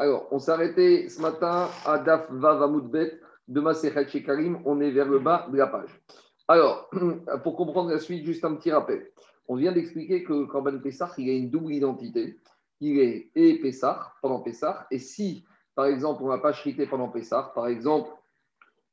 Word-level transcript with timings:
Alors, 0.00 0.28
on 0.30 0.38
arrêté 0.48 1.08
ce 1.08 1.20
matin 1.20 1.68
à 1.84 1.98
Daf 1.98 2.30
Vavamoudbet 2.30 3.18
de 3.48 3.60
Maserhet 3.60 4.06
Shekarim. 4.06 4.62
On 4.64 4.80
est 4.80 4.92
vers 4.92 5.08
le 5.08 5.18
bas 5.18 5.48
de 5.50 5.56
la 5.56 5.66
page. 5.66 5.90
Alors, 6.46 6.88
pour 7.42 7.56
comprendre 7.56 7.90
la 7.90 7.98
suite, 7.98 8.24
juste 8.24 8.44
un 8.44 8.54
petit 8.54 8.70
rappel. 8.70 9.10
On 9.48 9.56
vient 9.56 9.72
d'expliquer 9.72 10.22
que 10.22 10.44
Corban 10.44 10.78
Pessah, 10.78 11.10
il 11.18 11.28
a 11.28 11.32
une 11.32 11.50
double 11.50 11.72
identité. 11.72 12.38
Il 12.80 13.00
est 13.00 13.32
et 13.34 13.58
Pessah 13.58 14.12
pendant 14.22 14.38
Pessah. 14.38 14.86
Et 14.92 15.00
si, 15.00 15.44
par 15.74 15.86
exemple, 15.86 16.22
on 16.22 16.28
n'a 16.28 16.38
pas 16.38 16.52
chrité 16.52 16.86
pendant 16.86 17.08
Pessah, 17.08 17.50
par 17.52 17.66
exemple, 17.66 18.10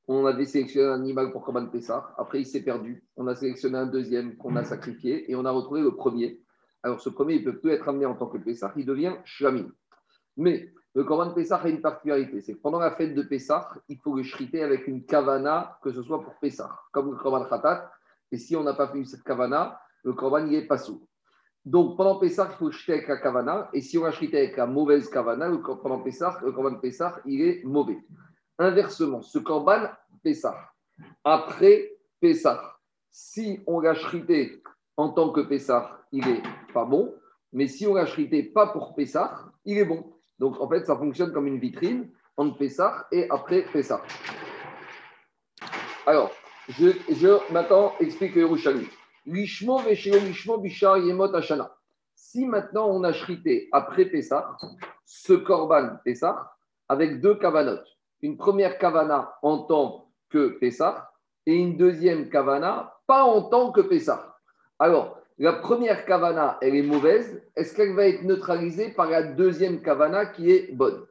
on 0.07 0.25
a 0.25 0.43
sélectionné 0.43 0.87
un 0.87 0.93
animal 0.93 1.31
pour 1.31 1.43
Corban 1.43 1.67
Pessah, 1.67 2.15
après 2.17 2.41
il 2.41 2.45
s'est 2.47 2.63
perdu. 2.63 3.03
On 3.15 3.27
a 3.27 3.35
sélectionné 3.35 3.77
un 3.77 3.85
deuxième 3.85 4.37
qu'on 4.37 4.55
a 4.55 4.63
sacrifié 4.63 5.29
et 5.31 5.35
on 5.35 5.45
a 5.45 5.51
retrouvé 5.51 5.81
le 5.81 5.95
premier. 5.95 6.41
Alors, 6.81 6.99
ce 6.99 7.09
premier, 7.09 7.35
il 7.35 7.45
ne 7.45 7.51
peut 7.51 7.59
plus 7.59 7.71
être 7.71 7.87
amené 7.89 8.07
en 8.07 8.15
tant 8.15 8.25
que 8.25 8.39
Pessah, 8.39 8.73
il 8.75 8.87
devient 8.87 9.13
Shlamim. 9.23 9.71
Mais 10.37 10.71
le 10.95 11.03
Corban 11.03 11.31
Pessah 11.31 11.57
a 11.57 11.67
une 11.67 11.81
particularité, 11.81 12.39
c'est 12.39 12.53
que 12.53 12.61
pendant 12.61 12.79
la 12.79 12.91
fête 12.91 13.13
de 13.13 13.21
Pessah, 13.21 13.69
il 13.89 13.97
faut 13.99 14.15
le 14.15 14.23
shriter 14.23 14.63
avec 14.63 14.87
une 14.87 15.05
kavana, 15.05 15.77
que 15.83 15.91
ce 15.91 16.01
soit 16.01 16.23
pour 16.23 16.35
Pessah, 16.35 16.71
comme 16.93 17.11
le 17.11 17.17
Corban 17.17 17.43
Khatat. 17.43 17.91
Et 18.31 18.37
si 18.37 18.55
on 18.55 18.63
n'a 18.63 18.73
pas 18.73 18.87
fait 18.87 19.03
cette 19.03 19.23
kavana, 19.23 19.77
le 20.03 20.13
Corban 20.13 20.41
n'y 20.41 20.55
est 20.55 20.65
pas 20.65 20.77
sous. 20.77 21.05
Donc 21.65 21.97
pendant 21.97 22.17
Pessah, 22.17 22.47
il 22.49 22.55
faut 22.55 22.71
shriter 22.71 22.93
avec 22.93 23.07
la 23.09 23.17
kavana. 23.17 23.69
Et 23.73 23.81
si 23.81 23.97
on 23.97 24.05
a 24.05 24.11
shrité 24.11 24.37
avec 24.37 24.55
la 24.55 24.67
mauvaise 24.67 25.09
kavana, 25.09 25.49
le, 25.49 25.61
pendant 25.61 25.99
Pessah, 25.99 26.39
le 26.41 26.53
Corban 26.53 26.75
Pessah, 26.75 27.19
il 27.25 27.41
est 27.41 27.63
mauvais. 27.65 27.97
Inversement, 28.57 29.21
ce 29.21 29.39
Corban 29.39 29.89
Pessah, 30.23 30.55
après 31.25 31.91
Pessah, 32.21 32.77
si 33.11 33.59
on 33.67 33.81
l'a 33.81 33.95
shrité 33.95 34.63
en 34.95 35.09
tant 35.09 35.29
que 35.31 35.41
Pessah, 35.41 35.99
il 36.13 36.25
n'est 36.25 36.43
pas 36.73 36.85
bon. 36.85 37.13
Mais 37.51 37.67
si 37.67 37.85
on 37.85 37.95
l'a 37.95 38.05
shrité 38.05 38.43
pas 38.43 38.67
pour 38.67 38.95
Pessah, 38.95 39.51
il 39.65 39.77
est 39.77 39.85
bon. 39.85 40.14
Donc, 40.39 40.59
en 40.59 40.67
fait, 40.67 40.85
ça 40.85 40.95
fonctionne 40.95 41.31
comme 41.31 41.47
une 41.47 41.59
vitrine 41.59 42.09
entre 42.37 42.57
Pessah 42.57 43.07
et 43.11 43.27
après 43.29 43.63
Pessah. 43.71 44.01
Alors, 46.05 46.31
je, 46.69 46.89
je 47.09 47.53
maintenant 47.53 47.93
explique 47.99 48.35
Yerushalmi. 48.35 48.87
Lishmo 49.25 49.79
veshelo 49.79 50.19
lishmo 50.19 50.57
bishar 50.57 50.97
yemot 50.97 51.33
ashana. 51.33 51.71
Si 52.15 52.45
maintenant 52.45 52.87
on 52.89 53.03
a 53.03 53.13
shrité 53.13 53.69
après 53.71 54.05
Pessah, 54.05 54.57
ce 55.05 55.33
korban 55.33 55.97
Pessah, 56.03 56.51
avec 56.89 57.21
deux 57.21 57.35
kavanotes. 57.35 57.87
Une 58.21 58.37
première 58.37 58.77
kavana 58.77 59.35
en 59.41 59.59
tant 59.59 60.11
que 60.29 60.57
Pessah 60.59 61.11
et 61.45 61.55
une 61.55 61.77
deuxième 61.77 62.29
kavana 62.29 62.93
pas 63.07 63.23
en 63.23 63.43
tant 63.43 63.71
que 63.71 63.81
Pessah. 63.81 64.35
Alors, 64.79 65.19
la 65.37 65.53
première 65.53 66.05
kavana, 66.05 66.57
elle 66.61 66.75
est 66.75 66.81
mauvaise. 66.81 67.41
Est-ce 67.55 67.75
qu'elle 67.75 67.93
va 67.93 68.07
être 68.07 68.23
neutralisée 68.23 68.89
par 68.89 69.09
la 69.09 69.21
deuxième 69.23 69.81
kavana 69.81 70.25
qui 70.27 70.49
est 70.49 70.73
bonne? 70.73 71.05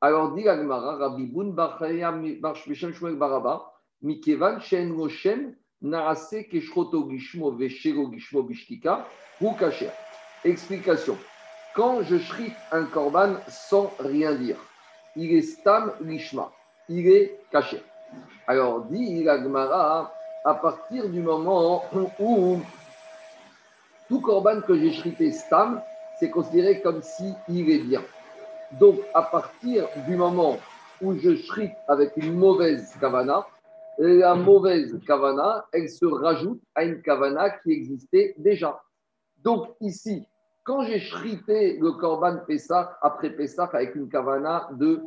Alors, 0.00 0.32
dit 0.32 0.42
l'Agmara, 0.42 0.96
Rabbi 0.96 1.26
Boun 1.26 1.54
Shmuel 1.54 3.14
Baraba, 3.14 3.72
Mikevan 4.02 4.58
Shen 4.60 4.92
Moshem 4.92 5.54
Narase 5.80 6.44
Keshroto 6.50 7.08
Gishmo 7.08 7.52
Veshero 7.52 8.10
Gishmo 8.10 8.42
Bishtika 8.42 9.06
ou 9.40 9.52
Kacher. 9.52 9.90
Explication. 10.44 11.16
Quand 11.76 12.02
je 12.02 12.18
shrite 12.18 12.56
un 12.72 12.84
korban 12.84 13.36
sans 13.48 13.92
rien 14.00 14.34
dire, 14.34 14.56
il 15.14 15.32
est 15.34 15.42
stam 15.42 15.92
lishma, 16.00 16.50
il 16.88 17.08
est 17.08 17.38
caché. 17.50 17.80
Alors, 18.46 18.82
dit 18.86 19.22
l'Agmara, 19.22 20.12
à 20.44 20.54
partir 20.54 21.08
du 21.08 21.20
moment 21.20 21.84
où 22.18 22.60
tout 24.08 24.20
corban 24.20 24.60
que 24.60 24.78
j'ai 24.78 24.92
shrité 24.92 25.32
stam, 25.32 25.82
c'est 26.18 26.30
considéré 26.30 26.80
comme 26.80 27.02
si 27.02 27.34
est 27.48 27.78
bien. 27.78 28.02
Donc, 28.78 29.00
à 29.14 29.22
partir 29.22 29.88
du 30.06 30.16
moment 30.16 30.58
où 31.00 31.14
je 31.18 31.34
shrite 31.36 31.72
avec 31.88 32.16
une 32.16 32.34
mauvaise 32.34 32.94
kavana, 33.00 33.46
la 33.98 34.34
mauvaise 34.34 34.98
kavana, 35.06 35.66
elle 35.72 35.88
se 35.88 36.06
rajoute 36.06 36.60
à 36.74 36.84
une 36.84 37.02
kavana 37.02 37.50
qui 37.50 37.72
existait 37.72 38.34
déjà. 38.38 38.80
Donc, 39.42 39.68
ici, 39.80 40.26
quand 40.64 40.82
j'ai 40.82 41.00
shrité 41.00 41.76
le 41.78 41.92
korban 41.92 42.38
Pessah 42.46 42.96
après 43.02 43.30
Pessah 43.30 43.68
avec 43.72 43.94
une 43.94 44.08
kavana 44.08 44.68
de 44.72 45.00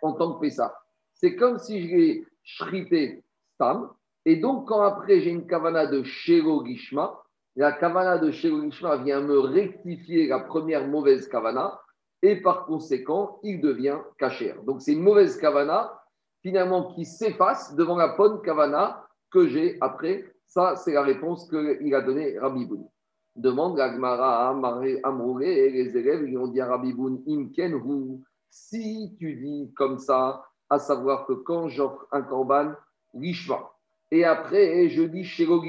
en 0.00 0.12
tant 0.12 0.34
que 0.34 0.40
Pessah, 0.40 0.74
c'est 1.14 1.36
comme 1.36 1.58
si 1.58 1.86
je 1.86 1.94
l'ai 1.94 2.26
shrité 2.42 3.22
stam. 3.54 3.90
Et 4.24 4.36
donc, 4.36 4.68
quand 4.68 4.80
après 4.82 5.20
j'ai 5.20 5.30
une 5.30 5.46
kavana 5.46 5.86
de 5.86 6.02
Shero 6.02 6.64
Gishma, 6.64 7.22
la 7.56 7.72
kavana 7.72 8.18
de 8.18 8.30
Shema 8.30 8.96
vient 8.96 9.20
me 9.20 9.38
rectifier 9.38 10.28
la 10.28 10.40
première 10.40 10.86
mauvaise 10.86 11.28
kavana 11.28 11.80
et 12.22 12.36
par 12.36 12.66
conséquent, 12.66 13.40
il 13.42 13.60
devient 13.60 13.98
kacher. 14.18 14.54
Donc 14.64 14.80
c'est 14.80 14.92
une 14.92 15.02
mauvaise 15.02 15.36
kavana 15.38 16.02
finalement 16.42 16.94
qui 16.94 17.04
s'efface 17.04 17.74
devant 17.74 17.96
la 17.96 18.16
bonne 18.16 18.40
kavana 18.42 19.06
que 19.30 19.48
j'ai 19.48 19.78
après. 19.80 20.32
Ça, 20.46 20.76
c'est 20.76 20.92
la 20.92 21.02
réponse 21.02 21.48
qu'il 21.48 21.94
a 21.94 22.00
donnée 22.00 22.38
Rabbi 22.38 22.66
Boun. 22.66 22.86
Demande 23.34 23.78
la 23.78 23.90
Gemara 23.92 24.48
à 24.48 24.50
Amroulé 24.50 25.46
et 25.46 25.70
les 25.70 25.96
élèves, 25.96 26.28
ils 26.28 26.36
ont 26.36 26.48
dit 26.48 26.60
à 26.60 26.66
Rabbi 26.66 26.92
Boun, 26.92 27.22
Imken 27.26 27.74
ou 27.74 28.22
si 28.50 29.16
tu 29.18 29.34
dis 29.36 29.72
comme 29.74 29.98
ça, 29.98 30.44
à 30.68 30.78
savoir 30.78 31.26
que 31.26 31.32
quand 31.32 31.68
j'offre 31.68 32.06
un 32.12 32.20
korban, 32.20 32.74
l'ishma, 33.14 33.71
et 34.14 34.24
après, 34.26 34.90
je 34.90 35.04
dis 35.04 35.24
Shelo 35.24 35.62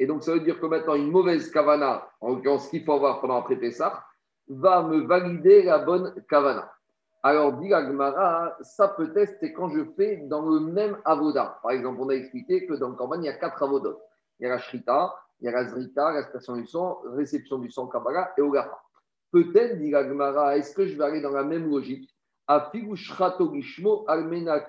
Et 0.00 0.06
donc, 0.06 0.24
ça 0.24 0.32
veut 0.32 0.40
dire 0.40 0.58
que 0.58 0.66
maintenant, 0.66 0.96
une 0.96 1.12
mauvaise 1.12 1.48
kavana, 1.52 2.04
en 2.20 2.30
l'occurrence, 2.30 2.68
qu'il 2.68 2.84
faut 2.84 2.94
avoir 2.94 3.20
pendant 3.20 3.36
après 3.36 3.54
Pessah, 3.54 4.04
va 4.48 4.82
me 4.82 5.06
valider 5.06 5.62
la 5.62 5.78
bonne 5.78 6.12
kavana. 6.28 6.72
Alors, 7.22 7.52
dit 7.52 7.72
Agmara, 7.72 8.56
ça 8.62 8.88
peut-être, 8.88 9.36
c'est 9.38 9.52
quand 9.52 9.68
je 9.68 9.84
fais 9.96 10.16
dans 10.26 10.42
le 10.42 10.58
même 10.58 10.98
avoda. 11.04 11.60
Par 11.62 11.70
exemple, 11.70 12.00
on 12.00 12.08
a 12.08 12.14
expliqué 12.14 12.66
que 12.66 12.74
dans 12.74 12.88
le 12.88 12.96
Korban, 12.96 13.20
il 13.20 13.26
y 13.26 13.28
a 13.28 13.34
quatre 13.34 13.62
avodot. 13.62 14.00
Il 14.40 14.42
y 14.42 14.46
a 14.46 14.48
la 14.48 14.58
shrita, 14.58 15.14
il 15.38 15.44
y 15.44 15.48
a 15.48 15.52
la 15.52 15.64
zrita, 15.64 16.10
la 16.10 16.24
station 16.24 16.56
du 16.56 16.66
sang, 16.66 16.98
réception 17.14 17.58
du 17.58 17.70
sang 17.70 17.86
kabbalah 17.86 18.32
et 18.36 18.40
ogafa. 18.40 18.76
Peut-être, 19.30 19.78
dit 19.78 19.94
Agmara, 19.94 20.56
est-ce 20.56 20.74
que 20.74 20.84
je 20.84 20.98
vais 20.98 21.04
aller 21.04 21.20
dans 21.20 21.30
la 21.30 21.44
même 21.44 21.70
logique? 21.70 22.10
Afigu 22.48 22.96
shrato 22.96 23.52
gishmo, 23.52 24.04
almena. 24.08 24.66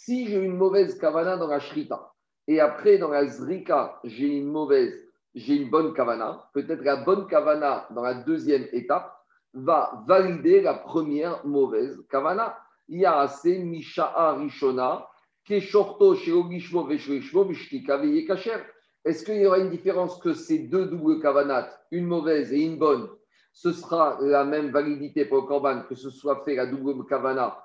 Si 0.00 0.28
j'ai 0.28 0.38
une 0.38 0.56
mauvaise 0.56 0.96
kavana 0.96 1.36
dans 1.36 1.48
la 1.48 1.58
shrita 1.58 2.14
et 2.46 2.60
après 2.60 2.98
dans 2.98 3.10
la 3.10 3.26
zrika, 3.26 3.98
j'ai 4.04 4.28
une 4.28 4.46
mauvaise, 4.46 4.94
j'ai 5.34 5.56
une 5.56 5.70
bonne 5.70 5.92
kavana, 5.92 6.48
peut-être 6.54 6.82
la 6.84 6.96
bonne 6.96 7.26
kavana 7.26 7.88
dans 7.90 8.02
la 8.02 8.14
deuxième 8.14 8.68
étape 8.70 9.12
va 9.54 10.04
valider 10.06 10.60
la 10.60 10.74
première 10.74 11.44
mauvaise 11.44 12.00
kavana. 12.08 12.56
Il 12.86 13.00
y 13.00 13.06
a 13.06 13.18
assez 13.18 13.58
misha'a 13.58 14.34
rishona, 14.34 15.04
keshorto 15.44 16.14
sheogishmo 16.14 16.84
veshveshmo 16.84 17.44
mishtika 17.44 17.98
kacher. 18.28 18.64
Est-ce 19.04 19.24
qu'il 19.24 19.42
y 19.42 19.46
aura 19.46 19.58
une 19.58 19.70
différence 19.70 20.16
que 20.20 20.32
ces 20.32 20.60
deux 20.60 20.86
doubles 20.86 21.20
kavanat, 21.20 21.68
une 21.90 22.06
mauvaise 22.06 22.52
et 22.52 22.60
une 22.60 22.78
bonne, 22.78 23.08
ce 23.52 23.72
sera 23.72 24.16
la 24.20 24.44
même 24.44 24.70
validité 24.70 25.24
pour 25.24 25.38
le 25.38 25.48
korban 25.48 25.82
que 25.88 25.96
ce 25.96 26.08
soit 26.08 26.44
fait 26.44 26.54
la 26.54 26.66
double 26.66 27.04
kavana 27.04 27.58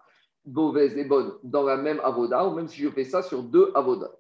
mauvaise 0.45 0.97
et 0.97 1.05
bonne 1.05 1.33
dans 1.43 1.63
la 1.63 1.77
même 1.77 1.99
avoda, 2.03 2.45
ou 2.45 2.55
même 2.55 2.67
si 2.67 2.81
je 2.81 2.89
fais 2.89 3.03
ça 3.03 3.21
sur 3.21 3.43
deux 3.43 3.71
avodas. 3.75 4.11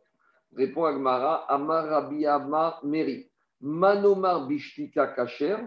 Répond 0.55 0.85
Agmara, 0.85 1.45
Amar 1.51 2.83
Meri, 2.83 3.29
Manomar 3.61 4.47
Bishtika 4.47 5.07
Kacher 5.07 5.57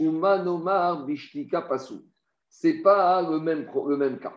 ou 0.00 0.10
Manomar 0.10 1.04
Bishtika 1.04 1.62
Pasou. 1.62 2.02
C'est 2.48 2.82
pas 2.82 3.22
le 3.22 3.38
même, 3.38 3.66
le 3.86 3.96
même 3.96 4.18
cas. 4.18 4.34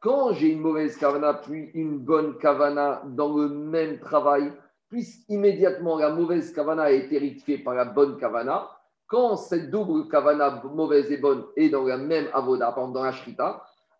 Quand 0.00 0.32
j'ai 0.32 0.50
une 0.50 0.60
mauvaise 0.60 0.96
kavana 0.96 1.34
puis 1.34 1.70
une 1.74 1.98
bonne 1.98 2.38
kavana 2.38 3.02
dans 3.06 3.36
le 3.36 3.48
même 3.48 3.98
travail, 3.98 4.52
puis 4.88 5.04
immédiatement 5.28 5.98
la 5.98 6.10
mauvaise 6.10 6.52
kavana 6.52 6.84
a 6.84 6.90
été 6.90 7.58
par 7.64 7.74
la 7.74 7.86
bonne 7.86 8.16
kavana, 8.18 8.70
quand 9.06 9.36
cette 9.36 9.70
double 9.70 10.08
kavana 10.08 10.62
mauvaise 10.64 11.10
et 11.10 11.16
bonne 11.16 11.44
est 11.56 11.70
dans 11.70 11.84
la 11.84 11.96
même 11.96 12.28
avoda, 12.34 12.72
par 12.72 12.88
dans 12.88 13.02
la 13.02 13.12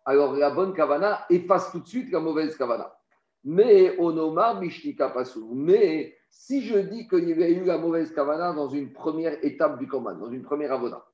alors 0.07 0.33
la 0.37 0.49
bonne 0.49 0.73
kavana 0.73 1.25
efface 1.29 1.69
tout 1.69 1.81
de 1.81 1.87
suite 1.87 2.11
la 2.11 2.21
mauvaise 2.21 2.55
kavana. 2.57 2.91
Mais 3.43 3.93
onomar 3.99 4.59
mishtika 4.59 5.09
pasou. 5.09 5.53
Mais 5.53 6.15
si 6.29 6.63
je 6.63 6.79
dis 6.79 7.07
qu'il 7.09 7.29
y 7.29 7.43
a 7.43 7.49
eu 7.49 7.65
la 7.65 7.77
mauvaise 7.77 8.13
kavana 8.13 8.53
dans 8.53 8.69
une 8.69 8.93
première 8.93 9.37
étape 9.43 9.77
du 9.77 9.85
korban, 9.85 10.15
dans 10.15 10.31
une 10.31 10.43
première 10.43 10.71
avoda, 10.71 11.05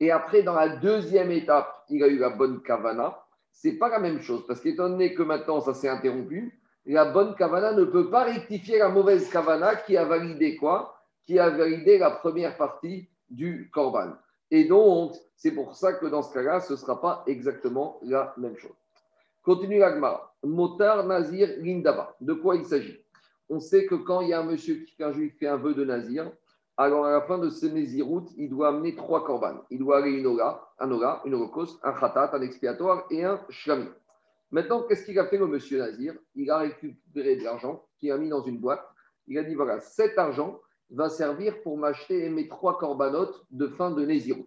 et 0.00 0.10
après 0.10 0.42
dans 0.42 0.54
la 0.54 0.68
deuxième 0.68 1.30
étape, 1.30 1.84
il 1.90 2.00
y 2.00 2.02
a 2.02 2.08
eu 2.08 2.18
la 2.18 2.30
bonne 2.30 2.60
kavana, 2.62 3.22
c'est 3.52 3.78
pas 3.78 3.88
la 3.88 4.00
même 4.00 4.20
chose. 4.20 4.44
Parce 4.48 4.60
qu'étant 4.60 4.88
donné 4.88 5.14
que 5.14 5.22
maintenant 5.22 5.60
ça 5.60 5.72
s'est 5.72 5.88
interrompu, 5.88 6.60
la 6.86 7.04
bonne 7.04 7.36
kavana 7.36 7.72
ne 7.72 7.84
peut 7.84 8.10
pas 8.10 8.24
rectifier 8.24 8.78
la 8.78 8.88
mauvaise 8.88 9.30
kavana 9.30 9.76
qui 9.76 9.96
a 9.96 10.04
validé 10.04 10.56
quoi? 10.56 10.96
Qui 11.24 11.38
a 11.38 11.50
validé 11.50 11.98
la 11.98 12.10
première 12.10 12.56
partie 12.56 13.08
du 13.28 13.70
korban. 13.72 14.14
Et 14.50 14.64
donc, 14.64 15.14
c'est 15.36 15.52
pour 15.52 15.74
ça 15.76 15.92
que 15.94 16.06
dans 16.06 16.22
ce 16.22 16.34
cas-là, 16.34 16.60
ce 16.60 16.72
ne 16.72 16.78
sera 16.78 17.00
pas 17.00 17.22
exactement 17.26 17.98
la 18.02 18.34
même 18.36 18.56
chose. 18.56 18.74
Continue 19.42 19.78
l'agmara. 19.78 20.34
Motar 20.42 21.06
Nazir 21.06 21.48
Lindaba. 21.58 22.16
De 22.20 22.34
quoi 22.34 22.56
il 22.56 22.64
s'agit? 22.64 22.98
On 23.48 23.60
sait 23.60 23.86
que 23.86 23.94
quand 23.94 24.20
il 24.20 24.28
y 24.28 24.32
a 24.32 24.40
un 24.40 24.44
monsieur 24.44 24.76
qui, 24.84 25.02
un 25.02 25.12
juif, 25.12 25.36
fait 25.38 25.46
un 25.46 25.56
vœu 25.56 25.74
de 25.74 25.84
Nazir, 25.84 26.30
alors 26.76 27.04
à 27.04 27.10
la 27.10 27.20
fin 27.22 27.38
de 27.38 27.50
ce 27.50 27.66
Nézirut, 27.66 28.26
il 28.36 28.48
doit 28.48 28.68
amener 28.68 28.94
trois 28.94 29.24
korbanes. 29.24 29.60
Il 29.70 29.78
doit 29.78 29.98
aller 29.98 30.12
une 30.12 30.26
Ola, 30.26 30.68
un 30.78 30.90
Ola, 30.90 31.20
une 31.24 31.34
holocauste, 31.34 31.78
un 31.82 31.92
Khatat, 31.92 32.30
un 32.34 32.42
expiatoire 32.42 33.06
et 33.10 33.24
un 33.24 33.40
Shlami. 33.50 33.88
Maintenant, 34.50 34.82
qu'est-ce 34.82 35.04
qu'il 35.04 35.18
a 35.18 35.26
fait 35.26 35.36
le 35.36 35.46
monsieur 35.46 35.78
Nazir? 35.78 36.14
Il 36.34 36.50
a 36.50 36.58
récupéré 36.58 37.36
de 37.36 37.44
l'argent 37.44 37.84
qu'il 37.98 38.10
a 38.10 38.18
mis 38.18 38.28
dans 38.28 38.42
une 38.42 38.58
boîte. 38.58 38.84
Il 39.26 39.38
a 39.38 39.44
dit 39.44 39.54
voilà, 39.54 39.80
cet 39.80 40.18
argent 40.18 40.60
va 40.92 41.08
servir 41.08 41.62
pour 41.62 41.76
m'acheter 41.76 42.28
mes 42.28 42.48
trois 42.48 42.78
corbanotes 42.78 43.44
de 43.50 43.66
fin 43.68 43.90
de 43.90 44.04
Nézirut. 44.04 44.46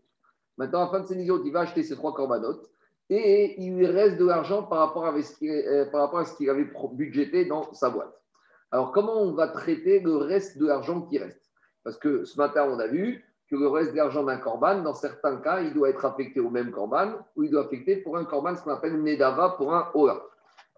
Maintenant, 0.58 0.82
à 0.82 0.86
la 0.86 0.92
fin 0.92 1.00
de 1.02 1.08
ces 1.08 1.16
Nézirut, 1.16 1.42
il 1.46 1.54
va 1.54 1.62
acheter 1.62 1.84
ces 1.84 1.96
trois 1.96 2.14
corbanotes 2.14 2.70
et 3.10 3.62
il 3.62 3.76
lui 3.76 3.86
reste 3.86 4.18
de 4.18 4.26
l'argent 4.26 4.64
par, 4.64 4.80
rapport 4.80 5.06
à 5.06 5.22
ce 5.22 5.34
euh, 5.44 6.36
qu'il 6.38 6.50
avait 6.50 6.70
budgété 6.94 7.46
dans 7.46 7.74
sa 7.74 7.90
boîte. 7.90 8.14
Alors, 8.72 8.92
comment 8.92 9.22
on 9.22 9.34
va 9.34 9.48
traiter 9.48 10.00
le 10.00 10.16
reste 10.16 10.58
de 10.58 10.66
l'argent 10.66 11.02
qui 11.02 11.20
reste? 11.20 11.52
Parce 11.84 11.98
que 11.98 12.24
ce 12.24 12.38
matin, 12.38 12.66
on 12.70 12.80
a 12.80 12.88
vu 12.88 13.24
que 13.50 13.56
le 13.56 13.68
reste 13.68 13.92
de 13.92 13.98
l'argent 13.98 14.24
d'un 14.24 14.38
corban, 14.38 14.82
dans 14.82 14.94
certains 14.94 15.38
cas, 15.38 15.62
il 15.62 15.74
doit 15.74 15.90
être 15.90 16.06
affecté 16.06 16.40
au 16.40 16.50
même 16.50 16.72
corban 16.72 17.14
ou 17.36 17.44
il 17.44 17.52
doit 17.52 17.66
affecté 17.66 17.98
pour 17.98 18.18
un 18.18 18.26
corban, 18.26 18.56
ce 18.56 18.64
qu'on 18.64 18.72
appelle 18.72 19.02
Nedava 19.02 19.50
pour 19.58 19.74
un 19.74 19.90
Ola. 19.94 20.22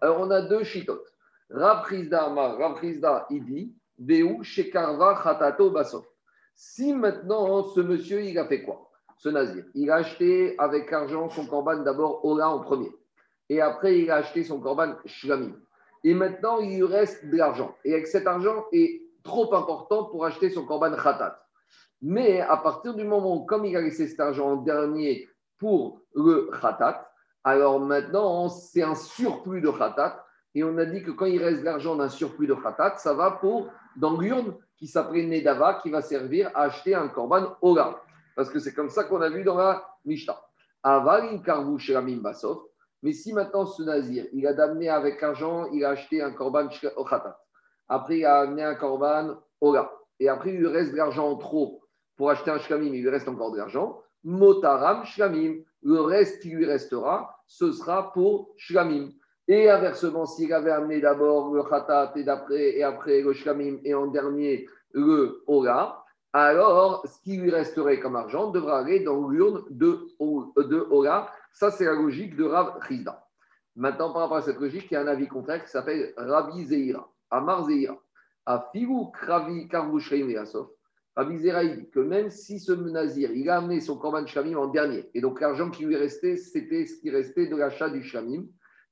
Alors, 0.00 0.20
on 0.20 0.30
a 0.30 0.42
deux 0.42 0.64
chitotes. 0.64 1.12
Rav 1.48 1.88
Chizda 1.88 2.24
Rav 2.24 2.78
il 3.30 3.44
dit 3.44 3.74
Si 6.54 6.92
maintenant, 6.94 7.64
ce 7.64 7.80
monsieur, 7.80 8.22
il 8.22 8.38
a 8.38 8.46
fait 8.46 8.62
quoi? 8.62 8.90
Ce 9.18 9.28
nazir. 9.28 9.64
Il 9.74 9.90
a 9.90 9.96
acheté 9.96 10.54
avec 10.58 10.92
argent 10.92 11.28
son 11.30 11.46
corban 11.46 11.78
d'abord 11.78 12.24
Ola 12.24 12.50
en 12.50 12.60
premier. 12.60 12.92
Et 13.48 13.60
après, 13.60 14.00
il 14.00 14.10
a 14.10 14.16
acheté 14.16 14.44
son 14.44 14.60
corban 14.60 14.94
Shlamim. 15.06 15.54
Et 16.04 16.14
maintenant, 16.14 16.60
il 16.60 16.76
lui 16.76 16.84
reste 16.84 17.26
de 17.26 17.36
l'argent. 17.36 17.74
Et 17.84 17.94
avec 17.94 18.06
cet 18.06 18.26
argent, 18.26 18.66
et 18.72 19.02
trop 19.22 19.54
important 19.54 20.04
pour 20.04 20.24
acheter 20.24 20.50
son 20.50 20.64
korban 20.64 20.94
khatat. 20.94 21.42
Mais 22.02 22.40
à 22.40 22.56
partir 22.58 22.94
du 22.94 23.04
moment 23.04 23.36
où, 23.36 23.44
comme 23.46 23.64
il 23.64 23.76
a 23.76 23.80
laissé 23.80 24.06
cet 24.06 24.20
argent 24.20 24.52
en 24.52 24.56
dernier 24.56 25.28
pour 25.58 26.00
le 26.14 26.50
khatat, 26.60 27.10
alors 27.44 27.80
maintenant, 27.80 28.48
c'est 28.48 28.82
un 28.82 28.94
surplus 28.94 29.60
de 29.60 29.70
khatat. 29.70 30.25
Et 30.56 30.64
on 30.64 30.78
a 30.78 30.86
dit 30.86 31.02
que 31.02 31.10
quand 31.10 31.26
il 31.26 31.44
reste 31.44 31.60
de 31.60 31.66
l'argent 31.66 31.96
d'un 31.96 32.08
surplus 32.08 32.46
de 32.46 32.54
khatat, 32.54 32.96
ça 32.96 33.12
va 33.12 33.30
pour, 33.30 33.70
dans 33.94 34.18
l'urne 34.18 34.56
qui 34.78 34.86
s'appelle 34.86 35.28
Nedava, 35.28 35.74
qui 35.82 35.90
va 35.90 36.00
servir 36.00 36.50
à 36.54 36.62
acheter 36.62 36.94
un 36.94 37.08
korban 37.08 37.54
Ola. 37.60 38.00
Parce 38.34 38.48
que 38.48 38.58
c'est 38.58 38.72
comme 38.72 38.88
ça 38.88 39.04
qu'on 39.04 39.20
a 39.20 39.28
vu 39.28 39.44
dans 39.44 39.58
la 39.58 39.86
Mishnah. 40.06 40.40
Aval 40.82 41.42
karvou 41.42 41.76
basov. 42.22 42.62
Mais 43.02 43.12
si 43.12 43.34
maintenant 43.34 43.66
ce 43.66 43.82
nazir, 43.82 44.24
il 44.32 44.46
a 44.46 44.54
d'amener 44.54 44.88
avec 44.88 45.22
argent, 45.22 45.66
il 45.74 45.84
a 45.84 45.90
acheté 45.90 46.22
un 46.22 46.32
korban 46.32 46.68
khatat. 46.68 47.38
Après, 47.86 48.20
il 48.20 48.24
a 48.24 48.38
amené 48.38 48.62
un 48.62 48.76
korban 48.76 49.36
Ola. 49.60 49.92
Et 50.20 50.30
après, 50.30 50.54
il 50.54 50.60
lui 50.60 50.68
reste 50.68 50.92
de 50.92 50.96
l'argent 50.96 51.28
en 51.28 51.36
trop 51.36 51.82
pour 52.16 52.30
acheter 52.30 52.50
un 52.50 52.58
shlamim, 52.58 52.94
il 52.94 53.02
lui 53.02 53.10
reste 53.10 53.28
encore 53.28 53.52
de 53.52 53.58
l'argent. 53.58 54.00
Motaram 54.24 55.04
shlamim. 55.04 55.56
Le 55.82 56.00
reste 56.00 56.40
qui 56.40 56.48
lui 56.48 56.64
restera, 56.64 57.42
ce 57.46 57.72
sera 57.72 58.10
pour 58.14 58.54
shlamim. 58.56 59.10
Et 59.48 59.70
inversement, 59.70 60.26
s'il 60.26 60.52
avait 60.52 60.72
amené 60.72 61.00
d'abord 61.00 61.54
le 61.54 61.62
khatat 61.62 62.12
et, 62.16 62.24
d'après, 62.24 62.76
et 62.76 62.82
après 62.82 63.20
le 63.20 63.32
shlamim 63.32 63.78
et 63.84 63.94
en 63.94 64.06
dernier 64.08 64.68
le 64.92 65.42
Ola, 65.46 66.04
alors 66.32 67.06
ce 67.06 67.20
qui 67.22 67.36
lui 67.36 67.50
resterait 67.50 68.00
comme 68.00 68.16
argent 68.16 68.50
devra 68.50 68.80
aller 68.80 69.00
dans 69.00 69.28
l'urne 69.28 69.64
de, 69.70 70.08
de 70.20 70.86
Ola. 70.90 71.30
Ça, 71.52 71.70
c'est 71.70 71.84
la 71.84 71.94
logique 71.94 72.36
de 72.36 72.44
Rav 72.44 72.78
Rizda. 72.80 73.24
Maintenant, 73.76 74.12
par 74.12 74.22
rapport 74.22 74.38
à 74.38 74.42
cette 74.42 74.58
logique, 74.58 74.90
il 74.90 74.94
y 74.94 74.96
a 74.96 75.02
un 75.02 75.06
avis 75.06 75.28
contraire 75.28 75.62
qui 75.62 75.70
s'appelle 75.70 76.12
Rabbi 76.16 76.64
Zeira. 76.64 77.08
Amar 77.30 77.66
Zeira, 77.66 77.96
à 78.46 78.68
Filou 78.72 79.10
Kravi 79.10 79.68
Karvouchreim 79.68 80.28
et 80.28 80.38
Rabbi 81.16 81.38
Zeira 81.38 81.64
dit 81.64 81.88
que 81.90 82.00
même 82.00 82.30
si 82.30 82.60
ce 82.60 82.72
nazir, 82.72 83.30
il 83.32 83.48
a 83.48 83.58
amené 83.58 83.80
son 83.80 83.96
Korban 83.96 84.26
Shlamim 84.26 84.56
en 84.56 84.68
dernier, 84.68 85.10
et 85.14 85.20
donc 85.20 85.40
l'argent 85.40 85.70
qui 85.70 85.84
lui 85.84 85.96
restait, 85.96 86.36
c'était 86.36 86.84
ce 86.84 87.00
qui 87.00 87.10
restait 87.10 87.46
de 87.46 87.56
l'achat 87.56 87.88
du 87.88 88.02
Shlamim, 88.02 88.44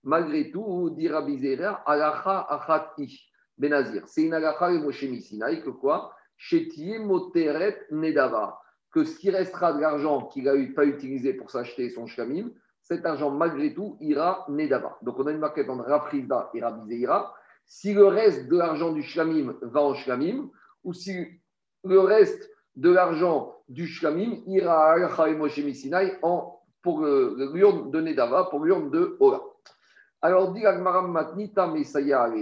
malgré 0.05 0.51
tout, 0.51 0.91
dit 0.91 1.09
Rabbi 1.09 1.39
Zeira, 1.39 1.83
Alacha 1.87 2.47
Achat 2.49 2.93
Ish, 2.99 3.31
Benazir. 3.59 4.03
C'est 4.07 4.23
une 4.23 4.35
Alacha 4.35 4.73
et 4.73 4.79
Moshe 4.79 5.05
Misinaï 5.05 5.63
que 5.63 5.71
quoi? 5.71 6.15
Chetie 6.37 6.99
Moteret 6.99 7.87
Nedava. 7.91 8.61
Que 8.91 9.05
ce 9.05 9.19
qui 9.19 9.31
restera 9.31 9.73
de 9.73 9.81
l'argent 9.81 10.27
qu'il 10.27 10.45
n'a 10.45 10.53
pas 10.75 10.85
utilisé 10.85 11.35
pour 11.35 11.51
s'acheter 11.51 11.91
son 11.91 12.07
Shlamim, 12.07 12.51
cet 12.81 13.05
argent, 13.07 13.31
malgré 13.31 13.75
tout, 13.75 13.97
ira 14.01 14.45
Nedava. 14.49 14.99
Donc 15.03 15.19
on 15.19 15.27
a 15.27 15.33
une 15.33 15.39
maquette 15.39 15.69
entre 15.69 15.85
Rafrizda 15.85 16.51
et 16.55 16.63
Rabbi 16.63 17.07
si 17.67 17.95
le 17.95 18.07
reste 18.07 18.49
de 18.49 18.57
l'argent 18.57 18.93
du 18.93 19.03
shlamim 19.03 19.55
va 19.63 19.81
en 19.81 19.95
shlamim, 19.95 20.51
ou 20.85 20.93
si 20.93 21.27
le 21.83 22.01
reste 22.01 22.51
de 22.77 22.91
l'argent 22.91 23.57
du 23.69 23.87
shlamim 23.87 24.43
ira 24.47 24.93
à 24.93 25.31
Moshe 25.31 25.61
en 26.23 26.61
pour 26.83 27.01
l'urne 27.03 27.91
de 27.91 28.01
Nedava, 28.01 28.45
pour 28.51 28.65
l'urne 28.65 28.91
de 28.91 29.17
Ola. 29.19 29.41
Alors, 30.25 30.53
dit 30.53 30.65
Agmaram 30.65 31.13
Matnita 31.13 31.67
Mesaya 31.67 32.33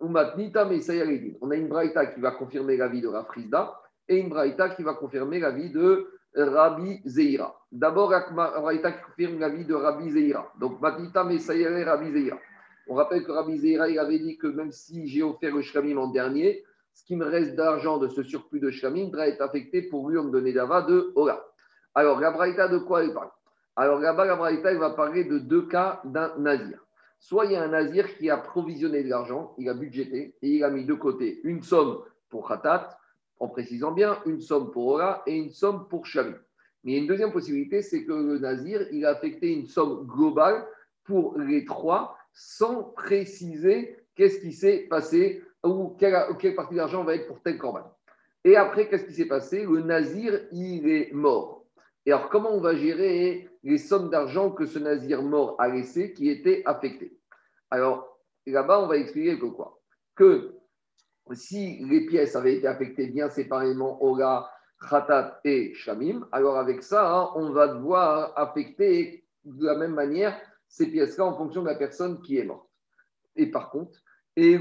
ou 0.00 0.08
Matnita 0.08 0.64
Mesaya. 0.64 1.04
On 1.40 1.52
a 1.52 1.54
une 1.54 1.68
braïta 1.68 2.06
qui 2.06 2.18
va 2.18 2.32
confirmer 2.32 2.76
la 2.76 2.88
vie 2.88 3.00
de 3.00 3.06
Rafrizda 3.06 3.80
et 4.08 4.18
une 4.18 4.28
braïta 4.28 4.70
qui 4.70 4.82
va 4.82 4.94
confirmer 4.94 5.38
la 5.38 5.52
vie 5.52 5.70
de 5.70 6.10
Rabbi 6.34 7.02
Zeira. 7.04 7.54
D'abord, 7.70 8.10
la 8.10 8.22
qui 8.22 9.02
confirme 9.06 9.38
la 9.38 9.50
vie 9.50 9.64
de 9.64 9.74
Rabbi 9.74 10.10
Zeira. 10.10 10.52
Donc, 10.58 10.80
Matnita 10.80 11.22
Mesaya 11.22 11.84
Rabbi 11.84 12.10
Zeira. 12.10 12.38
On 12.88 12.96
rappelle 12.96 13.22
que 13.22 13.30
Rabbi 13.30 13.56
Zeira 13.56 13.84
avait 13.84 14.18
dit 14.18 14.36
que 14.36 14.48
même 14.48 14.72
si 14.72 15.06
j'ai 15.06 15.22
offert 15.22 15.54
le 15.54 15.62
shlamim 15.62 15.98
en 15.98 16.08
dernier, 16.08 16.64
ce 16.92 17.04
qui 17.04 17.14
me 17.14 17.24
reste 17.24 17.54
d'argent 17.54 17.98
de 17.98 18.08
ce 18.08 18.24
surplus 18.24 18.58
de 18.58 18.72
shlamim 18.72 19.10
devrait 19.10 19.28
être 19.28 19.42
affecté 19.42 19.82
pour 19.82 20.10
l'urne 20.10 20.32
de 20.32 20.40
Nedava 20.40 20.82
de 20.82 21.12
Ola. 21.14 21.40
Alors, 21.94 22.18
la 22.18 22.32
Braïta, 22.32 22.66
de 22.66 22.78
quoi 22.78 23.04
elle 23.04 23.14
parle? 23.14 23.30
Alors, 23.76 24.00
là-bas, 24.00 24.26
va 24.78 24.90
parler 24.90 25.22
de 25.22 25.38
deux 25.38 25.68
cas 25.68 26.00
d'un 26.04 26.36
nazir. 26.38 26.80
Soit 27.28 27.46
il 27.46 27.52
y 27.52 27.56
a 27.56 27.62
un 27.64 27.70
nazir 27.70 28.16
qui 28.18 28.30
a 28.30 28.36
provisionné 28.36 29.02
de 29.02 29.08
l'argent, 29.08 29.52
il 29.58 29.68
a 29.68 29.74
budgété 29.74 30.36
et 30.42 30.48
il 30.48 30.62
a 30.62 30.70
mis 30.70 30.84
de 30.84 30.94
côté 30.94 31.40
une 31.42 31.60
somme 31.60 31.98
pour 32.28 32.46
Khatat, 32.46 32.96
en 33.40 33.48
précisant 33.48 33.90
bien, 33.90 34.20
une 34.26 34.40
somme 34.40 34.70
pour 34.70 34.86
Ola 34.86 35.24
et 35.26 35.36
une 35.36 35.50
somme 35.50 35.88
pour 35.88 36.06
Shlamim. 36.06 36.36
Mais 36.84 36.92
il 36.92 36.94
y 36.94 36.98
a 36.98 37.00
une 37.00 37.08
deuxième 37.08 37.32
possibilité, 37.32 37.82
c'est 37.82 38.04
que 38.04 38.12
le 38.12 38.38
nazir, 38.38 38.86
il 38.92 39.04
a 39.04 39.10
affecté 39.10 39.52
une 39.52 39.66
somme 39.66 40.06
globale 40.06 40.68
pour 41.02 41.36
les 41.36 41.64
trois 41.64 42.16
sans 42.32 42.84
préciser 42.84 43.96
qu'est-ce 44.14 44.38
qui 44.38 44.52
s'est 44.52 44.86
passé 44.88 45.42
ou 45.64 45.96
quelle, 45.98 46.54
partie 46.54 46.76
d'argent 46.76 47.02
va 47.02 47.16
être 47.16 47.26
pour 47.26 47.42
tel 47.42 47.58
corban. 47.58 47.92
Et 48.44 48.54
après, 48.54 48.88
qu'est-ce 48.88 49.04
qui 49.04 49.14
s'est 49.14 49.26
passé? 49.26 49.64
Le 49.64 49.80
nazir, 49.80 50.42
il 50.52 50.88
est 50.88 51.12
mort. 51.12 51.64
Et 52.06 52.12
alors, 52.12 52.28
comment 52.28 52.54
on 52.54 52.60
va 52.60 52.76
gérer 52.76 53.48
les 53.66 53.78
sommes 53.78 54.10
d'argent 54.10 54.50
que 54.50 54.64
ce 54.64 54.78
nazir 54.78 55.22
mort 55.22 55.56
a 55.58 55.68
laissées 55.68 56.12
qui 56.12 56.30
étaient 56.30 56.62
affectées. 56.66 57.18
Alors, 57.68 58.16
là-bas, 58.46 58.80
on 58.80 58.86
va 58.86 58.96
expliquer 58.96 59.38
que 59.40 59.46
quoi 59.46 59.80
Que 60.14 60.54
si 61.32 61.84
les 61.84 62.06
pièces 62.06 62.36
avaient 62.36 62.54
été 62.54 62.68
affectées 62.68 63.08
bien 63.08 63.28
séparément, 63.28 64.00
Ola, 64.04 64.48
Khatat 64.88 65.40
et 65.44 65.74
Shamim, 65.74 66.28
alors 66.30 66.56
avec 66.58 66.84
ça, 66.84 67.12
hein, 67.12 67.30
on 67.34 67.50
va 67.50 67.66
devoir 67.66 68.32
affecter 68.36 69.26
de 69.44 69.66
la 69.66 69.74
même 69.74 69.94
manière 69.94 70.40
ces 70.68 70.86
pièces-là 70.86 71.24
en 71.24 71.36
fonction 71.36 71.62
de 71.62 71.66
la 71.66 71.74
personne 71.74 72.22
qui 72.22 72.38
est 72.38 72.44
morte. 72.44 72.68
Et 73.34 73.50
par 73.50 73.70
contre, 73.70 73.98
et 74.36 74.60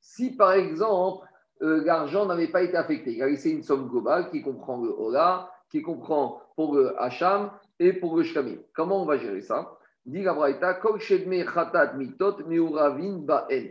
si 0.00 0.36
par 0.36 0.52
exemple 0.52 1.26
euh, 1.60 1.84
l'argent 1.84 2.24
n'avait 2.24 2.48
pas 2.48 2.62
été 2.62 2.76
affecté, 2.76 3.12
il 3.12 3.22
a 3.22 3.26
laissé 3.26 3.50
une 3.50 3.62
somme 3.62 3.88
globale 3.88 4.30
qui 4.30 4.40
comprend 4.40 4.80
le 4.80 4.90
Ola, 4.90 5.50
qui 5.70 5.82
comprend 5.82 6.40
pour 6.60 6.76
le 6.76 7.02
Hacham 7.02 7.50
et 7.78 7.94
pour 7.94 8.18
le 8.18 8.22
Shkamim. 8.22 8.58
Comment 8.74 9.02
on 9.02 9.06
va 9.06 9.16
gérer 9.16 9.40
ça? 9.40 9.78
Dit 10.04 10.22
la 10.22 10.34
Braïta, 10.34 10.74
Kol 10.74 11.00
Chatat 11.00 11.94
Mitot 11.94 12.36
Meuravin 12.46 13.16
Ba'en. 13.16 13.68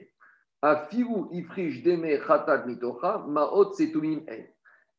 Afiru 0.63 1.27
Ifrish 1.31 1.83
Deme 1.83 2.17
Mitocha 2.65 3.25
Maot 3.27 3.73
Setumim 3.73 4.21
En. 4.27 4.43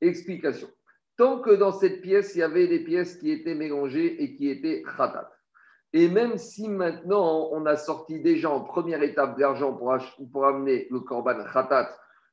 Explication. 0.01 0.69
Tant 1.17 1.41
que 1.41 1.51
dans 1.51 1.73
cette 1.73 2.01
pièce, 2.01 2.37
il 2.37 2.39
y 2.39 2.43
avait 2.45 2.69
des 2.69 2.85
pièces 2.85 3.17
qui 3.17 3.33
étaient 3.33 3.57
mélangées 3.57 4.23
et 4.23 4.37
qui 4.37 4.49
étaient 4.49 4.85
Khatat. 4.97 5.29
Et 5.93 6.07
même 6.07 6.39
si 6.39 6.69
maintenant 6.69 7.49
on 7.51 7.67
a 7.67 7.75
sorti 7.75 8.21
déjà 8.21 8.51
en 8.51 8.61
première 8.61 9.03
étape 9.03 9.35
de 9.35 9.41
l'argent 9.41 9.73
pour, 9.73 9.93
pour, 10.31 10.47
amener 10.47 10.87
le 10.93 11.01
korban 11.01 11.43
khatat 11.53 11.91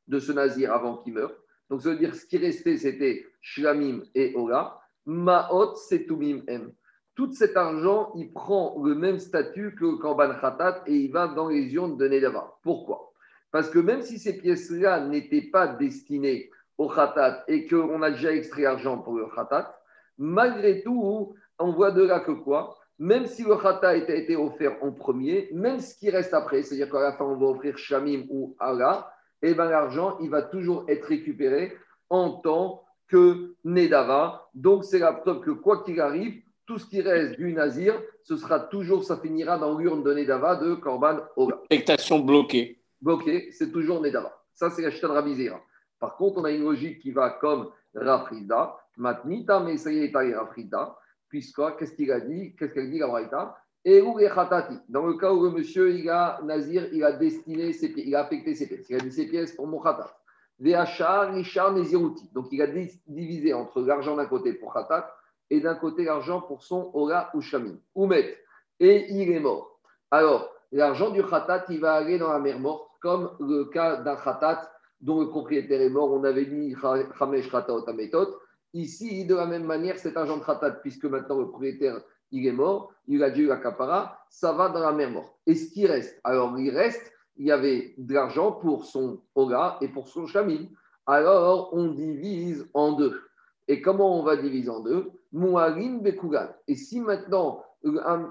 de 0.08 0.20
ce 0.20 0.32
nazir 0.32 0.72
avant 0.72 0.98
qu'il 0.98 1.14
meure, 1.14 1.34
donc 1.72 1.82
ça 1.82 1.90
veut 1.90 1.98
dire 1.98 2.14
ce 2.14 2.28
qui 2.28 2.38
restait 2.38 2.78
c'était 2.78 3.26
shlamim 3.42 4.04
et 4.14 4.36
ola, 4.36 4.80
maot 5.08 5.76
setumim 5.76 6.44
m. 6.48 6.72
Tout 7.16 7.32
cet 7.32 7.58
argent, 7.58 8.12
il 8.16 8.32
prend 8.32 8.80
le 8.84 8.94
même 8.94 9.18
statut 9.18 9.74
que 9.74 9.86
le 9.86 9.98
korban 9.98 10.36
khatat 10.40 10.84
et 10.86 10.94
il 10.94 11.12
va 11.12 11.28
dans 11.28 11.48
les 11.48 11.74
urnes 11.74 11.98
de 11.98 12.08
Nedava. 12.08 12.54
Pourquoi? 12.62 13.12
Parce 13.50 13.72
que 13.72 13.80
même 13.80 14.04
si 14.04 14.20
ces 14.20 14.38
pièces-là 14.38 15.00
n'étaient 15.08 15.50
pas 15.50 15.68
destinées 15.68 16.52
au 16.78 16.90
khatat 16.90 17.44
et 17.48 17.66
qu'on 17.66 18.04
a 18.04 18.12
déjà 18.12 18.34
extrait 18.34 18.64
l'argent 18.64 19.00
pour 19.00 19.16
le 19.16 19.26
khatat, 19.34 19.76
malgré 20.20 20.84
tout, 20.84 21.34
on 21.58 21.72
voit 21.72 21.92
de 21.92 22.04
là 22.04 22.20
que 22.20 22.34
quoi? 22.34 22.78
Même 23.00 23.26
si 23.26 23.44
le 23.44 23.56
khata 23.56 23.90
a 23.90 23.96
été 23.96 24.36
offert 24.36 24.78
en 24.84 24.92
premier, 24.92 25.50
même 25.54 25.80
ce 25.80 25.96
qui 25.96 26.10
reste 26.10 26.34
après, 26.34 26.64
c'est-à-dire 26.64 26.92
qu'à 26.92 27.00
la 27.00 27.14
fin 27.14 27.26
on 27.26 27.38
va 27.38 27.48
offrir 27.48 27.78
shamim 27.78 28.26
ou 28.30 28.56
Allah, 28.60 29.12
eh 29.42 29.54
bien 29.54 29.66
l'argent, 29.66 30.18
il 30.20 30.30
va 30.30 30.42
toujours 30.42 30.86
être 30.88 31.06
récupéré 31.06 31.78
en 32.10 32.32
tant 32.32 32.84
que 33.08 33.56
Nedava. 33.64 34.50
Donc, 34.54 34.84
c'est 34.84 35.00
la 35.00 35.14
preuve 35.14 35.42
que 35.42 35.52
quoi 35.52 35.84
qu'il 35.84 36.00
arrive, 36.00 36.42
tout 36.66 36.78
ce 36.78 36.86
qui 36.86 37.02
reste 37.02 37.38
du 37.38 37.54
Nazir, 37.54 38.00
ce 38.24 38.36
sera 38.36 38.60
toujours, 38.60 39.04
ça 39.04 39.18
finira 39.18 39.58
dans 39.58 39.78
l'urne 39.78 40.04
de 40.04 40.14
Nedava 40.14 40.56
de 40.58 40.76
Korban 40.76 41.20
Ola. 41.36 41.62
Expectation 41.70 42.20
bloquée. 42.20 42.80
Bloquée, 43.02 43.50
c'est 43.52 43.72
toujours 43.72 44.02
Nedava. 44.02 44.38
Ça, 44.54 44.70
c'est 44.70 44.82
la 44.82 44.92
chita 44.92 45.08
de 45.08 45.14
Rabizera. 45.14 45.62
Par 46.00 46.18
contre, 46.18 46.40
on 46.40 46.44
a 46.44 46.52
une 46.52 46.64
logique 46.64 47.00
qui 47.00 47.12
va 47.12 47.30
comme 47.30 47.70
Rafrida. 47.96 48.76
Matnita, 48.98 49.60
mais 49.62 49.78
ça 49.78 49.92
y 49.92 50.00
est, 50.00 50.36
Rafrida. 50.36 50.98
Puisque, 51.30 51.62
qu'est-ce 51.78 51.94
qu'il 51.94 52.12
a 52.12 52.20
dit? 52.20 52.56
Qu'est-ce 52.56 52.74
qu'elle 52.74 52.90
dit, 52.90 53.00
la 53.00 53.08
Braïta? 53.08 53.58
Et 53.86 54.02
Dans 54.90 55.06
le 55.06 55.14
cas 55.14 55.32
où 55.32 55.44
le 55.44 55.52
monsieur, 55.52 55.96
il 55.96 56.10
a 56.10 56.42
Nazir, 56.44 56.90
il 56.92 57.06
a 57.06 57.14
destiné 57.14 57.72
ses 57.72 57.94
pièces, 57.94 58.06
il 58.06 58.16
a 58.16 58.22
affecté 58.22 58.54
ses 58.54 58.68
pièces. 58.68 58.90
Il 58.90 58.96
a 58.98 59.00
dit 59.00 59.12
ses 59.12 59.28
pièces 59.28 59.54
pour 59.54 59.66
mon 59.66 59.80
khatat. 59.80 60.14
Donc, 60.60 62.48
il 62.52 62.62
a 62.62 62.68
divisé 63.08 63.54
entre 63.54 63.82
l'argent 63.82 64.16
d'un 64.16 64.26
côté 64.26 64.54
pour 64.54 64.74
khatat 64.74 65.14
et 65.50 65.62
d'un 65.62 65.76
côté 65.76 66.04
l'argent 66.04 66.42
pour 66.42 66.64
son 66.64 66.90
Ora 66.94 67.30
ou 67.34 67.42
Shamim. 67.42 67.78
Oumet. 67.96 68.38
Et 68.80 69.12
il 69.12 69.32
est 69.32 69.40
mort. 69.40 69.80
Alors, 70.12 70.50
l'argent 70.72 71.12
du 71.12 71.24
khatat, 71.24 71.66
il 71.70 71.80
va 71.80 71.94
aller 71.94 72.18
dans 72.18 72.32
la 72.32 72.40
mer 72.40 72.60
morte, 72.60 72.90
comme 73.02 73.32
le 73.40 73.66
cas 73.66 73.98
d'un 73.98 74.16
khatat 74.16 74.70
dont 75.00 75.22
le 75.22 75.28
propriétaire 75.28 75.82
est 75.82 75.90
mort. 75.90 76.12
On 76.12 76.24
avait 76.24 76.46
dit 76.46 76.76
Chamesh 77.20 77.52
Khatat 77.52 77.84
Ametot. 77.88 78.40
Ici, 78.74 79.26
de 79.26 79.36
la 79.36 79.46
même 79.46 79.64
manière, 79.64 79.98
cet 79.98 80.18
argent 80.18 80.38
de 80.38 80.44
khatat, 80.44 80.72
puisque 80.82 81.06
maintenant 81.06 81.40
le 81.40 81.48
propriétaire 81.48 82.02
il 82.32 82.46
est 82.46 82.52
mort, 82.52 82.94
il 83.08 83.24
a 83.24 83.30
dû 83.30 83.46
la 83.48 83.58
capara, 83.58 84.20
ça 84.30 84.52
va 84.52 84.70
dans 84.70 84.82
la 84.82 84.92
mer 84.92 85.12
morte. 85.12 85.34
Et 85.46 85.56
ce 85.56 85.72
qui 85.72 85.88
reste? 85.88 86.20
Alors, 86.24 86.60
il 86.60 86.76
reste, 86.76 87.14
il 87.38 87.46
y 87.46 87.52
avait 87.52 87.94
de 87.98 88.14
l'argent 88.14 88.52
pour 88.52 88.86
son 88.86 89.20
Oga 89.36 89.78
et 89.82 89.88
pour 89.88 90.08
son 90.08 90.26
Shamim. 90.26 90.68
Alors, 91.06 91.70
on 91.74 91.88
divise 91.88 92.68
en 92.74 92.94
deux. 92.94 93.22
Et 93.68 93.82
comment 93.82 94.20
on 94.20 94.24
va 94.24 94.38
diviser 94.38 94.70
en 94.70 94.82
deux? 94.82 95.12
Mouarim 95.32 96.02
Bekougan. 96.02 96.48
Et 96.68 96.76
si 96.76 97.00
maintenant 97.02 97.64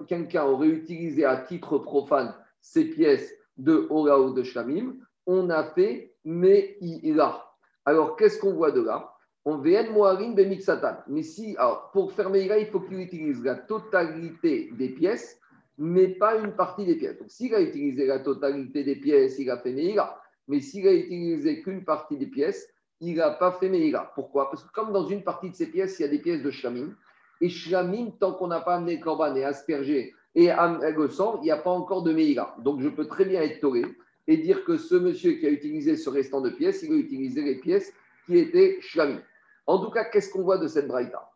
quelqu'un 0.08 0.44
aurait 0.44 0.68
utilisé 0.68 1.24
à 1.24 1.36
titre 1.36 1.78
profane 1.78 2.34
ces 2.60 2.84
pièces 2.84 3.32
de 3.56 3.86
Ora 3.90 4.20
ou 4.20 4.32
de 4.32 4.42
Shamim, 4.42 4.96
on 5.26 5.50
a 5.50 5.64
fait 5.64 6.14
Meïla. 6.24 7.44
Alors, 7.84 8.16
qu'est-ce 8.16 8.38
qu'on 8.40 8.54
voit 8.54 8.72
de 8.72 8.82
là? 8.82 9.12
On 9.44 9.58
VN 9.58 9.92
Moharim 9.92 10.34
Bemixatan. 10.34 10.96
Mais 11.06 11.22
si, 11.22 11.56
pour 11.92 12.12
faire 12.12 12.30
Meïla, 12.30 12.58
il 12.58 12.66
faut 12.66 12.80
qu'il 12.80 12.98
utilise 12.98 13.42
la 13.44 13.54
totalité 13.54 14.70
des 14.72 14.88
pièces, 14.88 15.40
mais 15.78 16.08
pas 16.08 16.36
une 16.36 16.52
partie 16.52 16.84
des 16.84 16.96
pièces. 16.96 17.18
Donc, 17.18 17.30
s'il 17.30 17.54
a 17.54 17.60
utilisé 17.60 18.06
la 18.06 18.20
totalité 18.20 18.84
des 18.84 18.96
pièces, 18.96 19.38
il 19.38 19.50
a 19.50 19.58
fait 19.58 19.72
Meïla. 19.72 20.20
Mais 20.48 20.60
s'il 20.60 20.86
a 20.86 20.92
utilisé 20.92 21.62
qu'une 21.62 21.84
partie 21.84 22.16
des 22.16 22.26
pièces, 22.26 22.68
il 23.00 23.16
n'a 23.16 23.30
pas 23.30 23.52
fait 23.52 23.68
Meïla. 23.68 24.12
Pourquoi? 24.14 24.50
Parce 24.50 24.64
que 24.64 24.72
comme 24.72 24.92
dans 24.92 25.06
une 25.06 25.22
partie 25.22 25.50
de 25.50 25.54
ces 25.54 25.70
pièces, 25.70 25.98
il 25.98 26.02
y 26.02 26.06
a 26.06 26.08
des 26.08 26.20
pièces 26.20 26.42
de 26.42 26.50
Shlamim, 26.50 26.94
et 27.40 27.48
Shlamim, 27.48 28.12
tant 28.18 28.32
qu'on 28.32 28.46
n'a 28.46 28.60
pas 28.60 28.76
amené 28.76 28.98
Korban 29.00 29.34
et 29.34 29.44
aspergé 29.44 30.14
et 30.34 30.48
le 30.48 31.36
il 31.38 31.42
n'y 31.42 31.50
a 31.50 31.56
pas 31.56 31.70
encore 31.70 32.02
de 32.02 32.12
Meïla. 32.12 32.54
Donc 32.58 32.82
je 32.82 32.88
peux 32.90 33.06
très 33.06 33.24
bien 33.24 33.40
être 33.40 33.60
toré 33.60 33.84
et 34.26 34.36
dire 34.36 34.64
que 34.64 34.76
ce 34.76 34.94
monsieur 34.94 35.32
qui 35.32 35.46
a 35.46 35.50
utilisé 35.50 35.96
ce 35.96 36.10
restant 36.10 36.42
de 36.42 36.50
pièces, 36.50 36.82
il 36.82 36.92
a 36.92 36.96
utilisé 36.96 37.40
les 37.42 37.56
pièces 37.56 37.92
qui 38.26 38.36
étaient 38.36 38.76
Shlamim. 38.80 39.22
En 39.66 39.78
tout 39.82 39.90
cas, 39.90 40.04
qu'est-ce 40.04 40.30
qu'on 40.30 40.42
voit 40.42 40.58
de 40.58 40.68
cette 40.68 40.88
braïta? 40.88 41.30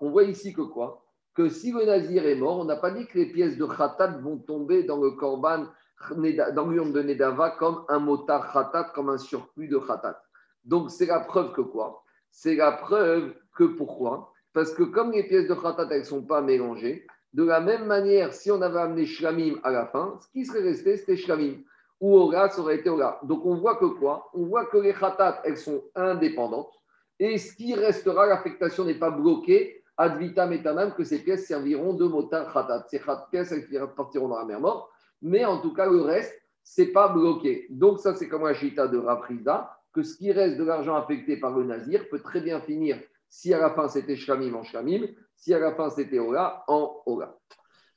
On 0.00 0.10
voit 0.10 0.22
ici 0.22 0.52
que 0.52 0.62
quoi? 0.62 1.03
Que 1.34 1.48
si 1.48 1.72
le 1.72 1.84
Nazir 1.84 2.26
est 2.26 2.36
mort, 2.36 2.60
on 2.60 2.64
n'a 2.64 2.76
pas 2.76 2.90
dit 2.90 3.06
que 3.06 3.18
les 3.18 3.26
pièces 3.26 3.56
de 3.56 3.66
Khatat 3.66 4.18
vont 4.18 4.38
tomber 4.38 4.84
dans 4.84 5.00
le 5.02 5.10
Korban 5.12 5.66
dans 6.10 6.68
l'urne 6.68 6.92
de 6.92 7.02
Nedava 7.02 7.50
comme 7.50 7.84
un 7.88 7.98
motard 7.98 8.52
khatat, 8.52 8.92
comme 8.94 9.08
un 9.08 9.18
surplus 9.18 9.68
de 9.68 9.78
khatat. 9.78 10.20
Donc 10.64 10.90
c'est 10.90 11.06
la 11.06 11.20
preuve 11.20 11.52
que 11.52 11.60
quoi? 11.60 12.02
C'est 12.30 12.56
la 12.56 12.72
preuve 12.72 13.34
que 13.56 13.64
pourquoi? 13.64 14.32
Parce 14.52 14.72
que 14.72 14.82
comme 14.82 15.12
les 15.12 15.24
pièces 15.24 15.48
de 15.48 15.54
khatat, 15.54 15.88
elles 15.90 16.00
ne 16.00 16.04
sont 16.04 16.22
pas 16.22 16.40
mélangées, 16.40 17.06
de 17.32 17.44
la 17.44 17.60
même 17.60 17.86
manière, 17.86 18.32
si 18.32 18.50
on 18.50 18.62
avait 18.62 18.80
amené 18.80 19.06
shlamim 19.06 19.58
à 19.64 19.70
la 19.70 19.86
fin, 19.86 20.18
ce 20.20 20.28
qui 20.28 20.44
serait 20.44 20.62
resté, 20.62 20.96
c'était 20.96 21.16
shlamim. 21.16 21.56
Ou 22.00 22.16
ora, 22.16 22.48
ça 22.48 22.60
aurait 22.60 22.76
été 22.76 22.90
ora. 22.90 23.20
Donc 23.22 23.44
on 23.44 23.56
voit 23.56 23.76
que 23.76 23.86
quoi? 23.86 24.30
On 24.34 24.44
voit 24.46 24.66
que 24.66 24.78
les 24.78 24.92
khatat, 24.92 25.40
elles 25.44 25.58
sont 25.58 25.84
indépendantes. 25.94 26.72
Et 27.18 27.38
ce 27.38 27.54
qui 27.54 27.74
restera, 27.74 28.26
l'affectation 28.26 28.84
n'est 28.84 28.98
pas 28.98 29.10
bloquée 29.10 29.83
ad 29.96 30.18
vitam 30.18 30.52
etanam, 30.52 30.94
que 30.94 31.04
ces 31.04 31.18
pièces 31.18 31.46
serviront 31.46 31.94
de 31.94 32.06
motard 32.06 32.52
khatat. 32.52 32.86
Ces 32.88 33.00
pièces, 33.30 33.52
elles 33.52 33.68
partiront 33.96 34.28
dans 34.28 34.38
la 34.38 34.44
mer 34.44 34.60
morte 34.60 34.90
mais 35.24 35.44
en 35.44 35.58
tout 35.58 35.72
cas, 35.72 35.86
le 35.86 36.02
reste, 36.02 36.38
c'est 36.62 36.92
pas 36.92 37.08
bloqué. 37.08 37.66
Donc, 37.70 37.98
ça, 37.98 38.14
c'est 38.14 38.28
comme 38.28 38.44
un 38.44 38.52
chita 38.52 38.86
de 38.88 38.98
Rafrida, 38.98 39.74
que 39.92 40.02
ce 40.02 40.16
qui 40.18 40.30
reste 40.30 40.58
de 40.58 40.64
l'argent 40.64 40.94
affecté 40.94 41.38
par 41.38 41.56
le 41.56 41.64
nazir 41.64 42.08
peut 42.10 42.20
très 42.20 42.42
bien 42.42 42.60
finir, 42.60 43.00
si 43.28 43.54
à 43.54 43.58
la 43.58 43.70
fin 43.70 43.88
c'était 43.88 44.16
shlamim 44.16 44.54
en 44.54 44.62
shlamim, 44.62 45.06
si 45.34 45.54
à 45.54 45.58
la 45.58 45.74
fin 45.74 45.88
c'était 45.88 46.18
ola 46.18 46.62
en 46.68 47.00
ola. 47.06 47.34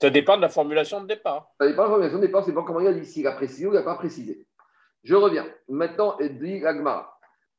Ça 0.01 0.10
dépend 0.10 0.38
de 0.38 0.42
la 0.42 0.50
formulation 0.50 1.01
de 1.01 1.08
départ. 1.08 1.50
Ça 1.60 1.68
dépend 1.68 1.84
de 1.84 1.88
la 1.88 1.89
formulation 1.89 2.20
de 2.20 2.25
départ, 2.25 2.46
c'est 2.46 2.54
pas 2.54 2.63
comment 2.63 2.80
il 2.80 2.88
a 2.88 2.94
dit, 2.94 3.06
s'il 3.06 3.27
a 3.27 3.34
précisé 3.34 3.66
ou 3.68 3.72
il 3.72 3.75
n'a 3.75 3.84
pas 3.84 3.96
précisé. 3.96 4.48
Je 5.04 5.16
reviens. 5.16 5.48
Maintenant, 5.68 6.18
dit 6.20 6.66
Agmara. 6.66 7.16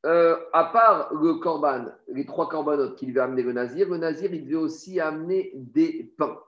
Euh, 0.09 0.37
à 0.55 0.65
part 0.65 1.13
le 1.13 1.35
korban, 1.35 1.85
les 2.09 2.25
trois 2.25 2.49
corbanotes 2.49 2.97
qu'il 2.97 3.11
devait 3.11 3.21
amener 3.21 3.43
le 3.43 3.53
nazir, 3.53 3.89
le 3.91 3.99
nazir, 3.99 4.33
il 4.33 4.45
devait 4.47 4.57
aussi 4.57 5.01
amener 5.01 5.53
des 5.55 6.11
pains. 6.17 6.39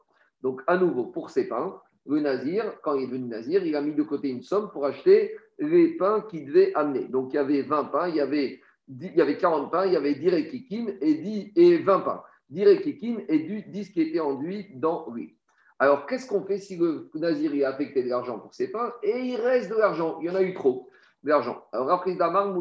Donc, 0.43 0.63
à 0.67 0.79
nouveau, 0.79 1.05
pour 1.05 1.29
ces 1.29 1.47
pains, 1.47 1.79
le 2.07 2.21
nazir, 2.21 2.81
quand 2.83 2.95
il 2.95 3.05
est 3.05 3.07
devenu 3.09 3.29
nazir, 3.29 3.63
il 3.65 3.77
a 3.77 3.83
mis 3.83 3.93
de 3.93 4.03
côté 4.03 4.31
une 4.31 4.43
somme 4.43 4.71
pour 4.71 4.87
acheter 4.87 5.37
les 5.59 5.89
pains 5.97 6.23
qu'il 6.23 6.47
devait 6.47 6.73
amener. 6.75 7.05
Donc 7.05 7.33
il 7.33 7.37
y 7.37 7.39
avait 7.39 7.63
20 7.63 7.85
pains, 7.85 8.09
il 8.09 8.17
y 8.17 8.21
avait, 8.21 8.61
il 8.89 9.15
y 9.15 9.21
avait 9.21 9.37
40 9.37 9.71
pains, 9.71 9.87
il 9.87 9.93
y 9.93 9.97
avait 9.97 10.15
10 10.15 10.31
rekikines 10.31 10.97
et, 11.03 11.15
10, 11.15 11.53
et 11.57 11.79
20 11.79 12.01
pains. 12.01 12.23
10 12.49 12.65
rekikines 12.65 13.23
et 13.29 13.39
10 13.39 13.91
qui 13.91 14.01
étaient 14.01 14.21
enduits 14.21 14.69
dans 14.75 15.07
l'huile. 15.11 15.35
Alors 15.79 16.07
qu'est-ce 16.07 16.27
qu'on 16.27 16.45
fait 16.45 16.59
si 16.59 16.77
le 16.77 17.11
nazir 17.15 17.53
a 17.67 17.71
affecté 17.71 18.03
de 18.03 18.09
l'argent 18.09 18.39
pour 18.39 18.55
ses 18.55 18.69
pains 18.69 18.93
et 19.03 19.19
il 19.19 19.37
reste 19.37 19.71
de 19.71 19.77
l'argent? 19.77 20.19
Il 20.21 20.27
y 20.27 20.31
en 20.31 20.35
a 20.35 20.43
eu 20.43 20.55
trop 20.55 20.90
d'argent. 21.23 21.65
Alors 21.73 21.91
après 21.91 22.15
Damar, 22.15 22.55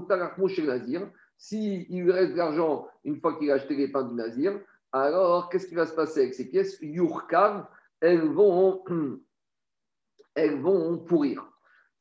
chez 0.47 0.65
nazir, 0.65 1.09
s'il 1.37 1.87
lui 1.89 2.11
reste 2.11 2.33
de 2.33 2.37
l'argent 2.37 2.87
une 3.03 3.19
fois 3.19 3.37
qu'il 3.37 3.49
a 3.51 3.55
acheté 3.55 3.75
les 3.75 3.87
pains 3.87 4.03
du 4.03 4.15
nazir, 4.15 4.59
alors 4.91 5.49
qu'est-ce 5.49 5.67
qui 5.67 5.75
va 5.75 5.85
se 5.85 5.93
passer 5.93 6.21
avec 6.21 6.33
ces 6.33 6.49
pièces? 6.49 6.77
Yurkav, 6.81 7.65
elles 8.01 8.27
vont 8.27 8.83
elles 10.35 10.59
vont 10.59 10.97
pourrir. 10.99 11.45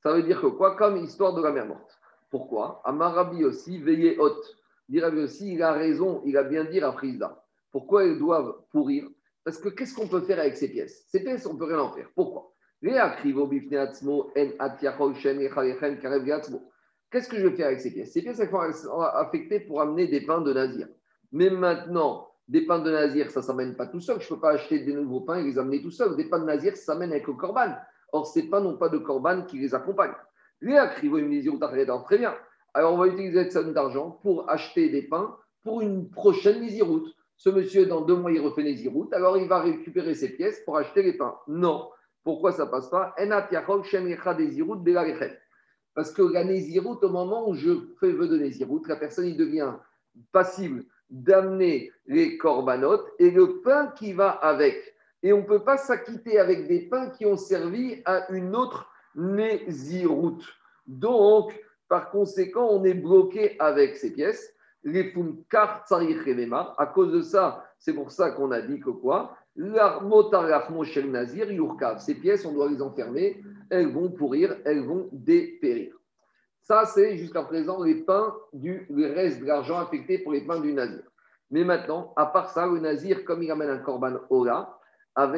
Ça 0.02 0.12
veut 0.12 0.22
dire 0.22 0.40
que 0.40 0.46
quoi? 0.46 0.76
Comme 0.76 0.96
histoire 0.98 1.34
de 1.34 1.42
la 1.42 1.50
mer 1.50 1.66
morte. 1.66 1.98
Pourquoi? 2.30 2.80
Amarabi 2.84 3.44
aussi, 3.44 3.78
veillez 3.78 4.18
haute. 4.18 4.56
Dirabi 4.88 5.20
aussi, 5.20 5.54
il 5.54 5.62
a 5.62 5.72
raison, 5.72 6.22
il 6.24 6.36
a 6.36 6.44
bien 6.44 6.64
dit 6.64 6.80
à 6.80 6.92
Frisda. 6.92 7.44
Pourquoi 7.70 8.04
elles 8.04 8.18
doivent 8.18 8.54
pourrir? 8.70 9.08
Parce 9.44 9.58
que 9.58 9.68
qu'est-ce 9.68 9.94
qu'on 9.94 10.08
peut 10.08 10.20
faire 10.20 10.38
avec 10.38 10.56
ces 10.56 10.70
pièces? 10.70 11.06
Ces 11.08 11.22
pièces, 11.22 11.46
on 11.46 11.54
ne 11.54 11.58
peut 11.58 11.66
rien 11.66 11.80
en 11.80 11.92
faire. 11.92 12.08
Pourquoi? 12.14 12.52
Qu'est-ce 12.80 13.22
que 17.28 17.36
je 17.36 17.46
vais 17.46 17.56
faire 17.56 17.66
avec 17.66 17.80
ces 17.80 17.92
pièces? 17.92 18.12
Ces 18.12 18.22
pièces, 18.22 18.38
elles 18.38 18.74
sont 18.74 19.00
affectées 19.00 19.60
pour 19.60 19.80
amener 19.80 20.06
des 20.06 20.20
pains 20.20 20.40
de 20.40 20.52
nazir. 20.52 20.86
Mais 21.32 21.50
maintenant, 21.50 22.28
des 22.46 22.64
pains 22.66 22.78
de 22.78 22.90
nazir, 22.90 23.30
ça 23.30 23.40
ne 23.40 23.44
s'amène 23.44 23.74
pas 23.74 23.88
tout 23.88 24.00
seul. 24.00 24.20
Je 24.20 24.26
ne 24.26 24.36
peux 24.36 24.40
pas 24.40 24.52
acheter 24.52 24.78
des 24.78 24.94
nouveaux 24.94 25.22
pains 25.22 25.38
et 25.38 25.42
les 25.42 25.58
amener 25.58 25.82
tout 25.82 25.90
seul. 25.90 26.16
Des 26.16 26.28
pains 26.28 26.38
de 26.38 26.44
nazir, 26.44 26.76
ça 26.76 26.92
s'amène 26.92 27.10
avec 27.10 27.26
le 27.26 27.34
corban. 27.34 27.74
Or, 28.12 28.26
ce 28.26 28.38
n'est 28.38 28.46
pas 28.46 28.60
non 28.60 28.76
pas 28.76 28.88
de 28.88 28.98
corban 28.98 29.42
qui 29.42 29.58
les 29.58 29.74
accompagne. 29.74 30.14
Très 30.60 32.18
bien. 32.18 32.34
Alors, 32.74 32.94
on 32.94 32.98
va 32.98 33.06
utiliser 33.08 33.42
cette 33.42 33.52
somme 33.52 33.72
d'argent 33.72 34.20
pour 34.22 34.48
acheter 34.48 34.88
des 34.88 35.02
pains 35.02 35.36
pour 35.64 35.80
une 35.80 36.08
prochaine 36.10 36.60
Néziroute. 36.60 37.12
Ce 37.36 37.50
monsieur, 37.50 37.86
dans 37.86 38.02
deux 38.02 38.16
mois, 38.16 38.32
il 38.32 38.40
refait 38.40 38.62
Néziroute, 38.62 39.12
alors 39.12 39.36
il 39.36 39.48
va 39.48 39.60
récupérer 39.60 40.14
ses 40.14 40.30
pièces 40.30 40.60
pour 40.64 40.76
acheter 40.76 41.02
les 41.02 41.14
pains. 41.14 41.36
Non. 41.48 41.90
Pourquoi 42.24 42.52
ça 42.52 42.66
passe 42.66 42.90
pas 42.90 43.14
Parce 45.94 46.12
que 46.12 46.22
la 46.22 46.44
Néziroute, 46.44 47.04
au 47.04 47.08
moment 47.10 47.48
où 47.48 47.54
je 47.54 47.70
fais 48.00 48.12
vœu 48.12 48.28
de 48.28 48.38
Néziroute, 48.38 48.88
la 48.88 48.96
personne 48.96 49.26
il 49.26 49.36
devient 49.36 49.74
passible 50.32 50.84
d'amener 51.10 51.90
les 52.06 52.36
corbanotes 52.36 53.08
et 53.18 53.30
le 53.30 53.60
pain 53.60 53.92
qui 53.96 54.12
va 54.12 54.30
avec 54.30 54.94
et 55.22 55.32
on 55.32 55.38
ne 55.38 55.46
peut 55.46 55.64
pas 55.64 55.76
s'acquitter 55.76 56.38
avec 56.38 56.68
des 56.68 56.88
pains 56.88 57.10
qui 57.10 57.26
ont 57.26 57.36
servi 57.36 58.02
à 58.04 58.30
une 58.32 58.54
autre 58.54 58.90
Néziroute. 59.16 60.44
Donc, 60.86 61.58
par 61.88 62.10
conséquent, 62.10 62.68
on 62.70 62.84
est 62.84 62.94
bloqué 62.94 63.56
avec 63.58 63.96
ces 63.96 64.12
pièces. 64.12 64.54
Les 64.84 65.12
À 65.12 66.86
cause 66.86 67.12
de 67.12 67.22
ça, 67.22 67.64
c'est 67.78 67.94
pour 67.94 68.12
ça 68.12 68.30
qu'on 68.30 68.52
a 68.52 68.60
dit 68.60 68.78
que 68.78 68.90
quoi 68.90 69.36
Ces 71.98 72.14
pièces, 72.14 72.44
on 72.46 72.52
doit 72.52 72.70
les 72.70 72.80
enfermer. 72.80 73.42
Elles 73.70 73.92
vont 73.92 74.10
pourrir, 74.10 74.56
elles 74.64 74.84
vont 74.84 75.08
dépérir. 75.12 75.94
Ça, 76.60 76.84
c'est 76.84 77.16
jusqu'à 77.16 77.42
présent 77.42 77.82
les 77.82 77.96
pains 77.96 78.34
du 78.52 78.86
reste 78.90 79.40
de 79.40 79.46
l'argent 79.46 79.78
affecté 79.78 80.18
pour 80.18 80.32
les 80.32 80.42
pains 80.42 80.60
du 80.60 80.72
Nazir. 80.72 81.02
Mais 81.50 81.64
maintenant, 81.64 82.12
à 82.16 82.26
part 82.26 82.50
ça, 82.50 82.66
le 82.66 82.78
Nazir, 82.78 83.24
comme 83.24 83.42
il 83.42 83.50
amène 83.50 83.70
un 83.70 83.78
korban 83.78 84.18
Ola, 84.30 84.78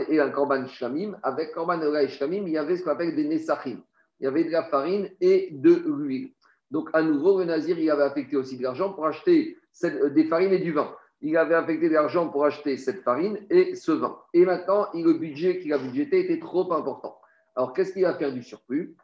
et 0.09 0.21
un 0.21 0.31
korban 0.31 0.67
shamim. 0.67 1.17
Avec 1.23 1.53
korban 1.53 1.81
et 1.81 2.09
shamim, 2.09 2.43
il 2.47 2.53
y 2.53 2.59
avait 2.59 2.77
ce 2.77 2.85
qu'on 2.85 2.91
appelle 2.91 3.15
des 3.15 3.25
nesachim. 3.25 3.79
Il 4.21 4.25
y 4.25 4.27
avait 4.27 4.45
de 4.45 4.51
la 4.51 4.65
farine 4.65 5.09
et 5.21 5.49
de 5.53 5.83
l'huile. 5.87 6.33
Donc, 6.71 6.91
à 6.93 7.03
nouveau, 7.03 7.39
le 7.39 7.47
Nazir, 7.47 7.79
il 7.79 7.91
avait 7.91 8.03
affecté 8.03 8.37
aussi 8.37 8.59
de 8.59 8.63
l'argent 8.63 8.93
pour 8.93 9.07
acheter 9.07 9.57
des 9.83 10.25
farines 10.25 10.53
et 10.53 10.59
du 10.59 10.73
vin. 10.73 10.95
Il 11.23 11.37
avait 11.37 11.55
affecté 11.55 11.89
de 11.89 11.95
l'argent 11.95 12.29
pour 12.29 12.45
acheter 12.45 12.77
cette 12.77 13.03
farine 13.03 13.39
et 13.51 13.75
ce 13.75 13.93
vin. 13.93 14.19
Et 14.33 14.45
maintenant, 14.45 14.87
le 14.95 15.13
budget 15.13 15.59
qu'il 15.59 15.73
a 15.73 15.79
budgété 15.79 16.21
était 16.21 16.41
trop 16.41 16.73
important. 16.73 17.21
Alors, 17.55 17.73
qu'est-ce 17.75 17.93
qu'il 17.93 18.03
va 18.03 18.15
faire 18.15 18.33
du 18.33 18.43
surplus? 18.43 18.97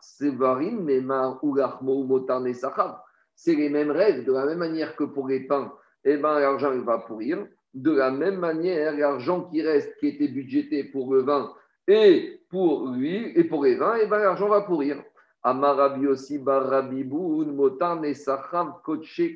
C'est 0.00 0.30
C'est 3.34 3.54
les 3.54 3.68
mêmes 3.68 3.90
règles, 3.90 4.24
de 4.24 4.32
la 4.32 4.46
même 4.46 4.58
manière 4.58 4.96
que 4.96 5.04
pour 5.04 5.28
les 5.28 5.40
pains, 5.40 5.72
eh 6.04 6.16
ben, 6.16 6.38
l'argent 6.38 6.76
va 6.82 6.98
pourrir. 6.98 7.46
De 7.74 7.92
la 7.92 8.10
même 8.10 8.38
manière, 8.38 8.96
l'argent 8.96 9.42
qui 9.42 9.62
reste, 9.62 9.96
qui 9.98 10.08
était 10.08 10.28
budgété 10.28 10.84
pour 10.84 11.12
le 11.12 11.22
vin 11.22 11.52
et 11.86 12.42
pour 12.48 12.88
l'huile 12.88 13.32
et 13.34 13.44
pour 13.44 13.64
les 13.64 13.76
vins, 13.76 13.96
eh 14.00 14.06
ben, 14.06 14.18
l'argent 14.18 14.48
va 14.48 14.62
pourrir. 14.62 15.02
Amarabi 15.42 16.06
aussi 16.06 16.38
motan 16.38 18.02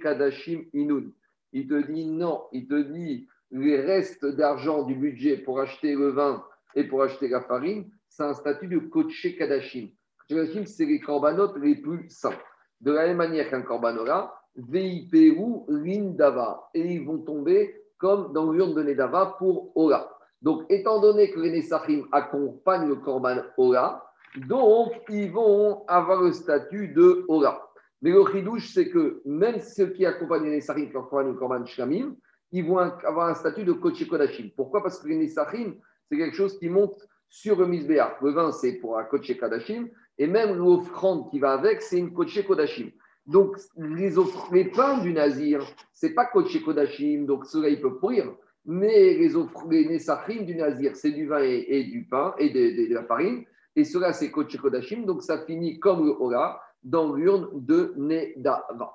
kadashim 0.02 0.64
inun. 0.72 1.12
Il 1.52 1.68
te 1.68 1.86
dit 1.86 2.06
non, 2.06 2.44
il 2.52 2.66
te 2.66 2.80
dit 2.80 3.28
les 3.50 3.80
restes 3.80 4.24
d'argent 4.24 4.84
du 4.84 4.94
budget 4.94 5.36
pour 5.36 5.60
acheter 5.60 5.94
le 5.94 6.10
vin 6.10 6.42
et 6.74 6.84
pour 6.84 7.02
acheter 7.02 7.28
la 7.28 7.42
farine, 7.42 7.90
c'est 8.08 8.22
un 8.22 8.34
statut 8.34 8.66
de 8.66 8.78
Koché 8.78 9.36
Kadashim. 9.36 9.88
Kadashim, 10.28 10.64
c'est 10.64 10.86
les 10.86 11.00
corbanotes 11.00 11.56
les 11.58 11.76
plus 11.76 12.08
sains. 12.08 12.38
De 12.80 12.92
la 12.92 13.06
même 13.06 13.18
manière 13.18 13.50
qu'un 13.50 13.62
corbanola, 13.62 14.34
Veiperu 14.56 15.64
Lindava. 15.68 16.68
Et 16.74 16.80
ils 16.80 17.04
vont 17.04 17.18
tomber 17.18 17.74
comme 17.98 18.32
dans 18.32 18.50
l'urne 18.50 18.74
de 18.74 18.82
Nedava 18.82 19.36
pour 19.38 19.76
Ola. 19.76 20.10
Donc, 20.40 20.64
étant 20.70 21.00
donné 21.00 21.30
que 21.30 21.38
les 21.38 21.52
Nessachim 21.52 22.06
accompagnent 22.10 22.88
le 22.88 22.96
Korban 22.96 23.42
Ola, 23.56 24.04
donc 24.48 24.92
ils 25.08 25.30
vont 25.30 25.84
avoir 25.86 26.22
le 26.22 26.32
statut 26.32 26.88
de 26.88 27.24
Ola. 27.28 27.62
Mais 28.02 28.10
le 28.10 28.24
chidouche, 28.26 28.72
c'est 28.72 28.88
que 28.88 29.22
même 29.24 29.60
ceux 29.60 29.86
qui 29.86 30.04
accompagnent 30.04 30.50
les 30.50 30.60
qui 30.60 30.70
accompagnent 30.70 31.28
le 31.28 31.34
Korban 31.34 31.64
Shlamim, 31.64 32.16
ils 32.50 32.64
vont 32.64 32.78
avoir 32.78 33.28
un 33.28 33.34
statut 33.34 33.64
de 33.64 33.72
Koché 33.72 34.06
Kodashim. 34.06 34.50
Pourquoi? 34.56 34.82
Parce 34.82 35.00
que 35.00 35.08
les 35.08 35.16
Nessachim, 35.16 35.74
c'est 36.08 36.18
quelque 36.18 36.36
chose 36.36 36.58
qui 36.58 36.68
monte 36.68 37.00
sur 37.28 37.58
le 37.58 37.66
misbéach. 37.66 38.20
Le 38.20 38.32
vin, 38.32 38.52
c'est 38.52 38.74
pour 38.74 38.98
un 38.98 39.04
Koché 39.04 39.38
Kodashim. 39.38 39.88
Et 40.18 40.26
même 40.26 40.56
l'offrande 40.56 41.30
qui 41.30 41.38
va 41.38 41.52
avec, 41.52 41.80
c'est 41.80 41.98
une 41.98 42.12
Koché 42.12 42.44
Kodashim. 42.44 42.90
Donc, 43.24 43.56
les, 43.76 44.64
pains 44.64 44.98
du 44.98 45.12
Nazir, 45.12 45.64
c'est 45.92 46.12
pas 46.12 46.26
Koché 46.26 46.60
Kodashim, 46.60 47.24
donc 47.24 47.46
cela, 47.46 47.68
il 47.68 47.80
peut 47.80 47.98
pourrir. 47.98 48.34
Mais 48.66 49.14
les, 49.14 49.34
offres, 49.36 49.68
du 49.68 50.54
Nazir, 50.54 50.96
c'est 50.96 51.12
du 51.12 51.26
vin 51.26 51.40
et, 51.40 51.84
du 51.84 52.04
pain 52.04 52.34
et 52.38 52.50
de, 52.50 52.92
la 52.92 53.04
farine. 53.04 53.44
Et 53.76 53.84
cela, 53.84 54.12
c'est 54.12 54.30
Koché 54.30 54.58
Kodashim. 54.58 55.04
Donc, 55.06 55.22
ça 55.22 55.44
finit 55.46 55.78
comme 55.78 56.04
le 56.04 56.12
Ola 56.12 56.60
dans 56.82 57.12
l'urne 57.12 57.48
de 57.52 57.94
Nedava. 57.96 58.92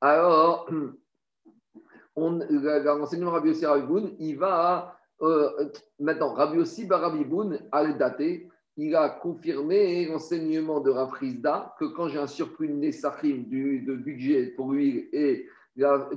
Alors, 0.00 0.70
l'enseignement 2.16 3.30
Rabbi 3.30 3.48
Yossi 3.48 3.66
Rabiboun, 3.66 4.16
il 4.18 4.38
va 4.38 4.96
euh, 5.22 5.70
maintenant, 5.98 6.34
Rabbi 6.34 6.58
Yossi 6.58 6.84
Barabiboun 6.84 7.58
al-Daté, 7.72 8.48
il 8.76 8.94
a 8.94 9.08
confirmé 9.08 10.04
l'enseignement 10.06 10.80
de 10.80 10.90
Rafrizda 10.90 11.74
que 11.78 11.86
quand 11.86 12.08
j'ai 12.08 12.18
un 12.18 12.26
surplus 12.26 12.68
Nessachim 12.68 13.44
du, 13.46 13.80
de 13.80 13.94
budget 13.94 14.48
pour 14.48 14.72
l'huile 14.72 15.08
et 15.12 15.48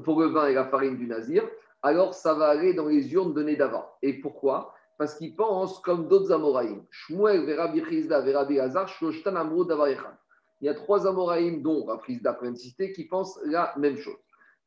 pour 0.04 0.20
le 0.22 0.28
vin 0.28 0.48
et 0.48 0.54
la 0.54 0.66
farine 0.66 0.98
du 0.98 1.08
Nazir, 1.08 1.48
alors 1.82 2.14
ça 2.14 2.34
va 2.34 2.48
aller 2.48 2.74
dans 2.74 2.88
les 2.88 3.14
urnes 3.14 3.34
de 3.34 3.44
Nedava. 3.44 3.98
Et 4.02 4.14
pourquoi? 4.14 4.74
Parce 5.00 5.16
qu'il 5.16 5.34
pense 5.34 5.80
comme 5.80 6.10
d'autres 6.10 6.34
Amoraïm. 6.34 6.84
Shmuel, 6.92 7.46
Verabi 7.46 7.82
Chizda, 7.86 8.20
Verabi 8.20 8.60
Hazar, 8.60 8.90
Shloshtan 8.90 9.38
Amro 9.38 9.66
Il 9.66 10.66
y 10.66 10.68
a 10.68 10.74
trois 10.74 11.08
Amoraïm 11.08 11.62
dont 11.62 11.86
Rafrizda 11.86 12.34
peut 12.34 12.48
insister 12.48 12.92
qui 12.92 13.06
pensent 13.06 13.40
la 13.46 13.74
même 13.78 13.96
chose. 13.96 14.18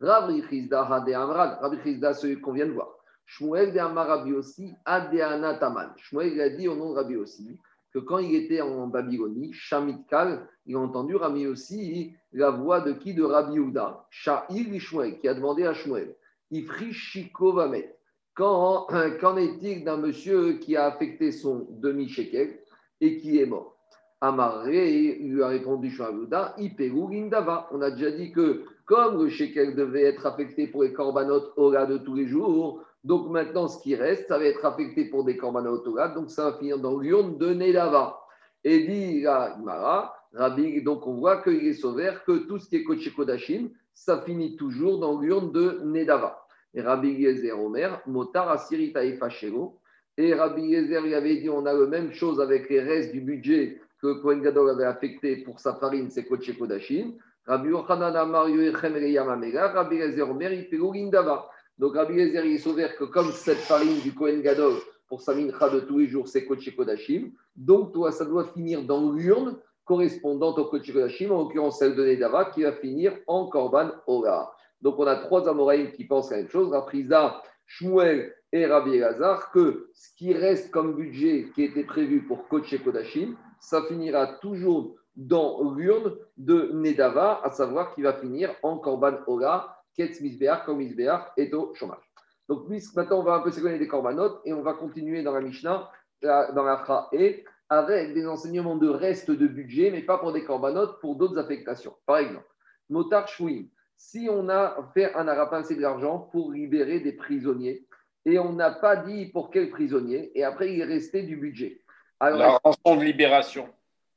Rabbi 0.01 0.43
Chizda 0.49 0.87
Hade 0.91 1.11
Amrad, 1.11 1.59
Rabbi 1.61 1.77
Chizda, 1.85 2.15
celui 2.15 2.41
qu'on 2.41 2.53
vient 2.53 2.65
de 2.65 2.73
voir. 2.73 2.89
Shmuel 3.27 3.75
de 3.75 3.79
Amar 3.79 4.07
Rabbi 4.07 4.33
aussi, 4.33 4.73
Adeana 4.87 5.59
Taman. 5.59 5.93
Shmuel 5.99 6.41
a 6.41 6.49
dit 6.49 6.67
au 6.67 6.77
nom 6.77 6.91
de 6.93 6.95
Rabbi 6.95 7.17
aussi 7.17 7.61
que 7.93 7.99
quand 7.99 8.17
il 8.17 8.35
était 8.35 8.63
en 8.63 8.87
Babylonie, 8.87 9.53
Shamitkal, 9.53 10.49
il 10.65 10.77
a 10.77 10.79
entendu 10.79 11.15
Rabbi 11.15 11.47
aussi 11.47 12.15
la 12.33 12.49
voix 12.49 12.81
de 12.81 12.93
qui? 12.93 13.13
De 13.13 13.23
Rabbi 13.23 13.59
Uda, 13.59 14.07
Sha'il 14.09 14.81
Shmuel, 14.81 15.19
qui 15.19 15.29
a 15.29 15.35
demandé 15.35 15.67
à 15.67 15.75
Shmuel, 15.75 16.17
Ifri 16.51 16.95
Shiko 16.95 17.53
Vamet. 17.53 17.95
Qu'en 18.37 19.37
est-il 19.37 19.85
d'un 19.85 19.99
monsieur 19.99 20.55
qui 20.55 20.75
a 20.77 20.87
affecté 20.87 21.33
son 21.33 21.67
demi-shekel 21.71 22.59
et 23.01 23.19
qui 23.19 23.39
est 23.39 23.47
mort? 23.47 23.77
Amaré 24.23 25.19
lui 25.21 25.43
a 25.43 25.49
répondu 25.49 25.91
Shmuel 25.91 26.29
Iperu 26.57 27.13
Gindava. 27.13 27.69
On 27.73 27.83
a 27.83 27.91
déjà 27.91 28.11
dit 28.11 28.33
que 28.33 28.63
comme 28.87 29.23
le 29.23 29.29
shekel 29.29 29.75
devait 29.75 30.05
être 30.05 30.25
affecté 30.25 30.67
pour 30.67 30.85
les 30.85 30.93
corbanotes 30.93 31.53
Ola 31.57 31.87
de 31.87 31.99
tous 31.99 32.15
les 32.15 32.27
jours, 32.27 32.83
donc 33.05 33.29
maintenant 33.29 33.69
ce 33.69 33.83
qui 33.83 33.95
reste, 33.97 34.29
ça 34.29 34.39
va 34.39 34.45
être 34.45 34.65
affecté 34.65 35.07
pour 35.07 35.25
des 35.25 35.37
corbanotes 35.37 35.87
Ola, 35.87 36.09
donc 36.09 36.31
ça 36.31 36.51
va 36.51 36.57
finir 36.59 36.79
dans 36.79 36.99
l'urne 36.99 37.37
de 37.37 37.53
Nedava. 37.53 38.19
Et 38.65 38.87
dit 38.87 39.23
la 39.23 40.15
Rabbi, 40.33 40.83
donc 40.83 41.07
on 41.07 41.15
voit 41.15 41.43
qu'il 41.43 41.67
est 41.67 41.75
sauvé, 41.75 42.11
que 42.27 42.47
tout 42.47 42.59
ce 42.59 42.69
qui 42.69 42.77
est 42.77 42.85
Kodesh 42.85 43.15
Kodashim, 43.15 43.69
ça 43.93 44.23
finit 44.23 44.57
toujours 44.57 45.01
dans 45.01 45.21
l'urne 45.21 45.53
de 45.53 45.81
Nedava. 45.85 46.42
Et 46.75 46.81
Rabbi 46.81 47.11
Yezer 47.11 47.59
Omer, 47.59 48.01
Motar 48.07 48.51
Asirita 48.51 49.05
et 49.05 49.17
Fachero. 49.17 49.79
Et 50.17 50.35
Rabbi 50.35 50.63
Yezer, 50.63 51.07
il 51.07 51.15
avait 51.15 51.37
dit 51.37 51.49
on 51.49 51.67
a 51.67 51.73
la 51.73 51.87
même 51.87 52.13
chose 52.13 52.41
avec 52.41 52.69
les 52.69 52.81
restes 52.81 53.13
du 53.13 53.21
budget 53.21 53.81
que 54.01 54.21
Kohen 54.21 54.43
Gadol 54.43 54.71
avait 54.71 54.85
affecté 54.85 55.37
pour 55.39 55.61
sa 55.61 55.75
farine, 55.75 56.11
c'est 56.11 56.25
Kodesh 56.25 56.59
Kodashim. 56.59 57.15
Rabbi 57.47 57.69
Yochanan 57.69 58.17
Amar 58.17 58.49
Yoechem 58.49 58.95
Rabbi 58.95 59.99
Lezer 59.99 60.29
Omer, 60.29 60.67
Indava. 60.97 61.49
Donc 61.79 61.95
Rabbi 61.95 62.15
Lezer, 62.15 62.45
il 62.45 62.59
s'ouvert 62.59 62.97
que 62.97 63.05
comme 63.05 63.31
cette 63.31 63.59
farine 63.59 64.01
du 64.01 64.13
Kohen 64.13 64.43
Gadol, 64.43 64.75
pour 65.09 65.21
sa 65.21 65.35
mincha 65.35 65.69
de 65.69 65.81
tous 65.81 65.99
les 65.99 66.09
jours, 66.09 66.27
c'est 66.27 66.45
Kodesh 66.45 66.75
Kodashim. 66.75 67.31
Donc 67.55 67.93
toi, 67.93 68.13
ça 68.13 68.25
doit 68.25 68.45
finir 68.55 68.83
dans 68.83 69.13
l'urne 69.13 69.59
correspondante 69.85 70.59
au 70.59 70.65
Kodesh 70.65 70.93
Kodashim, 70.93 71.31
en 71.31 71.45
l'occurrence 71.45 71.79
celle 71.79 71.95
de 71.95 72.05
Nedava, 72.05 72.47
qui 72.47 72.63
va 72.63 72.73
finir 72.73 73.17
en 73.27 73.47
Korban 73.47 73.91
Ora. 74.07 74.53
Donc 74.83 74.99
on 74.99 75.07
a 75.07 75.17
trois 75.17 75.49
Amoraïm 75.49 75.93
qui 75.93 76.05
pensent 76.05 76.31
la 76.31 76.39
même 76.39 76.49
chose, 76.49 76.73
Rapriza, 76.73 77.43
Shmuel 77.67 78.35
et 78.53 78.67
Rabbi 78.67 78.97
Elazar, 78.97 79.51
que 79.53 79.89
ce 79.95 80.15
qui 80.17 80.35
reste 80.35 80.71
comme 80.71 80.95
budget 80.95 81.49
qui 81.55 81.65
était 81.65 81.85
prévu 81.85 82.23
pour 82.27 82.49
Kodesh 82.49 82.83
Kodashim, 82.83 83.37
ça 83.61 83.83
finira 83.89 84.27
toujours 84.41 84.97
dans 85.17 85.73
l'urne 85.75 86.17
de 86.37 86.71
Nedava, 86.73 87.41
à 87.45 87.51
savoir 87.51 87.95
qu'il 87.95 88.05
va 88.05 88.15
finir 88.15 88.55
en 88.63 88.79
Korban 88.79 89.19
Ola, 89.27 89.77
Ketz 89.97 90.21
comme 90.65 90.79
Misbeach 90.79 91.23
est 91.37 91.53
au 91.55 91.75
chômage. 91.75 92.13
Donc, 92.49 92.69
maintenant, 92.95 93.21
on 93.21 93.23
va 93.23 93.35
un 93.35 93.41
peu 93.41 93.51
s'éloigner 93.51 93.79
des 93.79 93.89
Korbanot 93.89 94.41
et 94.45 94.53
on 94.53 94.63
va 94.63 94.75
continuer 94.75 95.23
dans 95.23 95.33
la 95.33 95.41
Mishnah, 95.41 95.91
dans 96.23 96.63
la 96.63 97.09
et 97.13 97.45
avec 97.69 98.15
des 98.15 98.27
enseignements 98.27 98.77
de 98.77 98.89
reste 98.89 99.31
de 99.31 99.47
budget, 99.47 99.91
mais 99.91 100.03
pas 100.03 100.19
pour 100.19 100.33
des 100.33 100.45
Korbanot, 100.45 100.95
pour 101.01 101.17
d'autres 101.17 101.39
affectations. 101.39 101.95
Par 102.07 102.19
exemple, 102.19 102.47
Motar 102.89 103.29
Shouim, 103.29 103.65
si 103.97 104.29
on 104.31 104.49
a 104.49 104.91
fait 104.95 105.15
un 105.15 105.29
arapin, 105.29 105.63
de 105.63 105.81
l'argent 105.81 106.29
pour 106.33 106.53
libérer 106.53 107.01
des 107.01 107.13
prisonniers, 107.13 107.87
et 108.25 108.39
on 108.39 108.53
n'a 108.53 108.71
pas 108.71 108.97
dit 108.97 109.27
pour 109.27 109.51
quel 109.51 109.71
prisonnier, 109.71 110.31
et 110.39 110.45
après 110.45 110.73
il 110.73 110.81
est 110.81 110.85
resté 110.85 111.23
du 111.23 111.37
budget. 111.37 111.81
Alors, 112.21 112.39
la 112.39 112.61
rançon 112.63 112.97
de 112.97 113.05
libération. 113.05 113.69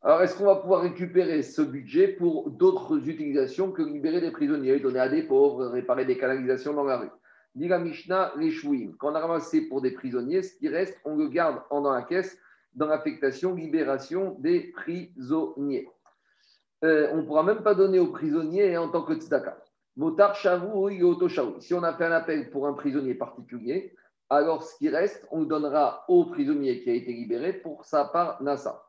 Alors, 0.03 0.21
est-ce 0.21 0.38
qu'on 0.38 0.45
va 0.45 0.57
pouvoir 0.57 0.81
récupérer 0.81 1.41
ce 1.41 1.63
budget 1.63 2.09
pour 2.09 2.51
d'autres 2.51 3.09
utilisations 3.09 3.71
que 3.71 3.81
libérer 3.81 4.21
des 4.21 4.29
prisonniers, 4.29 4.79
donner 4.79 4.99
à 4.99 5.09
des 5.09 5.23
pauvres, 5.23 5.65
réparer 5.65 6.05
des 6.05 6.17
canalisations 6.17 6.73
dans 6.73 6.83
la 6.83 6.97
rue? 6.97 7.09
Dit 7.55 7.67
la 7.67 7.79
Mishnah, 7.79 8.33
les 8.38 8.53
Quand 8.99 9.11
on 9.11 9.15
a 9.15 9.19
ramassé 9.19 9.61
pour 9.61 9.81
des 9.81 9.91
prisonniers, 9.91 10.43
ce 10.43 10.55
qui 10.55 10.69
reste, 10.69 10.99
on 11.05 11.15
le 11.15 11.29
garde 11.29 11.61
dans 11.71 11.91
la 11.91 12.03
caisse 12.03 12.38
dans 12.75 12.88
l'affectation 12.88 13.55
libération 13.55 14.35
des 14.39 14.71
prisonniers. 14.73 15.89
Euh, 16.83 17.09
on 17.13 17.17
ne 17.17 17.21
pourra 17.23 17.43
même 17.43 17.63
pas 17.63 17.73
donner 17.73 17.99
aux 17.99 18.11
prisonniers 18.11 18.77
en 18.77 18.89
tant 18.89 19.03
que 19.03 19.13
tzedaka. 19.13 19.57
Motar 19.97 20.36
shavou 20.36 20.89
ou 20.89 21.29
Si 21.62 21.73
on 21.73 21.84
a 21.84 21.93
fait 21.93 22.05
un 22.05 22.12
appel 22.12 22.49
pour 22.49 22.67
un 22.67 22.73
prisonnier 22.73 23.15
particulier, 23.15 23.95
alors 24.29 24.63
ce 24.63 24.77
qui 24.77 24.89
reste, 24.89 25.27
on 25.31 25.41
le 25.41 25.45
donnera 25.45 26.03
au 26.08 26.25
prisonnier 26.25 26.81
qui 26.81 26.89
a 26.89 26.93
été 26.93 27.13
libéré 27.13 27.53
pour 27.53 27.86
sa 27.86 28.05
part 28.05 28.41
nasa. 28.41 28.84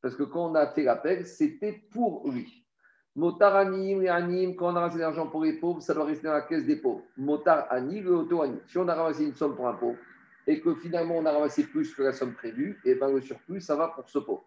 Parce 0.00 0.14
que 0.14 0.22
quand 0.22 0.50
on 0.50 0.54
a 0.54 0.66
fait 0.68 0.82
l'appel, 0.82 1.26
c'était 1.26 1.82
pour 1.90 2.30
lui. 2.30 2.66
Motar 3.14 3.56
anim, 3.56 4.06
anim, 4.06 4.54
quand 4.54 4.72
on 4.72 4.76
a 4.76 4.80
ramassé 4.80 4.96
de 4.96 5.02
l'argent 5.02 5.26
pour 5.26 5.44
les 5.44 5.54
pauvres, 5.54 5.82
ça 5.82 5.94
doit 5.94 6.04
rester 6.04 6.26
dans 6.26 6.32
la 6.32 6.42
caisse 6.42 6.64
des 6.64 6.76
pauvres. 6.76 7.02
Motar 7.16 7.66
anim, 7.70 8.04
le 8.04 8.14
auto 8.16 8.42
anim. 8.42 8.60
Si 8.66 8.78
on 8.78 8.88
a 8.88 8.94
ramassé 8.94 9.24
une 9.24 9.34
somme 9.34 9.56
pour 9.56 9.68
un 9.68 9.74
pauvre 9.74 9.98
et 10.46 10.60
que 10.60 10.74
finalement 10.76 11.16
on 11.16 11.26
a 11.26 11.32
ramassé 11.32 11.64
plus 11.64 11.94
que 11.94 12.02
la 12.02 12.12
somme 12.12 12.34
prévue, 12.34 12.80
et 12.84 12.90
eh 12.90 12.94
ben 12.94 13.12
le 13.12 13.20
surplus, 13.20 13.60
ça 13.60 13.76
va 13.76 13.88
pour 13.88 14.08
ce 14.08 14.18
pauvre. 14.18 14.44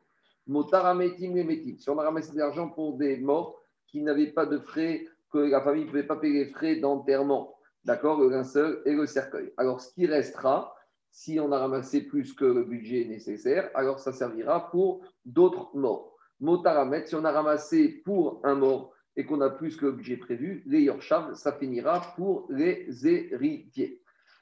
Motar 0.47 0.85
ametim, 0.85 1.33
metim. 1.33 1.77
Si 1.77 1.89
on 1.89 1.97
a 1.99 2.03
ramassé 2.03 2.33
de 2.33 2.37
l'argent 2.37 2.69
pour 2.69 2.97
des 2.97 3.17
morts 3.17 3.61
qui 3.87 4.01
n'avaient 4.01 4.31
pas 4.31 4.45
de 4.45 4.57
frais, 4.57 5.05
que 5.31 5.37
la 5.37 5.61
famille 5.61 5.83
ne 5.83 5.89
pouvait 5.89 6.03
pas 6.03 6.17
payer 6.17 6.45
les 6.45 6.51
frais 6.51 6.77
d'enterrement, 6.77 7.55
d'accord, 7.83 8.19
le 8.19 8.29
linceul 8.29 8.81
et 8.85 8.93
le 8.93 9.05
cercueil. 9.05 9.51
Alors 9.57 9.81
ce 9.81 9.93
qui 9.93 10.05
restera, 10.07 10.75
Si 11.17 11.39
on 11.39 11.53
a 11.53 11.59
ramassé 11.59 12.01
plus 12.01 12.33
que 12.33 12.43
le 12.43 12.65
budget 12.65 13.05
nécessaire, 13.05 13.69
alors 13.73 13.99
ça 13.99 14.11
servira 14.11 14.69
pour 14.69 14.99
d'autres 15.23 15.69
morts. 15.73 16.13
Motaramet, 16.41 17.05
si 17.05 17.15
on 17.15 17.23
a 17.23 17.31
ramassé 17.31 18.01
pour 18.03 18.41
un 18.43 18.55
mort 18.55 18.91
et 19.15 19.25
qu'on 19.25 19.39
a 19.39 19.49
plus 19.49 19.77
que 19.77 19.85
le 19.85 19.93
budget 19.93 20.17
prévu, 20.17 20.61
les 20.65 20.81
Yorshav, 20.81 21.33
ça 21.35 21.53
finira 21.53 22.01
pour 22.17 22.47
les 22.49 22.85
héritiers. 23.07 24.01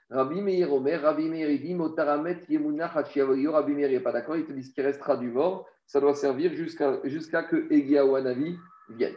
Rabbi 0.10 0.42
Meir 0.42 0.74
Omer, 0.74 1.00
Rabbi 1.00 1.30
Meir 1.30 1.48
dit 1.60 1.76
Motaramet 1.76 2.40
Yemuna 2.50 2.88
Rabbi 2.88 3.74
Meir 3.74 4.02
pas 4.02 4.12
d'accord, 4.12 4.36
il 4.36 4.46
te 4.46 4.52
dit 4.52 4.64
ce 4.64 4.74
qui 4.74 4.82
restera 4.82 5.16
du 5.16 5.30
mort, 5.30 5.68
ça 5.86 6.02
doit 6.02 6.16
servir 6.16 6.56
jusqu'à 6.56 7.00
jusqu'à 7.04 7.44
que 7.44 7.72
Egia 7.72 8.04
ou 8.04 8.16
Anavi 8.16 8.58
vienne. 8.90 9.14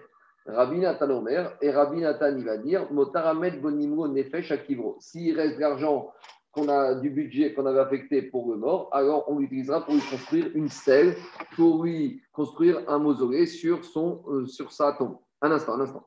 Rabbi 0.48 0.78
Nathan 0.78 1.10
Omer 1.10 1.56
et 1.60 1.70
Rabbi 1.70 2.00
Nathan 2.00 2.36
il 2.36 2.44
va 2.44 2.56
dire 2.56 2.86
Motaramet 2.92 3.52
Bonimro 3.52 4.06
Nefesh 4.06 4.52
Akivro. 4.52 4.96
S'il 5.00 5.36
reste 5.36 5.56
de 5.56 5.60
l'argent 5.60 6.12
qu'on 6.52 6.68
a 6.68 6.94
du 6.94 7.10
budget 7.10 7.52
qu'on 7.52 7.66
avait 7.66 7.80
affecté 7.80 8.22
pour 8.22 8.50
le 8.50 8.56
mort, 8.56 8.88
alors 8.92 9.24
on 9.28 9.38
l'utilisera 9.38 9.84
pour 9.84 9.94
lui 9.94 10.00
construire 10.00 10.50
une 10.54 10.68
stèle, 10.68 11.16
pour 11.56 11.84
lui 11.84 12.22
construire 12.32 12.80
un 12.88 12.98
mausolée 12.98 13.46
sur, 13.46 13.84
son, 13.84 14.22
euh, 14.28 14.46
sur 14.46 14.72
sa 14.72 14.92
tombe. 14.92 15.18
Un 15.42 15.50
instant, 15.50 15.74
un 15.74 15.80
instant. 15.80 16.04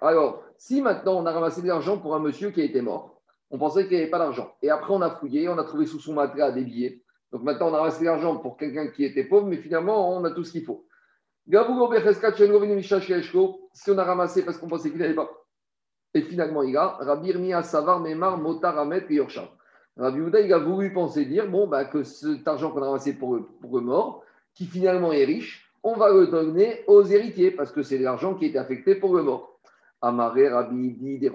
Alors, 0.00 0.42
si 0.56 0.80
maintenant 0.80 1.18
on 1.18 1.26
a 1.26 1.32
ramassé 1.32 1.60
de 1.60 1.66
l'argent 1.66 1.98
pour 1.98 2.14
un 2.14 2.18
monsieur 2.20 2.50
qui 2.50 2.62
a 2.62 2.64
été 2.64 2.80
mort, 2.80 3.20
on 3.50 3.58
pensait 3.58 3.86
qu'il 3.86 3.96
n'y 3.96 4.02
avait 4.02 4.10
pas 4.10 4.18
d'argent. 4.18 4.52
Et 4.62 4.70
après, 4.70 4.94
on 4.94 5.02
a 5.02 5.10
fouillé, 5.10 5.48
on 5.48 5.58
a 5.58 5.64
trouvé 5.64 5.86
sous 5.86 6.00
son 6.00 6.14
matelas 6.14 6.52
des 6.52 6.64
billets. 6.64 7.02
Donc 7.32 7.42
maintenant, 7.42 7.68
on 7.70 7.74
a 7.74 7.78
ramassé 7.78 8.00
de 8.00 8.06
l'argent 8.06 8.36
pour 8.36 8.56
quelqu'un 8.56 8.86
qui 8.88 9.04
était 9.04 9.24
pauvre, 9.24 9.46
mais 9.46 9.58
finalement, 9.58 10.16
on 10.16 10.24
a 10.24 10.30
tout 10.30 10.44
ce 10.44 10.52
qu'il 10.52 10.64
faut. 10.64 10.86
Si 13.72 13.90
on 13.90 13.98
a 13.98 14.04
ramassé 14.04 14.44
parce 14.44 14.58
qu'on 14.58 14.68
pensait 14.68 14.90
qu'il 14.90 14.98
n'avait 14.98 15.14
pas 15.14 15.30
et 16.16 16.22
finalement, 16.22 16.62
il 16.62 16.74
a 16.78 16.96
Rabbi 16.98 17.28
Irmia 17.28 17.62
Savar 17.62 18.00
Memar 18.00 18.38
Motar 18.38 18.78
Amet 18.78 19.04
et 19.10 19.16
Yorshav. 19.16 19.48
Rabbi 19.98 20.20
Ouda, 20.20 20.40
il 20.40 20.50
a 20.52 20.58
voulu 20.58 20.90
penser 20.90 21.26
dire 21.26 21.46
bon, 21.46 21.66
bah, 21.66 21.84
que 21.84 22.04
cet 22.04 22.48
argent 22.48 22.70
qu'on 22.70 22.82
a 22.82 22.86
ramassé 22.86 23.12
pour 23.12 23.34
le, 23.34 23.42
pour 23.42 23.76
le 23.76 23.82
mort, 23.82 24.24
qui 24.54 24.64
finalement 24.64 25.12
est 25.12 25.26
riche, 25.26 25.70
on 25.82 25.94
va 25.94 26.10
le 26.10 26.26
donner 26.28 26.84
aux 26.86 27.04
héritiers 27.04 27.50
parce 27.50 27.70
que 27.70 27.82
c'est 27.82 27.98
l'argent 27.98 28.34
qui 28.34 28.46
était 28.46 28.58
affecté 28.58 28.94
pour 28.94 29.14
le 29.14 29.24
mort. 29.24 29.60
Amaré, 30.00 30.48
Rabbi 30.48 30.86
Idi 30.86 31.18
de 31.18 31.30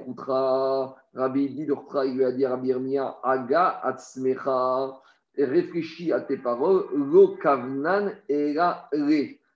Rabbi 1.13 1.43
Idi 1.43 1.65
de 1.67 1.75
il 2.05 2.15
lui 2.15 2.25
a 2.25 2.31
dit 2.31 2.45
Rabbi 2.47 2.69
Irmia 2.69 3.17
Aga 3.23 3.81
Atzmecha, 3.83 4.99
réfléchis 5.37 6.11
à 6.11 6.21
tes 6.21 6.37
paroles, 6.37 6.85
lo 6.93 7.35
kavnan 7.35 8.11
et 8.29 8.55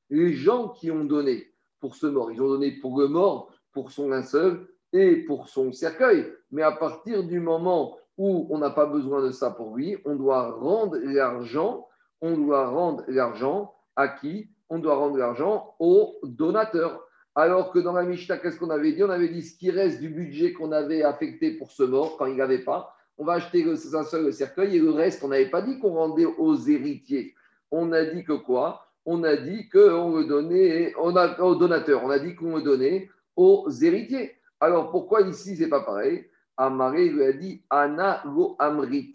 Les 0.09 0.33
gens 0.33 0.69
qui 0.69 0.91
ont 0.91 1.05
donné 1.05 1.51
pour 1.79 1.95
ce 1.95 2.07
mort, 2.07 2.31
ils 2.31 2.41
ont 2.41 2.47
donné 2.47 2.71
pour 2.71 2.99
le 2.99 3.07
mort, 3.07 3.51
pour 3.71 3.91
son 3.91 4.09
linceul, 4.09 4.67
et 4.93 5.17
pour 5.17 5.49
son 5.49 5.71
cercueil. 5.73 6.25
Mais 6.51 6.61
à 6.61 6.71
partir 6.71 7.23
du 7.23 7.39
moment 7.39 7.97
où 8.17 8.47
on 8.49 8.57
n'a 8.57 8.69
pas 8.69 8.85
besoin 8.85 9.21
de 9.21 9.31
ça 9.31 9.51
pour 9.51 9.75
lui, 9.75 9.97
on 10.05 10.15
doit 10.15 10.51
rendre 10.51 10.97
l'argent. 10.97 11.87
On 12.21 12.37
doit 12.37 12.67
rendre 12.67 13.03
l'argent 13.07 13.73
à 13.95 14.07
qui? 14.07 14.49
On 14.69 14.79
doit 14.79 14.95
rendre 14.95 15.17
l'argent 15.17 15.75
au 15.79 16.15
donateur. 16.23 17.05
Alors 17.35 17.71
que 17.71 17.79
dans 17.79 17.91
la 17.91 18.03
Mishnah, 18.03 18.37
qu'est-ce 18.37 18.57
qu'on 18.57 18.69
avait 18.69 18.93
dit? 18.93 19.03
On 19.03 19.09
avait 19.09 19.27
dit 19.27 19.43
ce 19.43 19.57
qui 19.57 19.69
reste 19.69 19.99
du 19.99 20.09
budget 20.09 20.53
qu'on 20.53 20.71
avait 20.71 21.03
affecté 21.03 21.51
pour 21.51 21.71
ce 21.71 21.83
mort 21.83 22.15
quand 22.17 22.25
il 22.27 22.37
n'avait 22.37 22.63
pas. 22.63 22.95
On 23.17 23.25
va 23.25 23.33
acheter 23.33 23.63
le, 23.63 23.75
seul 23.75 24.25
le 24.25 24.31
cercueil 24.31 24.77
et 24.77 24.79
le 24.79 24.91
reste, 24.91 25.23
on 25.23 25.27
n'avait 25.27 25.49
pas 25.49 25.61
dit 25.61 25.79
qu'on 25.79 25.93
rendait 25.93 26.25
aux 26.25 26.55
héritiers. 26.55 27.33
On 27.71 27.91
a 27.91 28.05
dit 28.05 28.23
que 28.23 28.33
quoi? 28.33 28.84
On 29.05 29.23
a 29.23 29.35
dit 29.35 29.69
qu'on 29.69 30.17
le 30.17 30.25
donnait 30.25 30.93
on 30.97 31.15
aux 31.15 31.55
donateurs. 31.55 32.03
On 32.03 32.09
a 32.09 32.19
dit 32.19 32.35
qu'on 32.35 32.55
le 32.55 32.63
donnait 32.63 33.09
aux 33.35 33.69
héritiers. 33.69 34.35
Alors 34.59 34.89
pourquoi 34.91 35.21
ici 35.21 35.55
c'est 35.55 35.69
pas 35.69 35.81
pareil? 35.81 36.27
Amaré 36.57 37.09
lui 37.09 37.23
a 37.23 37.33
dit 37.33 37.63
Ana 37.69 38.23
lo 38.25 38.55
amrit. 38.57 39.13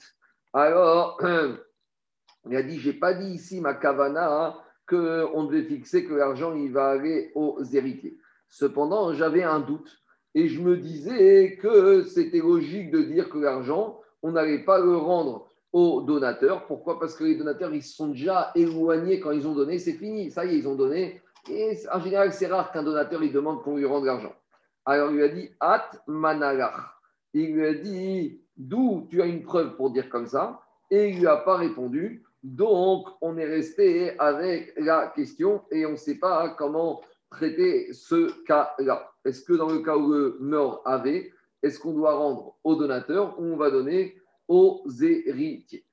Alors 0.52 1.20
il 2.46 2.56
a 2.56 2.62
dit 2.62 2.78
j'ai 2.78 2.92
pas 2.92 3.14
dit 3.14 3.32
ici 3.32 3.60
ma 3.60 3.74
kavana 3.74 4.46
hein, 4.46 4.54
qu'on 4.86 5.44
devait 5.44 5.64
fixer 5.64 6.04
que 6.04 6.14
l'argent 6.14 6.54
il 6.54 6.72
va 6.72 6.90
aller 6.90 7.32
aux 7.34 7.62
héritiers. 7.64 8.16
Cependant 8.48 9.12
j'avais 9.14 9.42
un 9.42 9.60
doute 9.60 10.02
et 10.34 10.48
je 10.48 10.60
me 10.60 10.76
disais 10.76 11.58
que 11.60 12.02
c'était 12.04 12.38
logique 12.38 12.90
de 12.90 13.02
dire 13.02 13.28
que 13.28 13.38
l'argent 13.38 14.00
on 14.22 14.32
n'allait 14.32 14.64
pas 14.64 14.78
le 14.78 14.96
rendre 14.96 15.49
aux 15.72 16.02
donateurs. 16.02 16.66
Pourquoi? 16.66 16.98
Parce 16.98 17.14
que 17.14 17.24
les 17.24 17.36
donateurs, 17.36 17.74
ils 17.74 17.82
sont 17.82 18.08
déjà 18.08 18.50
éloignés 18.54 19.20
quand 19.20 19.30
ils 19.30 19.46
ont 19.46 19.54
donné, 19.54 19.78
c'est 19.78 19.92
fini. 19.92 20.30
Ça 20.30 20.44
y 20.44 20.54
est, 20.54 20.58
ils 20.58 20.68
ont 20.68 20.74
donné. 20.74 21.22
Et 21.48 21.78
en 21.92 22.00
général, 22.00 22.32
c'est 22.32 22.46
rare 22.46 22.72
qu'un 22.72 22.82
donateur, 22.82 23.22
il 23.22 23.32
demande 23.32 23.62
qu'on 23.62 23.76
lui 23.76 23.86
rende 23.86 24.04
l'argent. 24.04 24.34
Alors 24.84 25.10
il 25.10 25.16
lui 25.16 25.24
a 25.24 25.28
dit 25.28 25.50
At 25.60 25.90
manalach. 26.06 26.96
Il 27.32 27.54
lui 27.54 27.66
a 27.66 27.74
dit 27.74 28.40
D'où 28.56 29.06
tu 29.08 29.22
as 29.22 29.26
une 29.26 29.42
preuve 29.42 29.76
pour 29.76 29.90
dire 29.90 30.08
comme 30.10 30.26
ça? 30.26 30.60
Et 30.90 31.10
il 31.10 31.20
lui 31.20 31.26
a 31.26 31.36
pas 31.36 31.56
répondu. 31.56 32.24
Donc 32.42 33.08
on 33.20 33.36
est 33.36 33.46
resté 33.46 34.18
avec 34.18 34.74
la 34.76 35.12
question 35.14 35.62
et 35.70 35.86
on 35.86 35.92
ne 35.92 35.96
sait 35.96 36.18
pas 36.18 36.50
comment 36.58 37.00
traiter 37.30 37.92
ce 37.92 38.42
cas-là. 38.44 39.12
Est-ce 39.24 39.44
que 39.44 39.52
dans 39.52 39.68
le 39.68 39.80
cas 39.80 39.96
où 39.96 40.12
le 40.12 40.36
mort 40.40 40.82
avait, 40.84 41.32
est-ce 41.62 41.78
qu'on 41.78 41.92
doit 41.92 42.14
rendre 42.14 42.56
au 42.64 42.74
donateur 42.74 43.38
ou 43.38 43.44
on 43.44 43.56
va 43.56 43.70
donner 43.70 44.19
aux 44.50 44.84
héritiers 45.00 45.86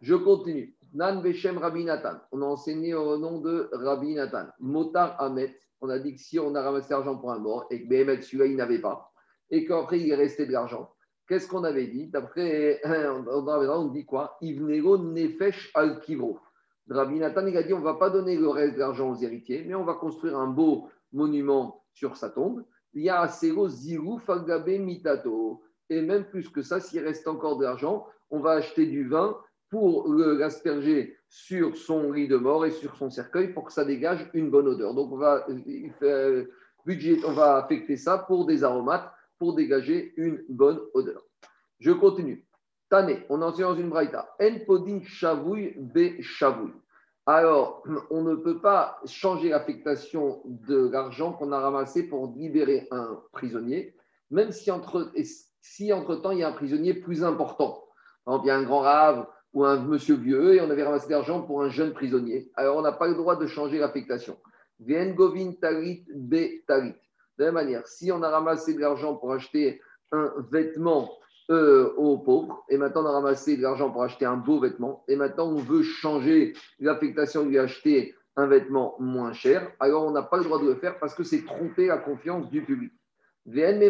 Je 0.00 0.14
continue. 0.14 0.74
Nan 0.94 1.20
Beshem 1.20 1.58
Rabbi. 1.58 1.86
On 2.32 2.42
a 2.42 2.46
enseigné 2.46 2.94
au 2.94 3.18
nom 3.18 3.40
de 3.40 3.68
Rabbi 3.72 4.14
Nathan. 4.14 4.46
Motar 4.58 5.20
Ahmet 5.20 5.54
on 5.80 5.88
a 5.88 5.98
dit 5.98 6.14
que 6.14 6.20
si 6.20 6.38
on 6.38 6.54
a 6.54 6.62
ramassé 6.62 6.90
l'argent 6.90 7.16
pour 7.16 7.32
un 7.32 7.38
mort 7.38 7.66
et 7.70 7.82
que 7.82 7.88
BMX, 7.88 8.22
celui-là, 8.22 8.46
il 8.46 8.56
n'avait 8.56 8.80
pas, 8.80 9.12
et 9.50 9.64
qu'après, 9.64 10.00
il 10.00 10.10
est 10.10 10.16
resté 10.16 10.46
de 10.46 10.52
l'argent, 10.52 10.92
qu'est-ce 11.26 11.48
qu'on 11.48 11.64
avait 11.64 11.86
dit? 11.86 12.08
D'après, 12.08 12.80
on 12.84 13.86
dit 13.86 14.04
quoi? 14.04 14.36
Ivnero 14.42 14.98
nefesh 14.98 15.70
al 15.74 16.00
kivro. 16.00 16.38
Rabbi 16.88 17.18
Nathan, 17.18 17.46
il 17.46 17.56
a 17.56 17.62
dit 17.62 17.72
on 17.72 17.78
ne 17.78 17.84
va 17.84 17.94
pas 17.94 18.10
donner 18.10 18.36
le 18.36 18.48
reste 18.48 18.74
de 18.74 18.80
l'argent 18.80 19.10
aux 19.10 19.16
héritiers, 19.16 19.64
mais 19.66 19.74
on 19.74 19.84
va 19.84 19.94
construire 19.94 20.36
un 20.36 20.48
beau 20.48 20.88
monument 21.12 21.84
sur 21.94 22.16
sa 22.16 22.30
tombe. 22.30 22.64
Il 22.92 23.02
y 23.02 23.08
a 23.08 23.20
Asero 23.20 23.68
Ziru 23.68 24.18
Fagabe 24.18 24.78
Mitato. 24.80 25.62
Et 25.90 26.00
même 26.00 26.24
plus 26.24 26.48
que 26.48 26.62
ça, 26.62 26.80
s'il 26.80 27.00
reste 27.00 27.28
encore 27.28 27.58
de 27.58 27.64
l'argent, 27.64 28.06
on 28.30 28.40
va 28.40 28.52
acheter 28.52 28.86
du 28.86 29.06
vin 29.08 29.36
pour 29.68 30.12
l'asperger 30.12 31.16
sur 31.28 31.76
son 31.76 32.12
lit 32.12 32.28
de 32.28 32.36
mort 32.36 32.64
et 32.64 32.70
sur 32.70 32.96
son 32.96 33.10
cercueil 33.10 33.52
pour 33.52 33.64
que 33.64 33.72
ça 33.72 33.84
dégage 33.84 34.30
une 34.32 34.50
bonne 34.50 34.68
odeur. 34.68 34.94
Donc, 34.94 35.12
on 35.12 35.16
va, 35.16 35.46
budget, 36.86 37.18
on 37.24 37.32
va 37.32 37.56
affecter 37.56 37.96
ça 37.96 38.18
pour 38.18 38.46
des 38.46 38.64
aromates 38.64 39.12
pour 39.38 39.54
dégager 39.54 40.12
une 40.16 40.42
bonne 40.48 40.80
odeur. 40.94 41.24
Je 41.78 41.92
continue. 41.92 42.46
Tane, 42.88 43.22
on 43.28 43.40
en 43.42 43.52
dans 43.52 43.76
une 43.76 43.88
braïta. 43.88 44.34
En 44.40 44.58
podin 44.66 45.00
chavouille 45.04 45.74
be 45.76 46.20
chavouille. 46.20 46.74
Alors, 47.26 47.84
on 48.10 48.22
ne 48.22 48.34
peut 48.34 48.60
pas 48.60 49.00
changer 49.06 49.50
l'affectation 49.50 50.42
de 50.44 50.88
l'argent 50.88 51.32
qu'on 51.32 51.52
a 51.52 51.60
ramassé 51.60 52.02
pour 52.08 52.32
libérer 52.36 52.88
un 52.90 53.22
prisonnier, 53.32 53.94
même 54.30 54.50
si 54.50 54.70
entre, 54.70 55.12
si 55.60 55.92
entre-temps 55.92 56.30
il 56.30 56.38
y 56.38 56.42
a 56.42 56.48
un 56.48 56.52
prisonnier 56.52 56.94
plus 56.94 57.24
important. 57.24 57.84
Par 58.24 58.34
exemple, 58.34 58.46
il 58.46 58.48
y 58.48 58.50
a 58.52 58.56
un 58.56 58.62
grand 58.62 58.80
rave 58.80 59.26
ou 59.52 59.64
un 59.64 59.80
monsieur 59.80 60.14
vieux 60.14 60.54
et 60.54 60.60
on 60.60 60.70
avait 60.70 60.84
ramassé 60.84 61.06
de 61.06 61.12
l'argent 61.12 61.42
pour 61.42 61.62
un 61.62 61.68
jeune 61.68 61.92
prisonnier. 61.92 62.50
Alors, 62.54 62.76
on 62.76 62.82
n'a 62.82 62.92
pas 62.92 63.08
le 63.08 63.14
droit 63.14 63.36
de 63.36 63.46
changer 63.46 63.78
l'affectation. 63.78 64.36
Vien 64.78 65.10
govin 65.10 65.52
tarit 65.60 66.04
be 66.14 66.64
tarit. 66.66 66.94
De 67.38 67.44
la 67.44 67.52
même 67.52 67.54
manière, 67.54 67.86
si 67.86 68.12
on 68.12 68.22
a 68.22 68.30
ramassé 68.30 68.74
de 68.74 68.80
l'argent 68.80 69.16
pour 69.16 69.32
acheter 69.32 69.80
un 70.12 70.32
vêtement 70.50 71.10
euh, 71.50 71.92
aux 71.96 72.18
pauvres, 72.18 72.64
et 72.68 72.76
maintenant 72.76 73.02
on 73.02 73.06
a 73.06 73.12
ramassé 73.12 73.56
de 73.56 73.62
l'argent 73.62 73.90
pour 73.90 74.02
acheter 74.02 74.24
un 74.24 74.36
beau 74.36 74.60
vêtement, 74.60 75.04
et 75.08 75.16
maintenant 75.16 75.48
on 75.48 75.56
veut 75.56 75.82
changer 75.82 76.54
l'affectation, 76.78 77.44
lui 77.44 77.58
acheter 77.58 78.14
un 78.36 78.46
vêtement 78.46 78.94
moins 78.98 79.32
cher, 79.32 79.72
alors 79.80 80.06
on 80.06 80.12
n'a 80.12 80.22
pas 80.22 80.38
le 80.38 80.44
droit 80.44 80.60
de 80.60 80.66
le 80.66 80.76
faire 80.76 80.98
parce 80.98 81.14
que 81.14 81.24
c'est 81.24 81.44
tromper 81.44 81.86
la 81.86 81.98
confiance 81.98 82.48
du 82.50 82.62
public. 82.62 82.92
Mais 83.46 83.80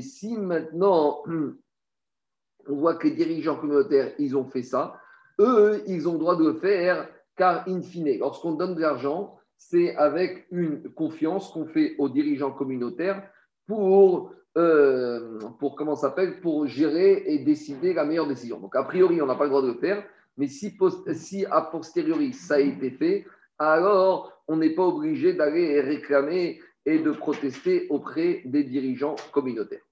si 0.00 0.36
maintenant 0.36 1.22
on 1.26 2.76
voit 2.76 2.94
que 2.94 3.08
les 3.08 3.14
dirigeants 3.14 3.56
communautaires, 3.56 4.12
ils 4.18 4.36
ont 4.36 4.44
fait 4.44 4.62
ça. 4.62 5.00
Eux, 5.38 5.82
ils 5.86 6.08
ont 6.08 6.12
le 6.12 6.18
droit 6.18 6.36
de 6.36 6.44
le 6.44 6.54
faire 6.54 7.08
car, 7.36 7.64
in 7.66 7.80
fine, 7.80 8.18
lorsqu'on 8.18 8.52
donne 8.52 8.74
de 8.74 8.80
l'argent, 8.80 9.38
c'est 9.56 9.96
avec 9.96 10.46
une 10.50 10.92
confiance 10.92 11.50
qu'on 11.50 11.66
fait 11.66 11.94
aux 11.98 12.08
dirigeants 12.08 12.52
communautaires 12.52 13.22
pour, 13.66 14.34
euh, 14.58 15.38
pour 15.58 15.76
comment 15.76 15.96
s'appelle, 15.96 16.40
pour 16.40 16.66
gérer 16.66 17.22
et 17.26 17.38
décider 17.38 17.94
la 17.94 18.04
meilleure 18.04 18.28
décision. 18.28 18.60
Donc, 18.60 18.76
a 18.76 18.82
priori, 18.82 19.22
on 19.22 19.26
n'a 19.26 19.36
pas 19.36 19.44
le 19.44 19.50
droit 19.50 19.62
de 19.62 19.68
le 19.68 19.78
faire, 19.78 20.04
mais 20.36 20.48
si, 20.48 20.76
si 21.14 21.46
a 21.46 21.62
posteriori 21.62 22.32
ça 22.32 22.54
a 22.54 22.60
été 22.60 22.90
fait, 22.90 23.26
alors 23.58 24.42
on 24.48 24.56
n'est 24.56 24.74
pas 24.74 24.86
obligé 24.86 25.34
d'aller 25.34 25.80
réclamer 25.80 26.60
et 26.86 26.98
de 26.98 27.10
protester 27.10 27.86
auprès 27.90 28.42
des 28.44 28.64
dirigeants 28.64 29.16
communautaires. 29.32 29.84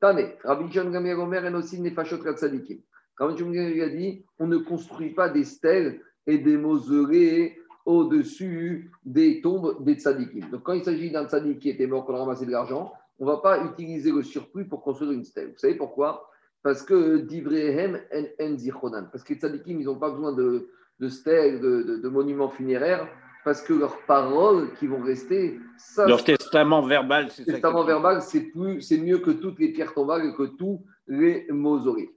Tane, 0.00 0.32
Rabbi 0.42 0.72
John 0.72 0.90
Gamer 0.90 1.18
Omer 1.18 1.54
aussi 1.54 1.80
Nefashot 1.80 2.18
Katsadikim. 2.18 2.80
Rabbi 3.16 3.38
John 3.38 3.52
Gamer 3.52 3.84
a 3.84 3.88
dit 3.88 4.24
on 4.38 4.46
ne 4.46 4.58
construit 4.58 5.10
pas 5.10 5.28
des 5.28 5.44
stèles 5.44 6.00
et 6.26 6.38
des 6.38 6.56
mausolées 6.56 7.58
au-dessus 7.84 8.90
des 9.04 9.40
tombes 9.40 9.82
des 9.84 9.94
tzadikim. 9.94 10.50
Donc, 10.50 10.62
quand 10.62 10.72
il 10.72 10.84
s'agit 10.84 11.10
d'un 11.10 11.26
tzadik 11.26 11.58
qui 11.58 11.70
était 11.70 11.86
mort, 11.86 12.04
qu'on 12.04 12.14
a 12.14 12.18
ramassé 12.18 12.46
de 12.46 12.50
l'argent, 12.50 12.92
on 13.18 13.24
ne 13.24 13.30
va 13.30 13.38
pas 13.38 13.64
utiliser 13.64 14.12
le 14.12 14.22
surplus 14.22 14.66
pour 14.66 14.82
construire 14.82 15.12
une 15.12 15.24
stèle. 15.24 15.48
Vous 15.52 15.58
savez 15.58 15.74
pourquoi? 15.74 16.28
Parce 16.62 16.82
que 16.82 17.18
d'Ivrehem 17.18 18.00
en. 18.12 19.04
Parce 19.10 19.24
que 19.24 19.34
les 19.34 19.38
tzadikim, 19.40 19.80
ils 19.80 19.86
n'ont 19.86 19.98
pas 19.98 20.10
besoin 20.10 20.32
de 20.32 20.68
stèles, 21.08 21.60
de, 21.60 22.08
monuments 22.08 22.50
funéraires, 22.50 23.08
parce 23.44 23.62
que 23.62 23.72
leurs 23.72 23.98
paroles 24.06 24.72
qui 24.78 24.86
vont 24.86 25.02
rester. 25.02 25.58
Ça, 25.76 26.06
Leur 26.06 26.24
testament 26.24 26.82
verbal, 26.82 27.30
c'est 27.30 27.44
ça. 27.44 27.52
Testament 27.52 27.84
verbal, 27.84 28.22
c'est, 28.22 28.42
plus, 28.42 28.80
c'est 28.80 28.98
mieux 28.98 29.18
que 29.18 29.30
toutes 29.30 29.58
les 29.58 29.72
pierres 29.72 29.94
tombales 29.94 30.26
et 30.26 30.34
que 30.34 30.44
tous 30.44 30.84
les 31.06 31.46
mausolées. 31.50 32.10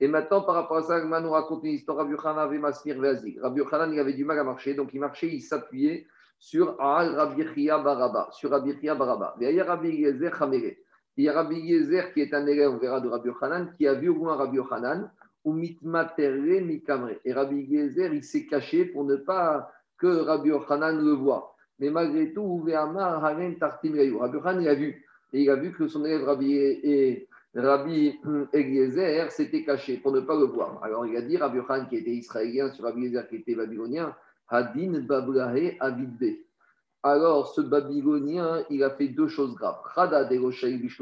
Et 0.00 0.08
maintenant, 0.08 0.42
par 0.42 0.56
rapport 0.56 0.78
à 0.78 0.82
ça, 0.82 1.04
nous 1.04 1.30
raconte 1.30 1.62
une 1.62 1.74
histoire. 1.74 1.98
Rabbi 1.98 2.12
Yochanan 2.12 2.38
avait 2.40 2.58
Masmir 2.58 3.00
Veazig. 3.00 3.38
Rabbi 3.40 3.60
Yochanan, 3.60 3.92
il 3.92 4.00
avait 4.00 4.14
du 4.14 4.24
mal 4.24 4.38
à 4.38 4.44
marcher, 4.44 4.74
donc 4.74 4.92
il 4.92 4.98
marchait, 4.98 5.28
il 5.28 5.42
s'appuyait 5.42 6.08
sur 6.40 6.80
Al 6.80 7.14
Rabbi 7.14 7.44
Chia 7.54 7.78
Baraba, 7.78 8.28
sur 8.32 8.50
Rabbi 8.50 8.72
Chia 8.80 8.96
Baraba. 8.96 9.36
Et 9.40 9.50
il 9.50 9.54
y 9.54 9.60
a 9.60 9.64
Rabbi 9.64 9.90
Yezer 9.90 10.42
Hamere. 10.42 10.74
Il 11.16 11.24
y 11.24 11.28
a 11.28 11.32
Rabbi 11.32 11.56
Yezer 11.56 12.12
qui 12.12 12.20
est 12.20 12.34
un 12.34 12.44
élève, 12.46 12.72
on 12.72 12.78
verra, 12.78 13.00
de 13.00 13.08
Rabbi 13.08 13.28
Yochanan, 13.28 13.72
qui 13.76 13.86
a 13.86 13.94
vu 13.94 14.08
au 14.08 14.16
moins 14.16 14.34
Rabbi 14.34 14.56
Yochanan, 14.56 15.08
ou 15.44 15.52
mitmatere 15.52 16.60
mikamre. 16.62 17.10
Et 17.24 17.32
Rabbi 17.32 17.62
Yezer, 17.62 18.12
il 18.12 18.24
s'est 18.24 18.46
caché 18.46 18.86
pour 18.86 19.04
ne 19.04 19.14
pas 19.14 19.70
que 20.02 20.08
Rabbi 20.08 20.48
Yochanan 20.48 20.98
le 21.00 21.12
voit. 21.12 21.54
Mais 21.78 21.90
malgré 21.90 22.32
tout, 22.32 22.66
Tartim 23.60 23.94
Rabbi 24.18 24.36
Yochanan, 24.36 24.60
il 24.60 24.68
a 24.68 24.74
vu. 24.74 25.06
Et 25.32 25.42
il 25.42 25.50
a 25.50 25.54
vu 25.56 25.72
que 25.72 25.86
son 25.86 26.04
élève 26.04 26.24
Rabbi 26.24 26.52
et 26.54 27.28
Rabbi 27.54 28.18
Eliezer 28.52 29.30
s'était 29.30 29.62
caché 29.62 29.98
pour 29.98 30.10
ne 30.12 30.20
pas 30.20 30.34
le 30.34 30.46
voir. 30.46 30.82
Alors 30.82 31.06
il 31.06 31.16
a 31.16 31.22
dit 31.22 31.36
Rabbi 31.36 31.58
Khan 31.66 31.86
qui 31.88 31.96
était 31.96 32.10
israélien 32.10 32.70
sur 32.72 32.84
Rabbi 32.84 33.06
Eliezer 33.06 33.28
qui 33.28 33.36
était 33.36 33.54
babylonien, 33.54 34.14
Hadin 34.48 35.00
Bablahe 35.00 35.76
Avidbe. 35.78 36.36
Alors 37.04 37.48
ce 37.54 37.60
babylonien, 37.60 38.64
il 38.68 38.82
a 38.82 38.90
fait 38.90 39.08
deux 39.08 39.28
choses 39.28 39.54
graves. 39.54 39.80
Khada 39.94 40.24
de 40.24 40.36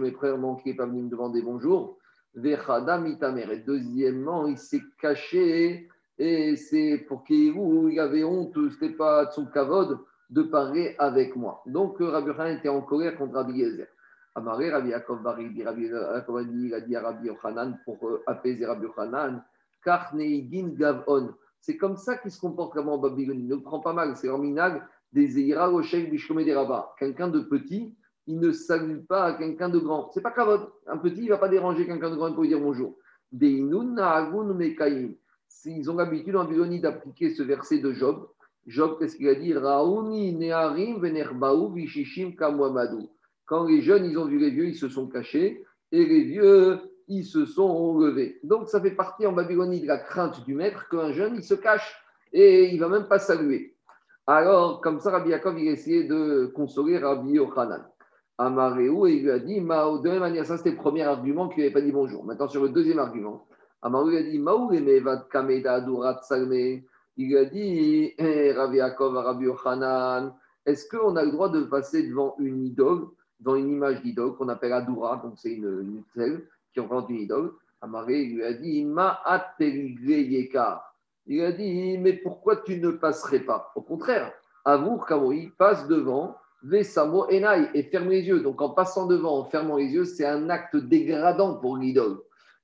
mes 0.01 0.13
frères 0.13 0.37
qui 0.63 0.69
n'est 0.69 0.77
pas 0.77 0.87
venu 0.87 1.03
me 1.03 1.09
demander 1.09 1.43
bonjour. 1.43 1.99
Vechada 2.35 2.99
Mitamer. 2.99 3.47
Et 3.51 3.59
deuxièmement, 3.61 4.47
il 4.47 4.59
s'est 4.59 4.83
caché 5.01 5.89
et 6.23 6.55
c'est 6.57 6.99
pour 7.09 7.25
qu'il 7.25 7.55
il 7.57 7.99
avait 7.99 8.25
honte, 8.25 8.53
ce 8.55 8.61
n'était 8.61 8.95
pas 8.95 9.31
son 9.31 9.47
kavod 9.47 10.01
de 10.29 10.43
parler 10.43 10.95
avec 10.99 11.35
moi. 11.35 11.63
Donc 11.65 11.97
Rabbi 11.99 12.33
Khan 12.37 12.45
était 12.45 12.69
en 12.69 12.83
colère 12.83 13.17
contre 13.17 13.37
Rabbi 13.37 13.63
Eliezer. 13.63 13.87
Amaré, 14.35 14.71
Rabbi 14.71 14.91
Yaakov 14.91 15.25
Rabbi 15.25 15.57
Yaakov 15.57 16.47
il 16.53 16.75
a 16.75 16.81
dit 16.83 16.95
à 16.95 17.01
Rabbi 17.01 17.29
Yochanan 17.29 17.79
pour 17.87 18.07
euh, 18.07 18.23
apaiser 18.27 18.67
Rabbi 18.67 18.85
Yochanan, 18.85 19.43
Gavon. 19.83 21.33
C'est 21.59 21.79
comme 21.79 21.97
ça 21.97 22.19
qu'il 22.19 22.31
se 22.31 22.39
comporte 22.39 22.75
vraiment 22.75 22.97
en 22.97 22.99
Babylonie. 22.99 23.45
Ne 23.45 23.57
prend 23.57 23.81
pas 23.81 23.95
mal, 23.95 24.15
c'est 24.15 24.29
en 24.29 24.37
minag 24.37 24.83
des 25.15 25.27
Zeira 25.27 25.69
Rochel 25.69 26.11
Bishkome 26.11 26.45
des 26.45 26.55
Rabba. 26.55 26.95
Quelqu'un 26.99 27.29
de 27.29 27.41
petit, 27.41 27.97
il 28.27 28.39
ne 28.41 28.53
salue 28.53 28.99
pas 29.09 29.25
à 29.25 29.33
quelqu'un 29.33 29.71
de 29.71 29.79
grand. 29.79 30.11
C'est 30.13 30.21
pas 30.21 30.33
Kavod. 30.33 30.69
Un 30.87 30.99
petit, 30.99 31.21
il 31.21 31.25
ne 31.25 31.31
va 31.31 31.39
pas 31.39 31.49
déranger 31.49 31.87
quelqu'un 31.87 32.11
de 32.11 32.17
grand 32.17 32.31
pour 32.35 32.43
lui 32.43 32.51
dire 32.51 32.61
bonjour. 32.61 32.95
Deinun 33.33 33.95
Naagun 33.95 34.53
Mekaim. 34.53 35.15
Ils 35.65 35.91
ont 35.91 35.97
l'habitude 35.97 36.37
en 36.37 36.45
Babylonie 36.45 36.81
d'appliquer 36.81 37.31
ce 37.31 37.43
verset 37.43 37.79
de 37.79 37.93
Job. 37.93 38.29
Job, 38.67 38.97
qu'est-ce 38.99 39.17
qu'il 39.17 39.29
a 39.29 39.35
dit? 39.35 39.53
Raouni 39.55 40.37
Venerbaou 40.39 41.73
Vishishim. 41.73 42.33
Quand 43.47 43.65
les 43.65 43.83
jeunes, 43.83 44.05
ils 44.05 44.19
ont 44.19 44.27
vu 44.27 44.39
les 44.39 44.51
vieux, 44.51 44.67
ils 44.67 44.77
se 44.77 44.89
sont 44.89 45.09
cachés, 45.09 45.65
et 45.93 46.07
les 46.07 46.23
vieux, 46.23 46.79
ils 47.09 47.25
se 47.25 47.45
sont 47.45 47.99
levés. 47.99 48.39
Donc, 48.45 48.69
ça 48.69 48.81
fait 48.81 48.93
partie 48.93 49.27
en 49.27 49.33
Babylonie 49.33 49.81
de 49.81 49.87
la 49.87 49.99
crainte 49.99 50.45
du 50.45 50.55
maître 50.55 50.89
qu'un 50.89 51.13
jeune, 51.13 51.35
il 51.35 51.43
se 51.43 51.55
cache 51.55 51.97
et 52.33 52.69
il 52.69 52.77
ne 52.77 52.81
va 52.81 52.89
même 52.89 53.09
pas 53.09 53.19
saluer. 53.19 53.75
Alors, 54.27 54.81
comme 54.81 55.01
ça, 55.01 55.11
Rabbi 55.11 55.31
Yaakov, 55.31 55.59
il 55.59 55.69
a 55.69 55.73
essayé 55.73 56.05
de 56.05 56.47
consoler 56.55 56.99
Rabbi 56.99 57.33
Yochanan. 57.33 57.85
Amaréou, 58.39 59.09
et 59.09 59.15
il 59.15 59.25
lui 59.25 59.31
a 59.33 59.41
dit, 59.41 59.61
de 59.61 60.09
même 60.09 60.21
manière, 60.21 60.47
ça 60.47 60.57
c'était 60.57 60.71
le 60.71 60.77
premier 60.77 61.03
argument 61.03 61.49
qu'il 61.49 61.63
n'avait 61.63 61.73
pas 61.73 61.81
dit 61.81 61.93
bonjour. 61.93 62.25
Maintenant, 62.25 62.49
sur 62.49 62.63
le 62.63 62.69
deuxième 62.69 63.01
argument, 63.01 63.47
Amaréou, 63.83 64.11
il 64.11 64.17
a 64.19 64.23
dit, 64.23 64.39
Maou, 64.39 64.71
kameda. 65.31 65.85
Il 67.17 67.37
a 67.37 67.45
dit, 67.45 68.15
Rabbi 68.19 68.77
Yaakov, 68.77 69.15
Rabbi 69.17 69.45
Yochanan, 69.45 70.35
est-ce 70.67 70.89
qu'on 70.89 71.17
a 71.17 71.25
le 71.25 71.33
droit 71.33 71.49
de 71.49 71.63
passer 71.63 72.09
devant 72.09 72.35
une 72.39 72.65
idole 72.65 73.09
dans 73.41 73.57
une 73.57 73.69
image 73.71 74.03
d'idole 74.03 74.37
qu'on 74.37 74.49
appelle 74.49 74.73
Adoura, 74.73 75.17
donc 75.17 75.35
c'est 75.37 75.55
une, 75.55 76.03
une 76.17 76.43
qui 76.73 76.81
représente 76.81 77.09
une 77.11 77.21
idole. 77.21 77.53
Amaré 77.81 78.25
lui 78.25 78.45
a 78.45 78.53
dit 78.53 78.85
Ma 78.85 79.21
Il 81.27 81.43
a 81.43 81.53
dit 81.53 81.99
Mais 81.99 82.13
pourquoi 82.13 82.57
tu 82.57 82.79
ne 82.79 82.91
passerais 82.91 83.41
pas 83.41 83.73
Au 83.75 83.81
contraire, 83.81 84.33
Avour 84.65 85.07
Kamoui 85.07 85.53
passe 85.57 85.89
devant, 85.89 86.37
Vesamo 86.63 87.25
Enai, 87.31 87.71
et 87.73 87.85
ferme 87.85 88.11
les 88.11 88.23
yeux. 88.23 88.41
Donc 88.41 88.61
en 88.61 88.71
passant 88.71 89.07
devant, 89.07 89.39
en 89.39 89.45
fermant 89.45 89.77
les 89.77 89.87
yeux, 89.87 90.05
c'est 90.05 90.27
un 90.27 90.51
acte 90.51 90.77
dégradant 90.77 91.55
pour 91.55 91.79
l'idole. 91.79 92.19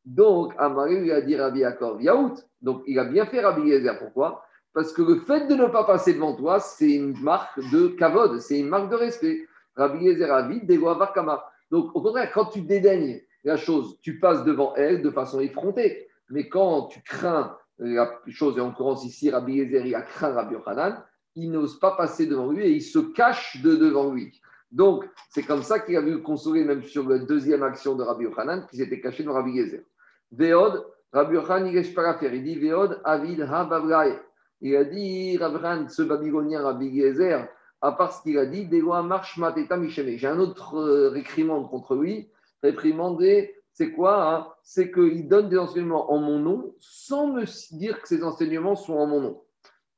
Donc 0.07 0.55
Amaré 0.57 1.01
lui 1.01 1.13
a 1.13 1.21
dit 1.21 1.37
Rabbi 1.37 1.61
Yaakov 1.61 2.01
Yaout. 2.01 2.35
Donc 2.63 2.83
il 2.87 2.99
a 2.99 3.05
bien 3.05 3.27
fait 3.27 3.41
Rabbi 3.41 3.69
Yezer. 3.69 3.99
Pourquoi? 3.99 4.43
Parce 4.73 4.93
que 4.93 5.03
le 5.03 5.21
fait 5.21 5.49
de 5.49 5.55
ne 5.55 5.67
pas 5.67 5.85
passer 5.85 6.15
devant 6.15 6.35
toi, 6.35 6.61
c'est 6.61 6.93
une 6.93 7.19
marque 7.21 7.59
de 7.73 7.89
kavod, 7.89 8.41
c'est 8.41 8.59
une 8.59 8.69
marque 8.69 8.91
de 8.91 8.97
respect. 8.97 9.47
Rabbi 9.75 10.05
Yezer 10.05 10.33
Avid, 10.33 10.67
Kama. 11.15 11.45
Donc, 11.71 11.95
au 11.95 12.01
contraire, 12.01 12.31
quand 12.33 12.47
tu 12.47 12.61
dédaignes 12.61 13.21
la 13.45 13.57
chose, 13.57 13.99
tu 14.01 14.19
passes 14.21 14.45
devant 14.45 14.75
elle 14.77 15.03
de 15.03 15.11
façon 15.11 15.41
effrontée. 15.41 16.07
Mais 16.31 16.49
quand 16.49 16.89
tu 16.89 17.03
crains 17.03 17.57
la 17.79 18.21
chose, 18.29 18.57
et 18.57 18.61
en 18.61 18.69
l'occurrence 18.69 19.05
ici, 19.05 19.31
Rabbi 19.31 19.55
Yezer, 19.55 19.87
il 19.87 19.95
a 19.95 20.03
craint 20.03 20.33
Rabbi 20.33 20.55
Yochanan, 20.55 21.03
il 21.35 21.51
n'ose 21.51 21.79
pas 21.79 21.93
passer 21.93 22.27
devant 22.27 22.51
lui 22.51 22.65
et 22.65 22.71
il 22.71 22.83
se 22.83 22.99
cache 22.99 23.61
de 23.63 23.77
devant 23.77 24.13
lui. 24.13 24.41
Donc, 24.71 25.09
c'est 25.31 25.43
comme 25.43 25.63
ça 25.63 25.81
qu'il 25.81 25.97
a 25.97 26.01
vu 26.01 26.23
consoler 26.23 26.65
même 26.65 26.83
sur 26.83 27.09
la 27.09 27.19
deuxième 27.19 27.63
action 27.63 27.95
de 27.95 28.03
Rabbi 28.03 28.25
Yochanan, 28.25 28.67
qui 28.69 28.77
s'était 28.77 29.01
caché 29.01 29.23
devant 29.23 29.35
Rabbi 29.35 29.53
Yezer. 29.53 29.83
Veod, 30.37 30.87
Rabbi 31.13 31.35
Yochanan, 31.35 31.73
il 31.73 31.95
pas. 31.95 32.19
Il 32.23 32.43
dit 32.43 32.59
Veod, 32.59 33.01
Avid, 33.05 33.41
Ha, 33.41 34.07
Il 34.61 34.77
a 34.77 34.85
dit, 34.85 35.35
Yochanan, 35.35 35.89
ce 35.89 36.03
babylonien 36.03 36.63
Rabbi 36.63 36.89
Yezer, 36.89 37.49
à 37.81 37.93
part 37.93 38.13
ce 38.13 38.23
qu'il 38.23 38.39
a 38.39 38.47
dit, 38.47 38.67
lois 38.81 39.03
marche 39.03 39.39
mateta 39.39 39.79
J'ai 39.87 40.27
un 40.27 40.39
autre 40.39 40.77
euh, 40.77 41.67
contre 41.71 41.95
lui. 41.95 42.31
Réprimandé, 42.63 43.55
c'est 43.73 43.93
quoi 43.93 44.35
hein? 44.35 44.47
C'est 44.63 44.91
qu'il 44.91 45.29
donne 45.29 45.49
des 45.49 45.59
enseignements 45.59 46.11
en 46.11 46.19
mon 46.19 46.39
nom 46.39 46.75
sans 46.81 47.29
me 47.29 47.45
dire 47.77 48.01
que 48.01 48.09
ces 48.09 48.25
enseignements 48.25 48.75
sont 48.75 48.95
en 48.95 49.07
mon 49.07 49.21
nom. 49.21 49.43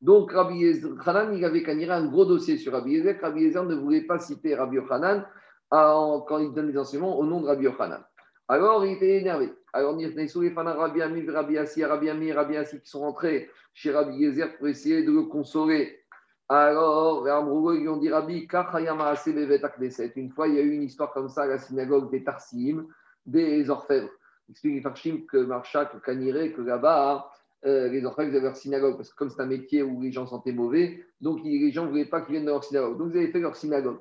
Donc, 0.00 0.32
Rabbi 0.32 0.64
Hanan, 1.06 1.36
il 1.36 1.44
avait 1.44 1.62
qu'à 1.62 1.72
un 1.72 2.06
gros 2.06 2.24
dossier 2.24 2.58
sur 2.58 2.72
Rabbi 2.72 2.92
Yezer. 2.92 3.18
Rabbi 3.20 3.42
Yezer 3.42 3.64
ne 3.64 3.74
voulait 3.74 4.02
pas 4.02 4.18
citer 4.18 4.54
Rabbi 4.54 4.76
Yochanan 4.76 5.24
quand 5.70 6.38
il 6.38 6.52
donne 6.52 6.70
des 6.70 6.78
enseignements 6.78 7.18
au 7.18 7.24
nom 7.24 7.40
de 7.40 7.46
Rabbi 7.46 7.64
Yochanan. 7.64 8.04
Alors, 8.48 8.84
il 8.84 8.92
était 8.92 9.18
énervé. 9.18 9.50
Alors, 9.72 9.94
Rabbi 9.94 11.02
Ami, 11.02 11.28
Rabbi 11.28 11.58
Assi, 11.58 11.84
Rabbi 11.84 12.08
Ami, 12.08 12.32
Rabbi 12.32 12.56
Assi 12.56 12.80
qui 12.80 12.88
sont 12.88 13.00
rentrés 13.00 13.50
chez 13.74 13.90
Rabbi 13.90 14.16
Yezer 14.16 14.56
pour 14.56 14.68
essayer 14.68 15.02
de 15.04 15.12
le 15.12 15.24
consoler 15.24 15.98
alors, 16.50 17.26
ils 17.28 17.88
ont 17.88 17.98
dit 17.98 18.08
Rabbi, 18.08 18.48
une 20.16 20.30
fois, 20.30 20.48
il 20.48 20.54
y 20.54 20.58
a 20.58 20.62
eu 20.62 20.72
une 20.72 20.82
histoire 20.82 21.12
comme 21.12 21.28
ça 21.28 21.42
à 21.42 21.46
la 21.46 21.58
synagogue 21.58 22.10
des 22.10 22.24
Tarsim, 22.24 22.86
des 23.26 23.68
orfèvres. 23.68 24.08
Explique 24.48 24.82
Farshim 24.82 25.26
que 25.26 25.36
Marchak, 25.36 26.02
Kaniré, 26.02 26.52
que 26.52 26.62
là-bas, 26.62 27.30
euh, 27.66 27.88
les 27.88 28.02
orfèvres 28.06 28.30
avaient 28.30 28.40
leur 28.40 28.56
synagogue, 28.56 28.96
parce 28.96 29.10
que 29.10 29.16
comme 29.16 29.28
c'est 29.28 29.42
un 29.42 29.46
métier 29.46 29.82
où 29.82 30.00
les 30.00 30.10
gens 30.10 30.26
sentaient 30.26 30.52
mauvais, 30.52 31.04
donc 31.20 31.40
les 31.44 31.70
gens 31.70 31.84
ne 31.84 31.90
voulaient 31.90 32.06
pas 32.06 32.22
qu'ils 32.22 32.32
viennent 32.32 32.46
dans 32.46 32.52
leur 32.52 32.64
synagogue. 32.64 32.96
Donc, 32.96 33.10
ils 33.12 33.18
avaient 33.18 33.32
fait 33.32 33.40
leur 33.40 33.54
synagogue. 33.54 33.98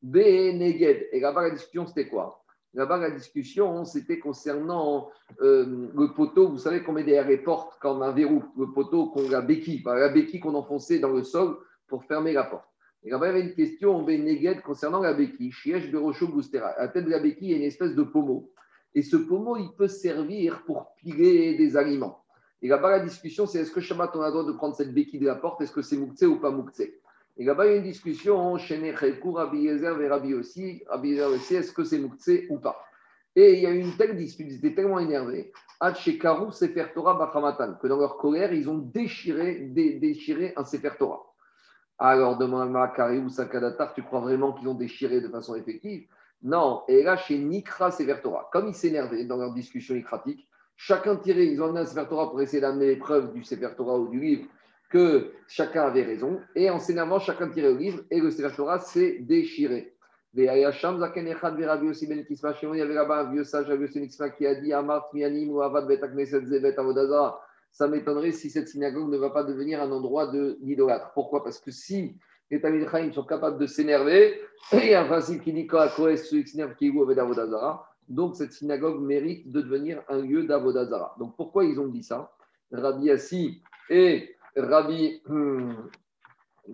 Beneged. 0.00 1.08
Et 1.10 1.18
là-bas, 1.18 1.42
la 1.42 1.50
discussion, 1.50 1.88
c'était 1.88 2.06
quoi? 2.06 2.44
Là-bas, 2.74 2.98
la 2.98 3.10
discussion, 3.10 3.84
c'était 3.84 4.18
concernant 4.18 5.10
euh, 5.40 5.88
le 5.94 6.12
poteau. 6.14 6.48
Vous 6.48 6.58
savez 6.58 6.82
qu'on 6.82 6.92
met 6.92 7.04
derrière 7.04 7.26
les 7.26 7.38
portes 7.38 7.78
comme 7.80 8.02
un 8.02 8.12
verrou, 8.12 8.44
le 8.58 8.70
poteau, 8.72 9.06
qu'on, 9.06 9.28
la 9.28 9.40
béquille, 9.40 9.82
la 9.84 10.10
béquille 10.10 10.40
qu'on 10.40 10.54
enfonçait 10.54 10.98
dans 10.98 11.10
le 11.10 11.24
sol 11.24 11.56
pour 11.86 12.04
fermer 12.04 12.32
la 12.32 12.44
porte. 12.44 12.68
Et 13.04 13.10
là-bas, 13.10 13.28
il 13.28 13.36
y 13.36 13.38
avait 13.38 13.48
une 13.48 13.54
question 13.54 13.96
en 13.96 14.06
concernant 14.62 15.00
la 15.00 15.14
béquille. 15.14 15.50
Chiesh 15.52 15.90
Berocho 15.90 16.28
Gustera. 16.28 16.68
À 16.68 16.82
la 16.82 16.88
tête 16.88 17.06
de 17.06 17.10
la 17.10 17.20
béquille, 17.20 17.48
il 17.48 17.52
y 17.52 17.54
a 17.54 17.58
une 17.58 17.62
espèce 17.62 17.94
de 17.94 18.02
pommeau. 18.02 18.52
Et 18.94 19.02
ce 19.02 19.16
pommeau, 19.16 19.56
il 19.56 19.70
peut 19.76 19.88
servir 19.88 20.62
pour 20.64 20.94
piler 20.96 21.56
des 21.56 21.76
aliments. 21.76 22.22
Et 22.60 22.68
là-bas, 22.68 22.90
la 22.90 23.00
discussion, 23.00 23.46
c'est 23.46 23.60
est-ce 23.60 23.70
que 23.70 23.80
Shabbat, 23.80 24.10
on 24.14 24.20
a 24.20 24.26
le 24.26 24.32
droit 24.32 24.44
de 24.44 24.52
prendre 24.52 24.74
cette 24.74 24.92
béquille 24.92 25.20
de 25.20 25.26
la 25.26 25.36
porte? 25.36 25.60
Est-ce 25.62 25.72
que 25.72 25.82
c'est 25.82 25.96
Mouktsé 25.96 26.26
ou 26.26 26.40
pas 26.40 26.50
Mouktsé 26.50 27.00
Et 27.38 27.44
là-bas, 27.44 27.66
il 27.66 27.70
y 27.70 27.74
a 27.74 27.76
une 27.76 27.84
discussion 27.84 28.58
chez 28.58 28.78
Nechekou, 28.78 29.32
Rabbi 29.32 29.58
Yezer 29.58 30.00
et 30.00 30.08
Rabbi 30.08 30.34
aussi. 30.34 30.82
Rabbi 30.88 31.10
Yezer 31.10 31.30
aussi, 31.30 31.54
est-ce 31.54 31.72
que 31.72 31.84
c'est 31.84 31.98
Mouktsé 31.98 32.46
ou 32.50 32.58
pas? 32.58 32.84
Et 33.36 33.54
il 33.54 33.60
y 33.60 33.66
a 33.66 33.70
eu 33.70 33.78
une 33.78 33.96
telle 33.96 34.16
dispute, 34.16 34.48
ils 34.50 34.56
étaient 34.56 34.74
tellement 34.74 34.98
énervés. 34.98 35.52
Karou 36.20 36.50
Sefer 36.50 36.86
Torah 36.92 37.14
Bachamatan, 37.14 37.74
que 37.80 37.86
dans 37.86 37.98
leur 37.98 38.16
colère, 38.16 38.52
ils 38.52 38.68
ont 38.68 38.78
déchiré, 38.78 39.60
déchiré 39.70 40.52
un 40.56 40.64
Sefer 40.64 40.90
Torah. 40.98 41.22
Alors, 41.98 42.38
demande 42.38 42.76
à 42.76 42.88
Kari 42.88 43.18
ou 43.18 43.28
Sakadatar, 43.28 43.94
tu 43.94 44.02
crois 44.02 44.20
vraiment 44.20 44.52
qu'ils 44.52 44.68
ont 44.68 44.74
déchiré 44.74 45.20
de 45.20 45.28
façon 45.28 45.54
effective? 45.54 46.06
Non. 46.42 46.82
Et 46.88 47.02
là, 47.02 47.16
chez 47.16 47.38
Nikra 47.38 47.90
Severtora, 47.90 48.48
comme 48.52 48.68
ils 48.68 48.74
s'énervaient 48.74 49.24
dans 49.24 49.36
leur 49.36 49.52
discussion 49.52 49.94
ikratique, 49.94 50.48
chacun 50.76 51.16
tirait, 51.16 51.46
ils 51.46 51.60
ont 51.60 51.66
amené 51.66 51.80
un 51.80 51.86
Severtora 51.86 52.30
pour 52.30 52.40
essayer 52.40 52.60
d'amener 52.60 52.86
les 52.86 52.96
preuves 52.96 53.32
du 53.32 53.42
Severtora 53.42 53.98
ou 53.98 54.08
du 54.08 54.20
livre 54.20 54.48
que 54.88 55.32
chacun 55.46 55.82
avait 55.82 56.02
raison. 56.02 56.40
Et 56.54 56.70
en 56.70 56.78
s'énervant, 56.78 57.18
chacun 57.18 57.48
tirait 57.50 57.72
le 57.72 57.78
livre 57.78 58.02
et 58.10 58.20
le 58.20 58.30
Severtora 58.30 58.78
s'est 58.78 59.18
déchiré. 59.20 59.94
Il 60.34 60.44
y 60.44 60.48
avait 60.48 60.64
là-bas 62.94 63.20
un 63.20 63.32
vieux 63.32 63.44
sage, 63.44 63.70
un 63.70 63.76
vieux 63.76 63.88
qui 63.88 64.46
a 64.46 64.54
dit 64.56 64.72
Amart 64.72 65.08
mianim 65.14 65.50
ou 65.50 65.62
avad 65.62 65.86
bet 65.88 66.00
zebet 66.24 66.78
avodazara. 66.78 67.40
Ça 67.72 67.88
m'étonnerait 67.88 68.32
si 68.32 68.50
cette 68.50 68.68
synagogue 68.68 69.10
ne 69.10 69.16
va 69.16 69.30
pas 69.30 69.42
devenir 69.42 69.80
un 69.82 69.90
endroit 69.90 70.30
d'idolâtre. 70.60 71.12
Pourquoi? 71.14 71.42
Parce 71.42 71.58
que 71.58 71.70
si 71.70 72.16
les 72.50 72.60
Tamil 72.60 72.86
sont 73.12 73.24
capables 73.24 73.58
de 73.58 73.66
s'énerver, 73.66 74.40
il 74.72 74.86
y 74.86 74.94
a 74.94 75.02
un 75.02 75.06
principe 75.06 75.42
qui 75.42 75.52
dit 75.52 75.66
quoi 75.66 75.86
est-ce 76.10 76.28
qui 76.28 76.46
s'énerve 76.46 76.74
qui 76.76 76.88
est 76.88 77.18
avodazara. 77.18 77.88
Donc 78.08 78.36
cette 78.36 78.52
synagogue 78.52 79.00
mérite 79.00 79.50
de 79.50 79.60
devenir 79.60 80.02
un 80.08 80.20
lieu 80.20 80.44
d'avodazara. 80.44 81.14
Donc 81.18 81.36
pourquoi 81.36 81.64
ils 81.64 81.80
ont 81.80 81.88
dit 81.88 82.02
ça? 82.02 82.32
Rabbi 82.70 83.10
Assi 83.10 83.62
et 83.90 84.36
Rabbi. 84.56 85.22
Hmm, 85.26 85.74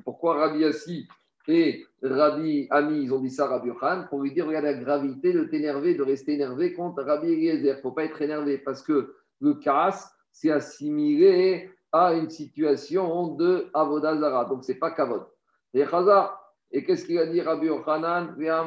pourquoi 0.05 0.39
Rabbi 0.39 0.65
Assi 0.65 1.09
et 1.47 1.85
Rabbi 2.03 2.67
Ami, 2.71 3.03
ils 3.03 3.13
ont 3.13 3.21
dit 3.21 3.31
ça 3.31 3.45
à 3.45 3.49
Rabbi 3.49 3.71
Khan 3.79 4.07
pour 4.09 4.23
lui 4.23 4.33
dire 4.33 4.47
regarde 4.47 4.65
la 4.65 4.75
gravité 4.75 5.33
de 5.33 5.45
t'énerver, 5.45 5.95
de 5.95 6.03
rester 6.03 6.35
énervé 6.35 6.73
contre 6.73 7.03
Rabbi 7.03 7.29
Eliezer. 7.29 7.75
Il 7.75 7.77
ne 7.77 7.81
faut 7.83 7.93
pas 7.93 8.05
être 8.05 8.21
énervé 8.23 8.59
parce 8.59 8.83
que 8.83 9.15
le 9.41 9.55
casse, 9.55 10.11
c'est 10.33 10.51
assimilé 10.51 11.71
à 11.93 12.15
une 12.15 12.31
situation 12.31 13.35
de 13.35 13.69
Avodazara. 13.73 14.47
Donc, 14.47 14.65
ce 14.65 14.73
n'est 14.73 14.79
pas 14.79 14.91
Kavod. 14.91 15.27
Et 15.75 16.83
qu'est-ce 16.85 17.07
qu'il 17.07 17.19
a 17.19 17.27
dit 17.27 17.41
Rabbi 17.41 17.67
Yochanan? 17.67 18.35
Il 18.39 18.49
a 18.49 18.65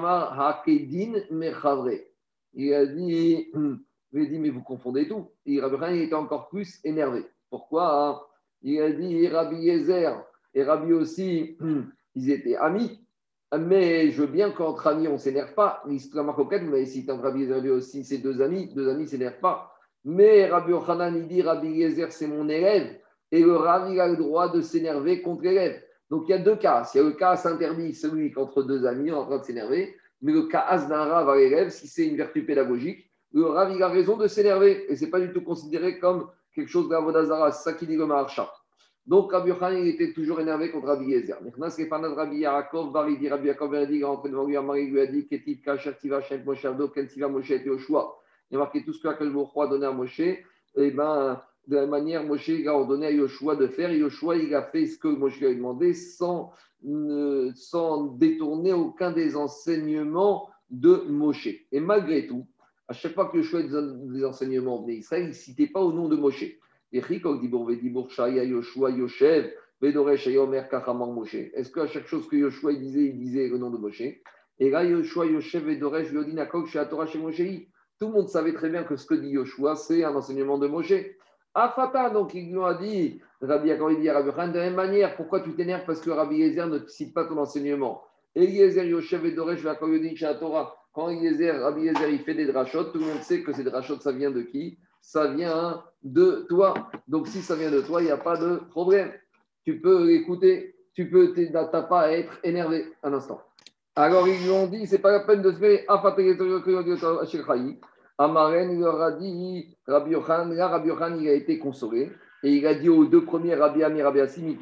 dit, 2.86 3.52
il 4.14 4.22
a 4.22 4.26
dit, 4.26 4.40
mais 4.40 4.50
vous 4.50 4.62
confondez 4.62 5.08
tout. 5.08 5.32
Et 5.46 5.60
Rabbi 5.60 5.76
Yochanan 5.76 5.96
était 6.00 6.14
encore 6.14 6.48
plus 6.48 6.80
énervé. 6.86 7.26
Pourquoi 7.50 8.08
hein? 8.08 8.22
Il 8.62 8.82
a 8.82 8.92
dit 8.92 9.28
Rabbi 9.28 9.58
Yezer 9.58 10.24
et 10.54 10.64
Rabbi 10.64 10.94
aussi 10.94 11.58
ils 12.16 12.30
étaient 12.32 12.56
amis. 12.56 13.00
Mais 13.58 14.12
je 14.12 14.22
veux 14.22 14.28
bien 14.28 14.52
qu'entre 14.52 14.88
amis, 14.88 15.08
on 15.08 15.14
ne 15.14 15.18
s'énerve 15.18 15.54
pas. 15.54 15.82
L'histoire 15.88 16.26
marcoquette, 16.26 16.64
vous 16.64 16.72
m'avez 16.72 16.86
cité 16.86 17.12
Rabbi 17.12 17.42
Yezer 17.42 17.70
aussi, 17.72 18.04
c'est 18.04 18.18
deux 18.18 18.42
amis. 18.42 18.74
Deux 18.74 18.90
amis 18.90 19.04
ne 19.04 19.08
s'énervent 19.08 19.40
pas. 19.40 19.74
Mais 20.04 20.48
Rabbi 20.48 20.72
Yochanan, 20.72 21.16
il 21.16 21.28
dit 21.28 21.42
Rabbi 21.42 21.70
Yezer, 21.70 22.12
c'est 22.12 22.28
mon 22.28 22.50
élève. 22.50 23.00
Et 23.32 23.42
le 23.42 23.56
Rabbi 23.56 24.00
a 24.00 24.08
le 24.08 24.18
droit 24.18 24.52
de 24.52 24.62
s'énerver 24.62 25.22
contre 25.22 25.44
l'élève. 25.44 25.82
Donc 26.10 26.24
il 26.28 26.32
y 26.32 26.34
a 26.34 26.40
deux 26.40 26.56
cas. 26.56 26.84
S'il 26.84 27.02
y 27.02 27.04
a 27.04 27.08
le 27.08 27.14
cas 27.14 27.42
interdit, 27.46 27.94
celui 27.94 28.32
qu'entre 28.32 28.64
deux 28.64 28.86
amis, 28.86 29.12
on 29.12 29.16
est 29.16 29.18
en 29.18 29.26
train 29.26 29.40
de 29.40 29.44
s'énerver. 29.44 29.96
Mais 30.22 30.34
le 30.34 30.44
cas 30.44 30.78
d'un 30.88 31.06
Rav 31.06 31.30
à 31.30 31.36
l'élève, 31.36 31.70
si 31.70 31.88
c'est 31.88 32.08
une 32.08 32.18
vertu 32.18 32.46
pédagogique, 32.46 33.10
le 33.34 33.46
Rav, 33.46 33.72
il 33.76 33.84
a 33.84 33.90
raison 33.90 34.18
de 34.18 34.28
s'énerver. 34.28 34.92
Et 34.92 34.96
ce 34.96 35.06
n'est 35.06 35.12
pas 35.12 35.20
du 35.20 35.32
tout 35.32 35.42
considéré 35.42 36.00
comme 36.00 36.30
quelque 36.58 36.70
chose 36.70 36.90
d'Avodazara. 36.90 37.52
C'est 37.52 37.70
ça 37.70 37.74
qui 37.78 37.86
dit 37.86 37.96
le 37.96 38.08
Maharsha. 38.08 38.52
Donc 39.06 39.32
Rabbi 39.32 39.50
Yochanan 39.50 39.84
il 39.84 39.90
était 39.90 40.12
toujours 40.12 40.42
énervé 40.42 40.72
contre 40.72 40.88
Rabbi 40.88 41.06
Yezer. 41.12 41.38
Maintenant, 41.42 41.70
c'est 41.70 41.86
pas 41.86 42.00
notre 42.00 42.16
Rabbi 42.16 42.40
Yaakov, 42.40 42.92
Baridi, 42.92 43.30
Rabbi 43.30 43.48
Yaakov, 43.48 43.78
il 43.80 43.88
dit, 43.88 44.04
rentré 44.04 44.30
devant 44.30 44.44
lui, 44.44 44.58
Amari 44.58 44.90
lui 44.90 45.00
a 45.00 45.06
dit, 45.06 45.28
Ketiv, 45.28 45.62
Kacher, 45.62 45.94
Tiva, 45.98 46.20
Shem, 46.22 46.44
Moshe, 46.44 46.66
Ardo, 46.66 46.90
Ken, 46.90 47.08
Tiva, 47.08 47.30
Moshe, 47.30 47.52
et 47.52 47.64
Yoshua. 47.64 48.18
Il 48.52 48.58
a 48.58 48.60
marqué 48.60 48.84
tout 48.84 48.92
ce 48.92 49.02
que 49.02 49.24
le 49.24 49.62
a 49.62 49.68
donné 49.68 49.86
à 49.86 49.92
Moshe. 49.92 50.20
Et 50.20 50.44
eh 50.76 50.92
ben, 50.92 51.42
de 51.68 51.76
la 51.76 51.86
manière, 51.86 52.24
Moshe 52.24 52.50
il 52.50 52.68
a 52.68 52.74
ordonné 52.74 53.06
à 53.06 53.12
Yoshua 53.12 53.56
de 53.56 53.68
faire. 53.68 53.92
Et 53.92 54.00
Yoshua, 54.00 54.36
il 54.36 54.54
a 54.54 54.64
fait 54.64 54.88
ce 54.88 54.98
que 54.98 55.08
Moshe 55.08 55.40
lui 55.40 55.48
a 55.48 55.54
demandé 55.54 55.94
sans, 55.94 56.52
sans 57.56 58.08
détourner 58.08 58.74
aucun 58.74 59.12
des 59.12 59.38
enseignements 59.38 60.50
de 60.70 61.04
Moshe. 61.08 61.50
Et 61.72 61.80
malgré 61.80 62.28
tout, 62.28 62.46
à 62.88 62.94
chaque 62.94 63.14
fois 63.14 63.30
que 63.30 63.38
Yoshua 63.38 63.64
des 63.64 64.26
enseignements 64.26 64.82
venait 64.82 64.96
Israël, 64.96 65.24
il 65.24 65.30
ne 65.30 65.34
citait 65.34 65.68
pas 65.68 65.82
au 65.82 65.92
nom 65.92 66.08
de 66.08 66.16
Moshe. 66.16 66.46
Est-ce 66.94 67.08
qu'à 71.72 71.88
chaque 71.88 72.08
chose 72.08 72.28
que 72.30 72.36
Yoshua 72.38 72.74
disait, 72.74 73.06
il 73.06 73.18
disait 73.18 73.50
le 73.50 73.58
nom 73.58 73.70
de 73.70 73.78
Moshe? 73.78 74.04
Et 74.60 74.70
là, 74.70 74.86
Yoshua, 74.86 75.26
Yoshev 75.26 75.80
Torah, 75.80 77.06
chez. 77.06 77.70
Tout 78.00 78.08
le 78.08 78.14
monde 78.14 78.30
savait 78.30 78.54
très 78.54 78.70
bien 78.70 78.84
que 78.84 78.96
ce 78.96 79.06
que 79.06 79.16
dit 79.16 79.32
Yoshua, 79.32 79.76
c'est 79.76 80.06
un 80.06 80.16
enseignement 80.16 80.58
de 80.58 80.68
Moshe. 80.68 80.94
Afata, 81.54 82.10
donc 82.12 82.34
il 82.36 82.54
lui 82.54 82.64
a 82.64 82.76
dit, 82.76 83.20
Rabbi 83.42 83.68
Yaakov, 83.70 83.94
il 83.94 84.00
dit 84.00 84.10
Rabbi 84.10 84.32
Khan, 84.32 84.48
de 84.50 84.60
la 84.60 84.66
même 84.66 84.76
manière, 84.76 85.16
pourquoi 85.16 85.42
tu 85.42 85.54
t'énerves 85.56 85.84
Parce 85.86 86.00
que 86.00 86.12
Rabbi 86.12 86.38
Yezer 86.38 86.68
ne 86.68 86.80
cite 86.88 87.14
pas 87.14 87.26
ton 87.26 87.38
enseignement? 87.38 88.04
Eliezer, 88.36 88.86
Yoshev 88.86 89.28
Yodin, 89.28 90.34
Torah. 90.40 90.76
Quand 90.98 91.06
Rabbi 91.06 91.92
il 92.10 92.20
fait 92.26 92.34
des 92.34 92.48
drachotes, 92.48 92.92
tout 92.92 92.98
le 92.98 93.06
monde 93.06 93.22
sait 93.22 93.44
que 93.44 93.54
ces 93.54 93.64
drachotes, 93.64 94.02
ça 94.02 94.12
vient 94.12 94.32
de 94.32 94.42
qui? 94.42 94.80
Ça 95.00 95.28
vient 95.28 95.84
de 96.02 96.48
toi. 96.50 96.74
Donc 97.08 97.28
si 97.28 97.44
ça 97.44 97.56
vient 97.56 97.70
de 97.70 97.82
toi, 97.82 98.02
il 98.02 98.06
n'y 98.06 98.12
a 98.12 98.18
pas 98.18 98.36
de 98.36 98.56
problème. 98.72 99.12
Tu 99.64 99.80
peux 99.80 100.10
écouter, 100.10 100.74
tu 100.96 101.08
peux, 101.08 101.36
n'as 101.52 101.66
pas 101.66 102.02
à 102.02 102.12
être 102.14 102.40
énervé 102.44 102.92
un 103.04 103.14
instant. 103.14 103.40
Alors 103.96 104.28
ils 104.28 104.42
lui 104.42 104.50
ont 104.50 104.66
dit, 104.66 104.88
c'est 104.88 104.98
pas 104.98 105.12
la 105.12 105.20
peine 105.20 105.44
de 105.44 105.52
se 105.52 105.60
faire 105.60 105.82
Amaren, 108.18 108.72
il 108.72 108.80
leur 108.80 109.00
a 109.00 109.12
dit, 109.12 109.78
Rabbi 109.86 110.14
Yochan, 110.14 110.46
là, 110.46 110.68
Rabbi 110.68 110.88
Yochan, 110.88 111.16
il 111.20 111.30
a 111.30 111.34
été 111.34 111.60
consolé. 111.60 112.12
Et 112.42 112.54
il 112.54 112.66
a 112.66 112.74
dit 112.74 112.90
aux 112.90 113.06
deux 113.06 113.24
premiers, 113.24 113.54
Rabbi 113.54 113.84
Amir, 113.84 114.06
Rabbi 114.06 114.22
Assim, 114.22 114.58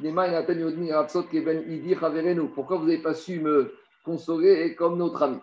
Pourquoi 2.54 2.78
vous 2.78 2.86
n'avez 2.86 3.02
pas 3.02 3.14
su 3.14 3.40
me 3.40 3.72
consoler 4.04 4.76
comme 4.76 4.98
notre 4.98 5.24
ami? 5.24 5.40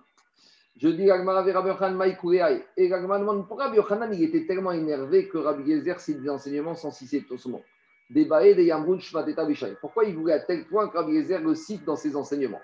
Je 0.76 0.88
dis 0.88 1.10
Agmara 1.10 1.42
Rabbi 1.42 1.68
Yochanan 1.68 1.96
Maïkouéaï. 1.96 2.64
Et 2.76 2.92
Agmara 2.92 3.20
demande 3.20 3.46
pourquoi 3.46 3.66
Rabbi 3.66 3.76
Yochanan 3.76 4.12
il 4.12 4.24
était 4.24 4.46
tellement 4.46 4.72
énervé 4.72 5.28
que 5.28 5.38
Rabbi 5.38 5.64
Yezer 5.64 6.00
c'est 6.00 6.14
des 6.14 6.28
enseignements 6.30 6.74
sans 6.74 6.90
citer 6.90 7.22
tout 7.22 7.36
ce 7.36 7.48
mot. 7.48 7.62
Des 8.10 8.24
des 8.24 8.64
Yamrun 8.64 8.98
Shvateta 8.98 9.44
Bishai. 9.44 9.76
Pourquoi 9.80 10.04
il 10.04 10.16
voulait 10.16 10.34
à 10.34 10.40
tel 10.40 10.66
point 10.66 10.88
que 10.88 10.96
Rabbi 10.96 11.12
Yezer 11.12 11.40
le 11.40 11.54
cite 11.54 11.84
dans 11.84 11.96
ses 11.96 12.16
enseignements? 12.16 12.60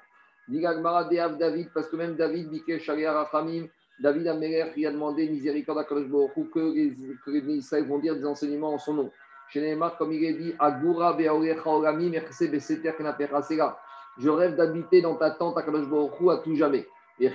Dit 0.49 0.65
Agmara 0.65 1.05
David, 1.05 1.69
parce 1.75 1.89
que 1.89 1.97
même 1.97 2.17
David, 2.17 2.51
Bike 2.51 2.81
Sharia 2.81 3.13
Rachamim, 3.13 3.67
David 4.01 4.27
Améler, 4.29 4.65
qui 4.75 4.87
a 4.87 4.91
demandé 4.91 5.29
miséricorde 5.29 5.79
à 5.79 5.85
Kadosh 5.85 6.09
que 6.35 7.25
que 7.25 7.31
les 7.31 7.57
Israël 7.57 7.85
vont 7.87 7.99
dire 7.99 8.17
des 8.17 8.25
enseignements 8.25 8.73
en 8.73 8.79
son 8.79 8.95
nom. 8.95 9.11
Chez 9.49 9.79
comme 9.99 10.13
il 10.13 10.25
est 10.25 10.35
dit, 10.35 10.55
Agura 10.59 11.13
Beaorecha 11.15 11.67
Orami, 11.67 12.11
Merse 12.11 12.43
Beseter 12.45 12.93
Knaperasega. 12.99 13.79
Je 14.19 14.29
rêve 14.31 14.57
d'habiter 14.57 15.03
dans 15.03 15.17
ta 15.17 15.31
tente 15.31 15.59
à 15.59 15.63
Kadosh 15.63 15.87
à 15.87 16.37
tout 16.39 16.55
jamais. 16.55 16.87
Est-ce 17.21 17.35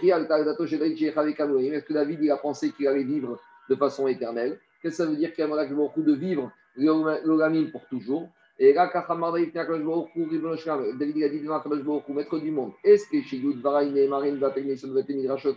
que 1.85 1.93
David 1.93 2.19
il 2.21 2.31
a 2.31 2.37
pensé 2.37 2.71
qu'il 2.71 2.87
allait 2.87 3.03
vivre 3.03 3.39
de 3.69 3.75
façon 3.75 4.07
éternelle? 4.07 4.59
Qu'est-ce 4.81 4.97
que 4.97 5.03
ça 5.03 5.09
veut 5.09 5.15
dire 5.15 5.33
qu'il 5.33 5.45
y 5.45 5.51
a 5.51 5.65
beaucoup 5.67 6.01
de 6.01 6.13
vivre 6.13 6.51
l'ogamim 6.75 7.69
pour 7.71 7.85
toujours? 7.87 8.29
Et 8.59 8.71
là, 8.73 8.91
David 8.93 9.57
a 9.57 11.29
dit 11.29 11.41
maître 12.13 12.39
du 12.39 12.51
monde, 12.51 12.71
est-ce 12.83 13.07
que 13.09 13.21
chez 13.21 13.41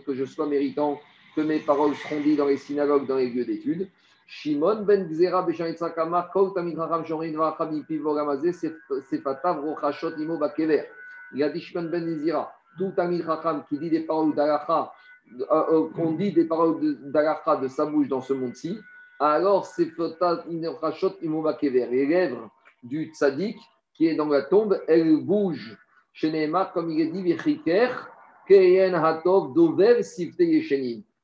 que 0.05 0.13
je 0.13 0.25
sois 0.25 0.47
méritant 0.47 0.99
que 1.35 1.41
mes 1.41 1.59
paroles 1.59 1.93
seront 1.95 2.21
dites 2.21 2.37
dans 2.37 2.47
les 2.47 2.57
synagogues, 2.57 3.05
dans 3.05 3.17
les 3.17 3.29
lieux 3.29 3.45
d'études? 3.45 3.87
Shimon 4.29 4.83
ben 4.83 5.07
Gzera 5.07 5.43
Beshanitza 5.43 5.91
Kamar, 5.91 6.31
Kol 6.31 6.53
Tamid 6.53 6.77
Raham 6.77 7.05
Shorin 7.05 7.31
Vacham 7.31 7.85
Piv 7.85 8.01
Vogamazé, 8.01 8.51
Sefatav 8.51 9.63
Rochashot 9.63 10.17
Imo 10.17 10.37
Bakever. 10.37 10.83
Il 11.33 11.41
a 11.43 11.49
dit 11.49 11.61
Shimon 11.61 11.89
ben 11.89 12.05
Gzera, 12.05 12.56
tout 12.77 12.93
Amir 12.97 13.25
Chacham 13.25 13.63
qui 13.67 13.77
dit 13.77 13.89
des 13.89 14.01
paroles 14.01 14.35
d'Alacha, 14.35 14.91
euh, 15.39 15.45
euh, 15.51 15.89
qu'on 15.95 16.13
dit 16.13 16.31
des 16.31 16.45
paroles 16.45 16.97
d'Alacha 17.11 17.57
de 17.57 17.67
sa 17.67 17.85
bouche 17.85 18.07
dans 18.07 18.21
ce 18.21 18.33
monde-ci, 18.33 18.79
alors 19.19 19.65
c'est. 19.65 19.91
Les 21.71 22.05
lèvres 22.05 22.49
du 22.83 23.05
tzaddik 23.05 23.57
qui 23.93 24.07
est 24.07 24.15
dans 24.15 24.27
la 24.27 24.43
tombe, 24.43 24.81
elles 24.87 25.17
bougent. 25.17 25.77
Chez 26.13 26.51
comme 26.73 26.91
il 26.91 27.01
est 27.01 27.11
dit, 27.11 27.33
Hatov 28.93 29.53
Dovev. 29.53 30.01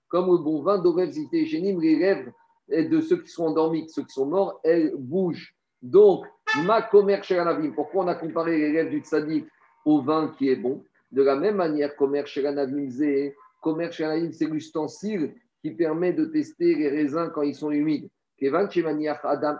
Comme 0.08 0.28
le 0.28 0.38
bon 0.38 0.62
vin 0.62 0.78
Dovev 0.80 1.12
Sifte 1.12 1.34
Yeshenim, 1.34 1.80
les 1.82 1.96
lèvres 1.96 2.32
de 2.70 3.02
ceux 3.02 3.18
qui 3.18 3.30
sont 3.30 3.46
endormis, 3.46 3.86
de 3.86 3.90
ceux 3.90 4.04
qui 4.04 4.14
sont 4.14 4.26
morts, 4.26 4.60
elles 4.64 4.94
bougent. 4.96 5.56
Donc, 5.82 6.26
ma 6.66 6.82
commerce 6.82 7.32
pourquoi 7.76 8.06
on 8.06 8.08
a 8.08 8.16
comparé 8.16 8.58
les 8.58 8.72
lèvres 8.72 8.90
du 8.90 9.00
tzaddik 9.00 9.46
au 9.86 10.02
vin 10.02 10.34
qui 10.38 10.50
est 10.50 10.56
bon? 10.56 10.84
De 11.14 11.24
la 11.24 11.36
même 11.36 11.56
manière, 11.56 11.96
commerce 11.96 12.32
chez 12.32 12.42
commerce 13.62 13.96
chez 13.96 14.32
c'est 14.34 14.48
l'ustensile 14.48 15.36
qui 15.62 15.72
permet 15.72 16.12
de 16.12 16.26
tester 16.26 16.76
les 16.76 16.90
raisins 16.90 17.32
quand 17.34 17.44
ils 17.44 17.56
sont 17.56 17.72
humides. 17.72 18.10
Adam 18.42 19.58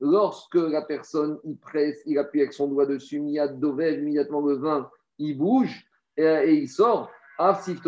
lorsque 0.00 0.54
la 0.54 0.82
personne 0.82 1.40
y 1.44 1.56
presse, 1.56 2.00
il 2.06 2.16
appuie 2.18 2.42
avec 2.42 2.52
son 2.52 2.68
doigt 2.68 2.86
dessus, 2.86 3.16
immédiatement 3.16 4.40
le 4.40 4.54
vin, 4.54 4.88
il 5.18 5.36
bouge 5.36 5.84
et, 6.16 6.54
il 6.54 6.68
sort. 6.68 7.10
Lorsqu'on 7.38 7.78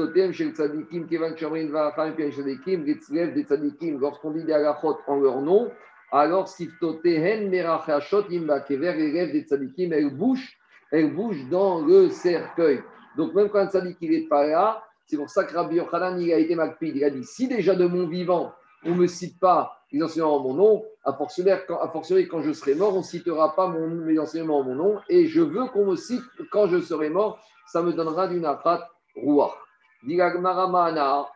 dit 4.31 4.45
des 4.45 4.53
alachot 4.53 4.99
en 5.07 5.21
leur 5.21 5.41
nom, 5.41 5.71
alors 6.13 6.49
siftoten 6.49 7.51
merachashot 7.51 8.25
imbakever, 8.31 8.95
les 8.95 9.13
rêves 9.13 9.33
des 9.33 9.43
tzadikim, 9.43 9.93
elles 9.93 10.15
bougent 10.15 10.60
elle 10.91 11.15
bouge 11.15 11.49
dans 11.49 11.81
le 11.81 12.11
cercueil. 12.11 12.83
Donc 13.17 13.35
même 13.35 13.49
quand 13.49 13.69
ça 13.71 13.81
dit 13.81 13.95
qu'il 13.97 14.11
n'est 14.11 14.29
pas 14.29 14.47
là, 14.47 14.83
c'est 15.07 15.17
pour 15.17 15.31
ça 15.31 15.45
que 15.45 15.55
Rabbi 15.55 15.77
Yochanan 15.77 16.21
il 16.21 16.33
a 16.33 16.39
été 16.39 16.55
malpide. 16.55 16.97
Il 16.97 17.05
a 17.05 17.11
dit 17.11 17.25
si 17.25 17.49
déjà 17.49 17.75
de 17.75 17.87
mon 17.87 18.07
vivant, 18.07 18.53
on 18.85 18.91
ne 18.91 18.95
me 18.95 19.07
cite 19.07 19.39
pas 19.41 19.77
les 19.93 20.03
enseignements 20.03 20.37
en 20.37 20.41
mon 20.41 20.55
nom, 20.55 20.85
à 21.05 21.13
fortiori 21.13 22.29
quand, 22.29 22.43
je 22.43 22.53
serai 22.53 22.75
mort, 22.75 22.95
on 22.95 22.99
ne 22.99 23.03
citera 23.03 23.57
pas 23.57 23.67
mon, 23.67 23.89
mes 23.89 24.19
enseignements 24.19 24.59
en 24.59 24.65
mon 24.65 24.75
nom, 24.75 25.01
et 25.09 25.27
je 25.27 25.41
veux 25.41 25.67
qu'on 25.67 25.87
me 25.87 25.97
cite 25.97 26.23
quand 26.51 26.69
je 26.69 26.81
serai 26.81 27.11
mort. 27.11 27.41
ça 27.67 27.83
me 27.83 27.93
donnera 27.93 28.29
du 28.29 28.39
nafat 28.39 28.89
rouach. 29.17 29.53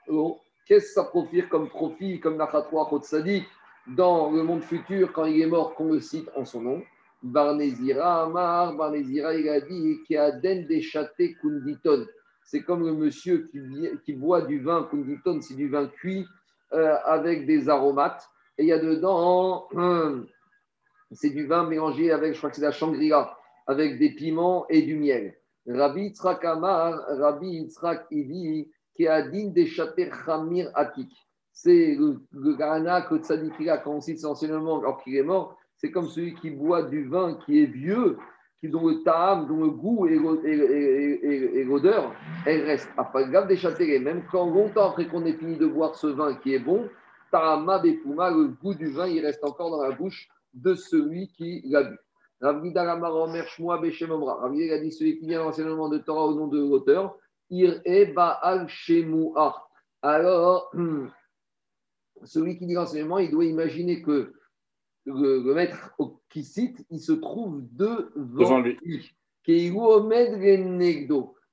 Oh, 0.08 0.40
qu'est-ce 0.66 0.86
que 0.86 0.92
ça 0.92 1.04
profite 1.04 1.48
comme 1.48 1.68
profit, 1.68 2.20
comme 2.20 2.36
nafat 2.36 2.66
rouach 2.70 2.92
dans 3.86 4.30
le 4.30 4.42
monde 4.42 4.62
futur, 4.62 5.12
quand 5.12 5.26
il 5.26 5.42
est 5.42 5.46
mort, 5.46 5.74
qu'on 5.74 5.92
le 5.92 6.00
cite 6.00 6.30
en 6.36 6.44
son 6.44 6.62
nom? 6.62 6.82
Barnézira 7.24 8.24
Amar, 8.24 8.76
Barnézira, 8.76 9.34
il 9.34 9.48
a 9.48 9.60
dit 9.60 10.02
qui 10.06 10.14
a 10.14 10.30
den 10.30 10.66
des 10.66 10.82
châtés 10.82 11.34
kunditon. 11.40 12.06
C'est 12.44 12.62
comme 12.62 12.84
le 12.84 12.92
monsieur 12.92 13.48
qui, 13.50 13.58
qui 14.04 14.12
boit 14.12 14.42
du 14.42 14.60
vin 14.60 14.86
kunditon, 14.90 15.40
c'est 15.40 15.54
du 15.54 15.68
vin 15.70 15.86
cuit 15.86 16.26
euh, 16.74 16.94
avec 17.04 17.46
des 17.46 17.70
aromates. 17.70 18.28
Et 18.58 18.64
il 18.64 18.68
y 18.68 18.72
a 18.72 18.78
dedans, 18.78 19.68
c'est 21.12 21.30
du 21.30 21.46
vin 21.46 21.66
mélangé 21.66 22.12
avec, 22.12 22.34
je 22.34 22.38
crois 22.38 22.50
que 22.50 22.56
c'est 22.56 22.62
la 22.62 22.72
shangri-la, 22.72 23.34
avec 23.66 23.98
des 23.98 24.10
piments 24.10 24.66
et 24.68 24.82
du 24.82 24.96
miel. 24.96 25.34
Rabbi 25.66 26.02
Yitzhak 26.02 26.44
Amar, 26.44 27.06
Rabbi 27.08 27.46
Yitzhak 27.46 28.06
a 29.08 29.22
dit 29.22 29.50
des 29.50 29.66
châtés 29.66 30.10
Khamir 30.10 30.70
Atik. 30.74 31.10
C'est 31.52 31.94
le, 31.94 32.20
le 32.32 32.54
Garana 32.54 33.00
que 33.02 33.16
Tzadikila, 33.16 33.78
quand 33.78 33.92
on 33.92 34.00
cite 34.02 34.18
son 34.18 34.32
enseignement 34.32 34.80
alors 34.80 35.02
qu'il 35.02 35.16
est 35.16 35.22
mort, 35.22 35.56
c'est 35.84 35.90
comme 35.90 36.08
celui 36.08 36.34
qui 36.36 36.48
boit 36.48 36.84
du 36.84 37.06
vin 37.08 37.34
qui 37.44 37.62
est 37.62 37.66
vieux, 37.66 38.16
qui, 38.58 38.70
dont 38.70 38.88
le 38.88 39.02
ta'am, 39.02 39.46
dont 39.46 39.62
le 39.64 39.68
goût 39.68 40.06
et, 40.06 41.64
l'odeur, 41.64 42.14
elle 42.46 42.64
reste. 42.64 42.88
Après, 42.96 43.28
garde 43.28 43.48
des 43.48 43.58
châtellets, 43.58 43.98
même 43.98 44.24
quand 44.32 44.46
longtemps 44.46 44.92
après 44.92 45.06
qu'on 45.06 45.26
ait 45.26 45.34
fini 45.34 45.58
de 45.58 45.66
boire 45.66 45.94
ce 45.94 46.06
vin 46.06 46.36
qui 46.36 46.54
est 46.54 46.58
bon, 46.58 46.88
ta'ama 47.30 47.80
bepuma, 47.80 48.30
le 48.30 48.46
goût 48.62 48.72
du 48.72 48.92
vin, 48.92 49.06
il 49.08 49.20
reste 49.26 49.44
encore 49.44 49.70
dans 49.70 49.82
la 49.82 49.90
bouche 49.90 50.26
de 50.54 50.74
celui 50.74 51.28
qui 51.28 51.60
l'a 51.66 51.82
bu. 51.82 51.98
Rav 52.40 52.64
Omer 52.64 53.46
Shmoa 53.46 53.76
Beshemomra. 53.76 54.36
Rav 54.36 54.52
a 54.52 54.78
dit 54.78 54.90
celui 54.90 55.18
qui 55.18 55.26
vient 55.26 55.40
l'enseignement 55.40 55.90
de 55.90 55.98
Torah 55.98 56.24
au 56.24 56.34
nom 56.34 56.46
de 56.46 56.60
l'auteur, 56.60 57.14
Ir 57.50 57.82
e 57.86 58.10
Baal. 58.14 58.66
Alors, 60.00 60.72
celui 62.24 62.56
qui 62.56 62.64
dit 62.64 62.72
l'enseignement, 62.72 63.18
il 63.18 63.30
doit 63.30 63.44
imaginer 63.44 64.00
que 64.00 64.32
le, 65.06 65.54
maître 65.54 65.94
qui 66.28 66.44
cite, 66.44 66.84
il 66.90 67.00
se 67.00 67.12
trouve 67.12 67.62
devant, 67.72 68.60
lui. 68.60 69.14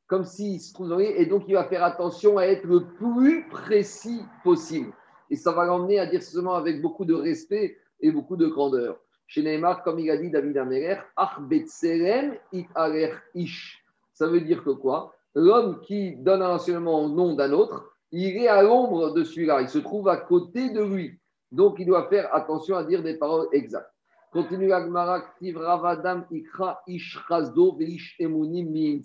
Comme 0.07 0.25
s'il 0.25 0.59
se 0.59 0.73
trouve 0.73 0.89
devant 0.89 0.99
lui, 0.99 1.07
et 1.07 1.25
donc 1.25 1.43
il 1.47 1.53
va 1.53 1.65
faire 1.65 1.83
attention 1.83 2.37
à 2.37 2.45
être 2.45 2.65
le 2.65 2.85
plus 2.85 3.47
précis 3.49 4.21
possible. 4.43 4.91
Et 5.29 5.35
ça 5.35 5.51
va 5.51 5.65
l'emmener 5.65 5.99
à 5.99 6.05
dire 6.05 6.21
seulement 6.21 6.55
avec 6.55 6.81
beaucoup 6.81 7.05
de 7.05 7.13
respect 7.13 7.77
et 8.01 8.11
beaucoup 8.11 8.35
de 8.35 8.47
grandeur. 8.47 8.99
Chez 9.27 9.43
Neymar, 9.43 9.83
comme 9.83 9.99
il 9.99 10.09
a 10.11 10.17
dit 10.17 10.29
David 10.29 10.57
Amerer, 10.57 10.97
ish. 13.33 13.81
Ça 14.13 14.27
veut 14.27 14.41
dire 14.41 14.61
que 14.63 14.71
quoi? 14.71 15.15
L'homme 15.33 15.79
qui 15.79 16.17
donne 16.17 16.41
un 16.41 16.55
enseignement 16.55 17.05
au 17.05 17.07
nom 17.07 17.33
d'un 17.33 17.53
autre, 17.53 17.95
il 18.11 18.35
est 18.35 18.49
à 18.49 18.61
l'ombre 18.61 19.13
de 19.13 19.23
celui-là, 19.23 19.61
il 19.61 19.69
se 19.69 19.79
trouve 19.79 20.09
à 20.09 20.17
côté 20.17 20.69
de 20.71 20.83
lui. 20.83 21.17
Donc, 21.51 21.77
il 21.79 21.85
doit 21.85 22.07
faire 22.07 22.33
attention 22.33 22.77
à 22.77 22.83
dire 22.83 23.03
des 23.03 23.17
paroles 23.17 23.47
exactes. 23.51 23.91
Continue 24.31 24.67
l'agmara, 24.67 25.25
Ravadam 25.55 26.25
Ikra 26.31 26.81
Ishrazdo 26.87 27.75
Veish 27.75 28.15
Emunim. 28.19 29.01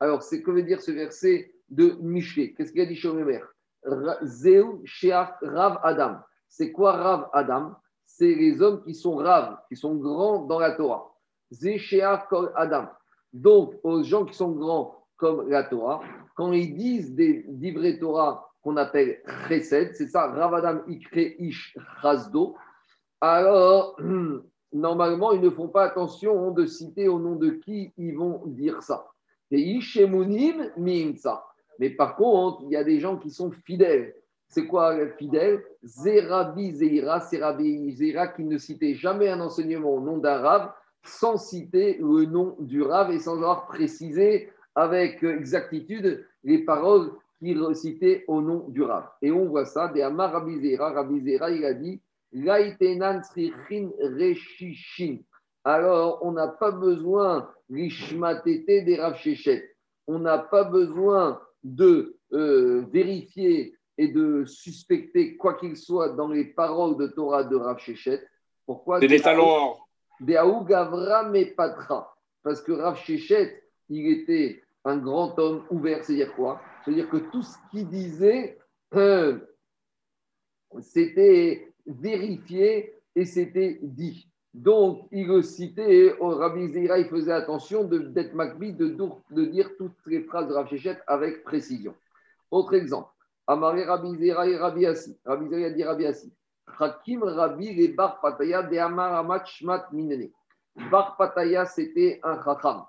Alors, 0.00 0.22
c'est 0.22 0.42
que 0.42 0.50
veut 0.50 0.62
dire 0.62 0.80
ce 0.80 0.92
verset 0.92 1.52
de 1.68 1.96
Michelet 2.00 2.54
Qu'est-ce 2.54 2.72
qu'il 2.72 2.80
a 2.80 2.86
dit 2.86 2.96
chez 2.96 3.08
Omer? 3.08 3.42
Zeu 4.22 4.80
Sheach 4.84 5.34
Rav 5.42 5.78
Adam. 5.82 6.16
C'est 6.48 6.72
quoi 6.72 6.92
Rav 6.92 7.28
Adam? 7.34 7.76
C'est 8.06 8.34
les 8.34 8.62
hommes 8.62 8.82
qui 8.82 8.94
sont 8.94 9.16
Rav, 9.16 9.58
qui 9.68 9.76
sont 9.76 9.94
grands 9.96 10.46
dans 10.46 10.58
la 10.58 10.72
Torah. 10.72 11.12
Ze 11.50 11.76
Sheach 11.76 12.22
Adam. 12.54 12.88
Donc, 13.32 13.74
aux 13.82 14.02
gens 14.02 14.24
qui 14.24 14.34
sont 14.34 14.52
grands 14.52 15.04
comme 15.18 15.48
la 15.50 15.64
Torah, 15.64 16.00
quand 16.34 16.52
ils 16.52 16.74
disent 16.74 17.14
des 17.14 17.44
livrets 17.48 17.98
Torah 17.98 18.48
qu'on 18.66 18.76
appelle 18.78 19.20
chesed, 19.46 19.94
c'est 19.94 20.08
ça, 20.08 20.26
Ravadam 20.26 20.82
Ikre 20.88 21.36
Ish 21.38 21.78
Chazdo. 22.02 22.56
Alors, 23.20 23.96
normalement, 24.72 25.30
ils 25.30 25.40
ne 25.40 25.50
font 25.50 25.68
pas 25.68 25.84
attention 25.84 26.50
de 26.50 26.66
citer 26.66 27.06
au 27.06 27.20
nom 27.20 27.36
de 27.36 27.50
qui 27.50 27.92
ils 27.96 28.16
vont 28.16 28.42
dire 28.46 28.82
ça. 28.82 29.06
Mais 29.52 29.80
par 31.90 32.16
contre, 32.16 32.62
il 32.64 32.72
y 32.72 32.76
a 32.76 32.82
des 32.82 32.98
gens 32.98 33.16
qui 33.16 33.30
sont 33.30 33.52
fidèles. 33.52 34.16
C'est 34.48 34.66
quoi 34.66 34.96
fidèle 35.16 35.62
Zerabi 35.84 36.72
Zeira, 36.72 37.20
c'est 37.20 37.40
Zeira 37.92 38.26
qui 38.26 38.42
ne 38.42 38.58
citait 38.58 38.94
jamais 38.94 39.28
un 39.28 39.40
enseignement 39.40 39.94
au 39.94 40.00
nom 40.00 40.18
d'un 40.18 40.38
Rav 40.38 40.72
sans 41.04 41.36
citer 41.36 41.98
le 42.00 42.24
nom 42.24 42.56
du 42.58 42.82
Rav 42.82 43.12
et 43.12 43.20
sans 43.20 43.36
avoir 43.36 43.66
précisé 43.66 44.50
avec 44.74 45.22
exactitude 45.22 46.26
les 46.42 46.64
paroles 46.64 47.12
qui 47.38 47.54
recitait 47.54 48.24
au 48.28 48.40
nom 48.40 48.68
du 48.68 48.82
Rav. 48.82 49.08
Et 49.22 49.30
on 49.30 49.46
voit 49.46 49.66
ça, 49.66 49.88
des 49.88 50.02
Amar 50.02 50.32
Rabizera, 50.32 50.92
Rabizera, 50.92 51.50
il 51.50 51.64
a 51.64 51.74
dit 51.74 52.00
Alors, 55.64 56.18
on 56.22 56.32
n'a 56.32 56.48
pas 56.48 56.70
besoin 56.70 57.50
l'ishmatete 57.68 58.84
des 58.84 58.96
Rav 58.96 59.18
On 60.06 60.18
n'a 60.18 60.38
pas 60.38 60.64
besoin 60.64 61.40
de 61.62 62.16
euh, 62.32 62.84
vérifier 62.92 63.74
et 63.98 64.08
de 64.08 64.44
suspecter 64.44 65.36
quoi 65.36 65.54
qu'il 65.54 65.76
soit 65.76 66.10
dans 66.10 66.28
les 66.28 66.44
paroles 66.44 66.96
de 66.96 67.06
Torah 67.06 67.44
de 67.44 67.56
Rav. 67.56 67.78
Pourquoi 68.66 69.00
C'est 69.00 69.08
des 69.08 69.20
talons 69.20 69.76
Des 70.20 70.40
Gavra 70.66 71.30
Patra. 71.56 72.14
Parce 72.42 72.60
que 72.60 72.72
Rav 72.72 72.96
Shechet, 72.98 73.62
il 73.88 74.06
était 74.08 74.62
un 74.84 74.98
grand 74.98 75.38
homme 75.38 75.64
ouvert, 75.70 76.04
c'est-à-dire 76.04 76.34
quoi? 76.34 76.60
C'est-à-dire 76.86 77.10
que 77.10 77.16
tout 77.16 77.42
ce 77.42 77.56
qu'il 77.70 77.88
disait, 77.88 78.56
euh, 78.94 79.40
c'était 80.78 81.74
vérifié 81.84 82.94
et 83.16 83.24
c'était 83.24 83.80
dit. 83.82 84.30
Donc, 84.54 85.08
il 85.10 85.26
le 85.26 85.42
citait, 85.42 86.16
au 86.20 86.28
Rabbi 86.28 86.68
Zeira, 86.68 87.00
il 87.00 87.08
faisait 87.08 87.32
attention 87.32 87.82
d'être 87.82 88.34
makbi, 88.34 88.72
de, 88.72 89.44
dire 89.46 89.70
toutes 89.76 89.96
les 90.06 90.22
phrases 90.22 90.46
de 90.46 90.54
Rav 90.54 90.68
avec 91.08 91.42
précision. 91.42 91.92
Autre 92.52 92.74
exemple, 92.74 93.10
Amaré 93.48 93.84
Rabbi 93.84 94.16
Zeira 94.18 94.46
et 94.46 94.56
Rabbi 94.56 94.86
Assi. 94.86 95.18
Rabbi 95.24 95.48
Zeira 95.48 95.70
dit 95.70 95.82
Rabbi 95.82 96.06
Assi. 96.06 96.32
Hakim 96.78 97.24
Rabbi 97.24 97.74
les 97.74 97.88
Bar 97.88 98.20
Pataya 98.20 98.62
de 98.62 98.76
Amar 98.76 99.44
Shmat 99.44 99.88
Minene. 99.90 100.30
Bar 100.92 101.16
Pataya, 101.16 101.66
c'était 101.66 102.20
un 102.22 102.40
chacham. 102.44 102.84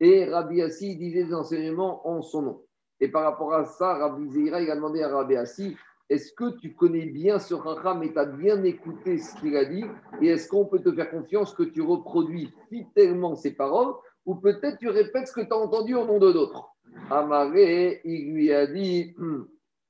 Et 0.00 0.26
Rabbi 0.26 0.60
Assi 0.60 0.96
disait 0.96 1.24
des 1.24 1.34
enseignements 1.34 2.06
en 2.06 2.20
son 2.20 2.42
nom. 2.42 2.67
Et 3.00 3.08
par 3.08 3.24
rapport 3.24 3.54
à 3.54 3.64
ça, 3.64 3.94
Rabbi 3.94 4.28
Zeira, 4.30 4.60
il 4.60 4.70
a 4.70 4.76
demandé 4.76 5.02
à 5.02 5.08
Rabbi 5.08 5.36
Assi, 5.36 5.76
est-ce 6.08 6.32
que 6.32 6.56
tu 6.56 6.74
connais 6.74 7.04
bien 7.04 7.38
ce 7.38 7.54
Racham 7.54 8.02
et 8.02 8.12
tu 8.12 8.18
as 8.18 8.24
bien 8.24 8.62
écouté 8.64 9.18
ce 9.18 9.38
qu'il 9.38 9.56
a 9.56 9.66
dit 9.66 9.84
Et 10.22 10.28
est-ce 10.28 10.48
qu'on 10.48 10.64
peut 10.64 10.80
te 10.80 10.92
faire 10.92 11.10
confiance 11.10 11.52
que 11.52 11.62
tu 11.62 11.82
reproduis 11.82 12.50
fidèlement 12.70 13.36
ses 13.36 13.54
paroles 13.54 13.94
Ou 14.24 14.34
peut-être 14.36 14.78
tu 14.78 14.88
répètes 14.88 15.28
ce 15.28 15.32
que 15.34 15.42
tu 15.42 15.52
as 15.52 15.56
entendu 15.56 15.94
au 15.94 16.06
nom 16.06 16.18
de 16.18 16.32
d'autres? 16.32 16.70
Amaré, 17.10 18.00
il 18.04 18.32
lui 18.32 18.52
a 18.52 18.66
dit, 18.66 19.14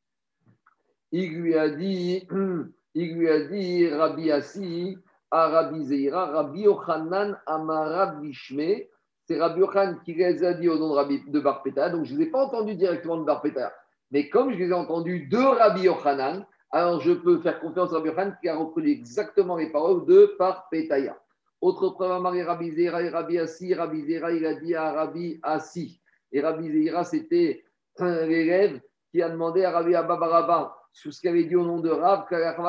il 1.12 1.40
lui 1.40 1.54
a 1.54 1.68
dit, 1.70 2.26
il 2.94 3.14
lui 3.14 3.28
a 3.28 3.40
dit, 3.46 3.88
Rabbi 3.88 4.32
Assi, 4.32 4.98
à 5.30 5.48
Rabbi 5.48 5.84
Zeira, 5.84 6.26
Rabbi 6.26 6.66
Ochanan, 6.66 7.38
Amara 7.46 8.06
Bishme, 8.06 8.82
c'est 9.28 9.38
Rabbi 9.38 9.60
Yochan 9.60 9.96
qui 10.04 10.14
les 10.14 10.42
a 10.42 10.54
dit 10.54 10.70
au 10.70 10.78
nom 10.78 10.88
de, 10.88 10.94
Rabbi, 10.94 11.22
de 11.26 11.38
Barpeta, 11.38 11.90
donc 11.90 12.06
je 12.06 12.14
ne 12.14 12.18
les 12.18 12.24
ai 12.24 12.30
pas 12.30 12.46
entendus 12.46 12.76
directement 12.76 13.18
de 13.18 13.24
Barpeta. 13.24 13.74
Mais 14.10 14.30
comme 14.30 14.52
je 14.52 14.58
les 14.58 14.70
ai 14.70 14.72
entendus 14.72 15.28
de 15.28 15.36
Rabbi 15.36 15.82
Yochanan, 15.82 16.46
alors 16.70 17.00
je 17.02 17.12
peux 17.12 17.38
faire 17.40 17.60
confiance 17.60 17.92
à 17.92 17.96
Rabbi 17.96 18.08
Yochan 18.08 18.32
qui 18.40 18.48
a 18.48 18.56
reconnu 18.56 18.88
exactement 18.88 19.56
les 19.56 19.70
paroles 19.70 20.06
de 20.06 20.34
Barpetaya. 20.38 21.18
Autre 21.60 21.90
preuve, 21.90 22.22
Marie 22.22 22.42
Rabbi 22.42 22.70
Zera 22.70 23.02
et 23.02 23.10
Rabbi 23.10 23.38
Assi. 23.38 23.74
Rabbi 23.74 24.06
Zera, 24.06 24.32
il 24.32 24.46
a 24.46 24.54
dit 24.54 24.74
à 24.74 24.92
Rabbi 24.92 25.38
Assi. 25.42 26.00
Et 26.32 26.40
Rabbi 26.40 26.70
Zera, 26.70 27.04
c'était 27.04 27.64
un 27.98 28.28
élève 28.30 28.80
qui 29.10 29.20
a 29.20 29.28
demandé 29.28 29.62
à 29.64 29.72
Rabbi 29.72 29.94
Abba 29.94 30.16
Baraba, 30.16 30.74
sur 30.92 31.12
ce 31.12 31.20
qu'il 31.20 31.30
avait 31.30 31.44
dit 31.44 31.56
au 31.56 31.64
nom 31.64 31.80
de 31.80 31.90
Rav, 31.90 32.26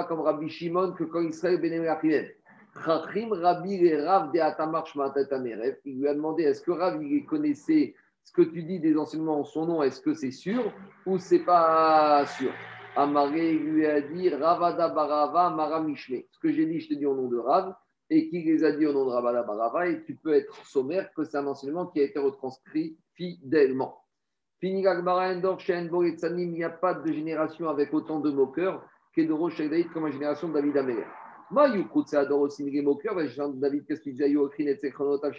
comme 0.07 0.21
Rabbi 0.21 0.49
Shimon, 0.49 0.91
que 0.91 1.05
quand 1.05 1.21
Israël 1.21 1.61
bénévole 1.61 1.87
Chachim 2.83 3.29
Rabbi 3.31 3.85
et 3.85 4.01
Rav 4.01 4.31
de 4.31 4.39
Atamar 4.39 4.85
Il 5.85 5.99
lui 5.99 6.07
a 6.07 6.13
demandé 6.13 6.43
est-ce 6.43 6.61
que 6.61 6.71
Rav 6.71 7.01
il 7.03 7.25
connaissait 7.25 7.95
ce 8.23 8.31
que 8.31 8.41
tu 8.43 8.63
dis 8.63 8.79
des 8.79 8.95
enseignements 8.97 9.39
en 9.39 9.43
son 9.43 9.65
nom, 9.65 9.83
est-ce 9.83 10.01
que 10.01 10.13
c'est 10.13 10.31
sûr 10.31 10.71
ou 11.05 11.17
c'est 11.17 11.39
pas 11.39 12.25
sûr? 12.37 12.51
Amaré 12.95 13.53
lui 13.53 13.85
a 13.85 14.01
dit 14.01 14.29
Ravada 14.29 14.89
Barava 14.89 15.49
Maramishme. 15.49 16.17
Ce 16.29 16.39
que 16.39 16.51
j'ai 16.51 16.65
dit, 16.65 16.79
je 16.79 16.89
te 16.89 16.93
dis 16.93 17.05
au 17.05 17.15
nom 17.15 17.27
de 17.27 17.37
Rav 17.37 17.73
et 18.09 18.29
qui 18.29 18.43
les 18.43 18.63
a 18.63 18.71
dit 18.71 18.85
au 18.85 18.93
nom 18.93 19.05
de 19.05 19.11
Ravada 19.11 19.43
Barava 19.43 19.87
et 19.87 20.03
tu 20.03 20.15
peux 20.15 20.33
être 20.33 20.55
sommaire 20.65 21.11
que 21.13 21.23
c'est 21.23 21.37
un 21.37 21.47
enseignement 21.47 21.87
qui 21.87 22.01
a 22.01 22.03
été 22.03 22.19
retranscrit 22.19 22.97
fidèlement. 23.15 24.03
il 24.61 24.75
n'y 24.75 26.63
a 26.63 26.69
pas 26.69 26.93
de 26.93 27.11
génération 27.11 27.69
avec 27.69 27.93
autant 27.93 28.19
de 28.19 28.31
moqueurs 28.31 28.83
que 29.15 29.21
de 29.21 29.33
Rosh 29.33 29.61
comme 29.93 30.05
la 30.05 30.11
génération 30.11 30.49
de 30.49 30.53
David 30.53 30.77
Améler. 30.77 31.05
David, 31.51 31.87
qu'est-ce 33.87 34.01
qu'il 34.01 34.13
disait 34.13 34.33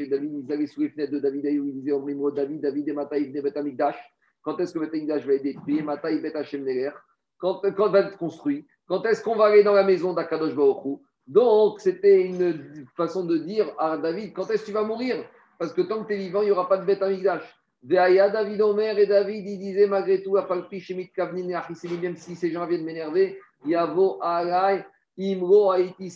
David, 0.09 0.33
ils 0.33 0.53
allaient 0.53 0.67
sous 0.67 0.81
les 0.81 0.89
fenêtres 0.89 1.13
de 1.13 1.19
David, 1.21 1.45
ils 1.45 1.75
disaient 1.75 1.93
Omrimo, 1.93 2.31
David, 2.31 2.61
David 2.61 2.89
et 2.89 2.93
Mataï, 2.93 3.29
Bet 3.31 3.57
Amikdash. 3.57 3.97
Quand 4.43 4.59
est-ce 4.59 4.75
que 4.75 4.79
Bet 4.81 4.97
Amikdash 4.97 5.25
va 5.25 5.35
être 5.35 5.43
détruit 5.43 5.83
Mataï, 5.83 6.21
Bet 6.21 6.37
Hashem 6.37 6.65
Neger. 6.65 6.93
Quand, 7.39 7.61
quand 7.77 7.91
va 7.91 8.01
être 8.01 8.17
construit? 8.19 8.67
Quand 8.87 9.05
est-ce 9.07 9.23
qu'on 9.23 9.37
va 9.37 9.47
aller 9.47 9.63
dans 9.63 9.73
la 9.73 9.85
maison 9.85 10.13
d'Akadosh 10.13 10.55
Baruch 10.55 11.01
Donc, 11.27 11.81
c'était 11.81 12.23
une 12.23 12.87
façon 12.97 13.25
de 13.25 13.39
dire 13.39 13.73
à 13.79 13.97
David 13.97 14.33
quand 14.33 14.51
est-ce 14.51 14.63
que 14.63 14.67
tu 14.67 14.73
vas 14.73 14.83
mourir? 14.83 15.25
Parce 15.59 15.73
que 15.73 15.83
tant 15.83 16.03
que 16.03 16.09
tu 16.09 16.15
es 16.15 16.19
vivant, 16.19 16.43
il 16.43 16.47
n'y 16.47 16.51
aura 16.51 16.69
pas 16.69 16.79
de 16.79 16.85
Bet 16.85 17.03
Amikdash. 17.03 17.45
David 17.83 18.61
Omer 18.61 18.99
et 18.99 19.07
David, 19.07 19.47
il 19.47 19.59
disait 19.59 19.87
malgré 19.87 20.23
tout, 20.23 20.37
à 20.37 20.47
Palpi, 20.47 20.81
Shemit 20.81 21.11
Kavnin 21.13 21.49
et 21.49 21.97
même 21.97 22.17
si 22.17 22.35
ces 22.35 22.51
gens 22.51 22.67
viennent 22.67 22.85
m'énerver, 22.85 23.39
Yavo 23.65 24.19
Alay, 24.23 24.85
Imro 25.19 25.71
Haïti 25.71 26.13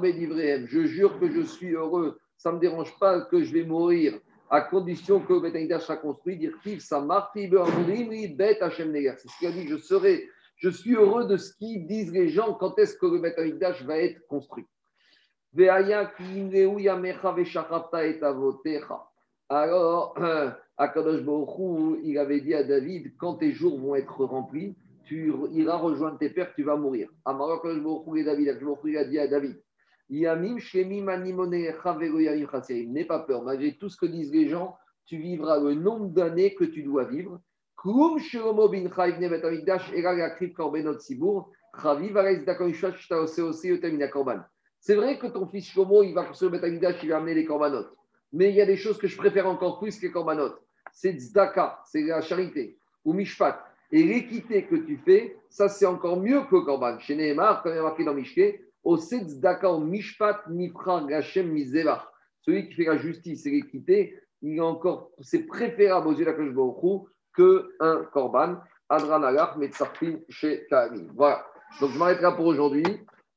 Bedivrehem. 0.00 0.66
Je 0.66 0.84
jure 0.86 1.18
que 1.18 1.30
je 1.30 1.42
suis 1.42 1.72
heureux. 1.72 2.18
Ça 2.36 2.50
ne 2.50 2.56
me 2.56 2.60
dérange 2.60 2.98
pas 2.98 3.20
que 3.22 3.42
je 3.42 3.52
vais 3.52 3.64
mourir 3.64 4.18
à 4.50 4.60
condition 4.60 5.20
que 5.20 5.32
le 5.32 5.40
Bet 5.40 5.78
sera 5.80 5.96
construit. 5.96 6.36
Dire 6.36 6.52
Samarti 6.80 7.48
Bet 7.48 8.62
Hashem. 8.62 8.92
C'est 8.94 9.28
ce 9.28 9.38
qu'il 9.38 9.48
a 9.48 9.52
dit. 9.52 9.68
Je 9.68 9.76
serai, 9.76 10.28
je 10.56 10.68
suis 10.68 10.94
heureux 10.94 11.26
de 11.26 11.36
ce 11.36 11.54
qu'ils 11.54 11.86
disent 11.86 12.12
les 12.12 12.28
gens 12.28 12.54
quand 12.54 12.78
est-ce 12.78 12.96
que 12.96 13.06
le 13.06 13.18
Bet 13.18 13.34
va 13.84 13.98
être 13.98 14.26
construit. 14.26 14.66
Alors, 19.48 20.16
Akadosh 20.78 21.22
Baruch 21.22 22.00
il 22.04 22.18
avait 22.18 22.40
dit 22.40 22.54
à 22.54 22.64
David, 22.64 23.12
quand 23.18 23.34
tes 23.34 23.52
jours 23.52 23.78
vont 23.78 23.94
être 23.94 24.24
remplis, 24.24 24.74
tu 25.12 25.32
iras 25.52 25.76
rejoindre 25.76 26.18
tes 26.18 26.30
pères, 26.30 26.54
tu 26.54 26.62
vas 26.62 26.76
mourir. 26.76 27.10
Et 28.16 28.24
David, 28.24 28.58
Baruch 28.58 28.96
a 28.96 29.04
dit 29.04 29.18
à 29.18 29.26
David, 29.26 29.62
N'aie 30.08 30.24
pas 33.04 33.18
peur, 33.20 33.44
malgré 33.44 33.76
tout 33.76 33.90
ce 33.90 33.98
que 33.98 34.06
disent 34.06 34.32
les 34.32 34.48
gens, 34.48 34.74
tu 35.04 35.18
vivras 35.18 35.60
le 35.60 35.74
nombre 35.74 36.08
d'années 36.08 36.54
que 36.54 36.64
tu 36.64 36.82
dois 36.82 37.04
vivre. 37.04 37.42
C'est 44.80 44.94
vrai 44.94 45.18
que 45.18 45.26
ton 45.26 45.46
fils 45.46 45.66
Shlomo, 45.66 46.02
il 46.02 46.14
va 46.14 46.32
il 47.02 47.08
va 47.08 47.16
amener 47.16 47.34
les. 47.34 47.46
Mais 48.32 48.48
il 48.48 48.54
y 48.54 48.62
a 48.62 48.66
des 48.66 48.76
choses 48.76 48.98
que 48.98 49.06
je 49.06 49.16
préfère 49.18 49.46
encore 49.46 49.78
plus 49.78 49.98
que 49.98 50.06
les 50.06 50.12
c'est 50.94 51.12
tzedaka, 51.12 51.80
c'est 51.86 52.02
la 52.02 52.20
charité, 52.20 52.78
ou 53.04 53.14
mishpat. 53.14 53.71
Et 53.92 54.02
l'équité 54.02 54.64
que 54.64 54.76
tu 54.76 54.96
fais, 55.04 55.36
ça 55.50 55.68
c'est 55.68 55.86
encore 55.86 56.18
mieux 56.18 56.40
que 56.50 56.56
le 56.56 56.62
korban. 56.62 56.98
Chez 56.98 57.14
Nehemar, 57.14 57.62
comme 57.62 57.72
il 57.72 57.76
y 57.76 57.78
a 57.78 57.82
marqué 57.82 58.04
dans 58.04 58.14
Mishké, 58.14 58.64
au 58.82 58.96
ou 58.96 59.78
mishpat 59.78 60.48
nifra 60.48 61.04
gashem 61.04 61.52
mizeva. 61.52 62.10
Celui 62.40 62.68
qui 62.68 62.74
fait 62.74 62.84
la 62.86 62.96
justice 62.96 63.46
et 63.46 63.50
l'équité, 63.50 64.18
il 64.40 64.56
est 64.56 64.60
encore, 64.60 65.10
c'est 65.20 65.44
préférable 65.44 66.08
aux 66.08 66.14
yeux 66.14 66.24
de 66.24 67.02
que 67.36 67.72
un 67.80 68.04
korban. 68.12 68.56
Adran 68.92 69.56
metzarfin 69.56 70.18
chez 70.28 70.66
Kahani. 70.68 71.08
Voilà. 71.14 71.46
Donc 71.80 71.90
je 71.92 71.98
m'arrêterai 71.98 72.36
pour 72.36 72.46
aujourd'hui. 72.46 72.84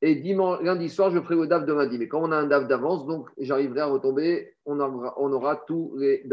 Et 0.01 0.15
dimanche, 0.15 0.61
lundi 0.61 0.89
soir, 0.89 1.09
je 1.11 1.21
ferai 1.21 1.35
le 1.35 1.47
DAF 1.47 1.65
de 1.65 1.73
lundi. 1.73 1.97
Mais 1.97 2.09
quand 2.09 2.21
on 2.21 2.31
a 2.31 2.37
un 2.37 2.45
DAF 2.45 2.67
d'avance, 2.67 3.05
donc 3.05 3.29
j'arriverai 3.37 3.79
à 3.79 3.85
retomber, 3.85 4.53
on 4.65 4.79
aura, 4.79 5.13
on 5.17 5.31
aura 5.31 5.55
tous 5.55 5.95
les 5.97 6.23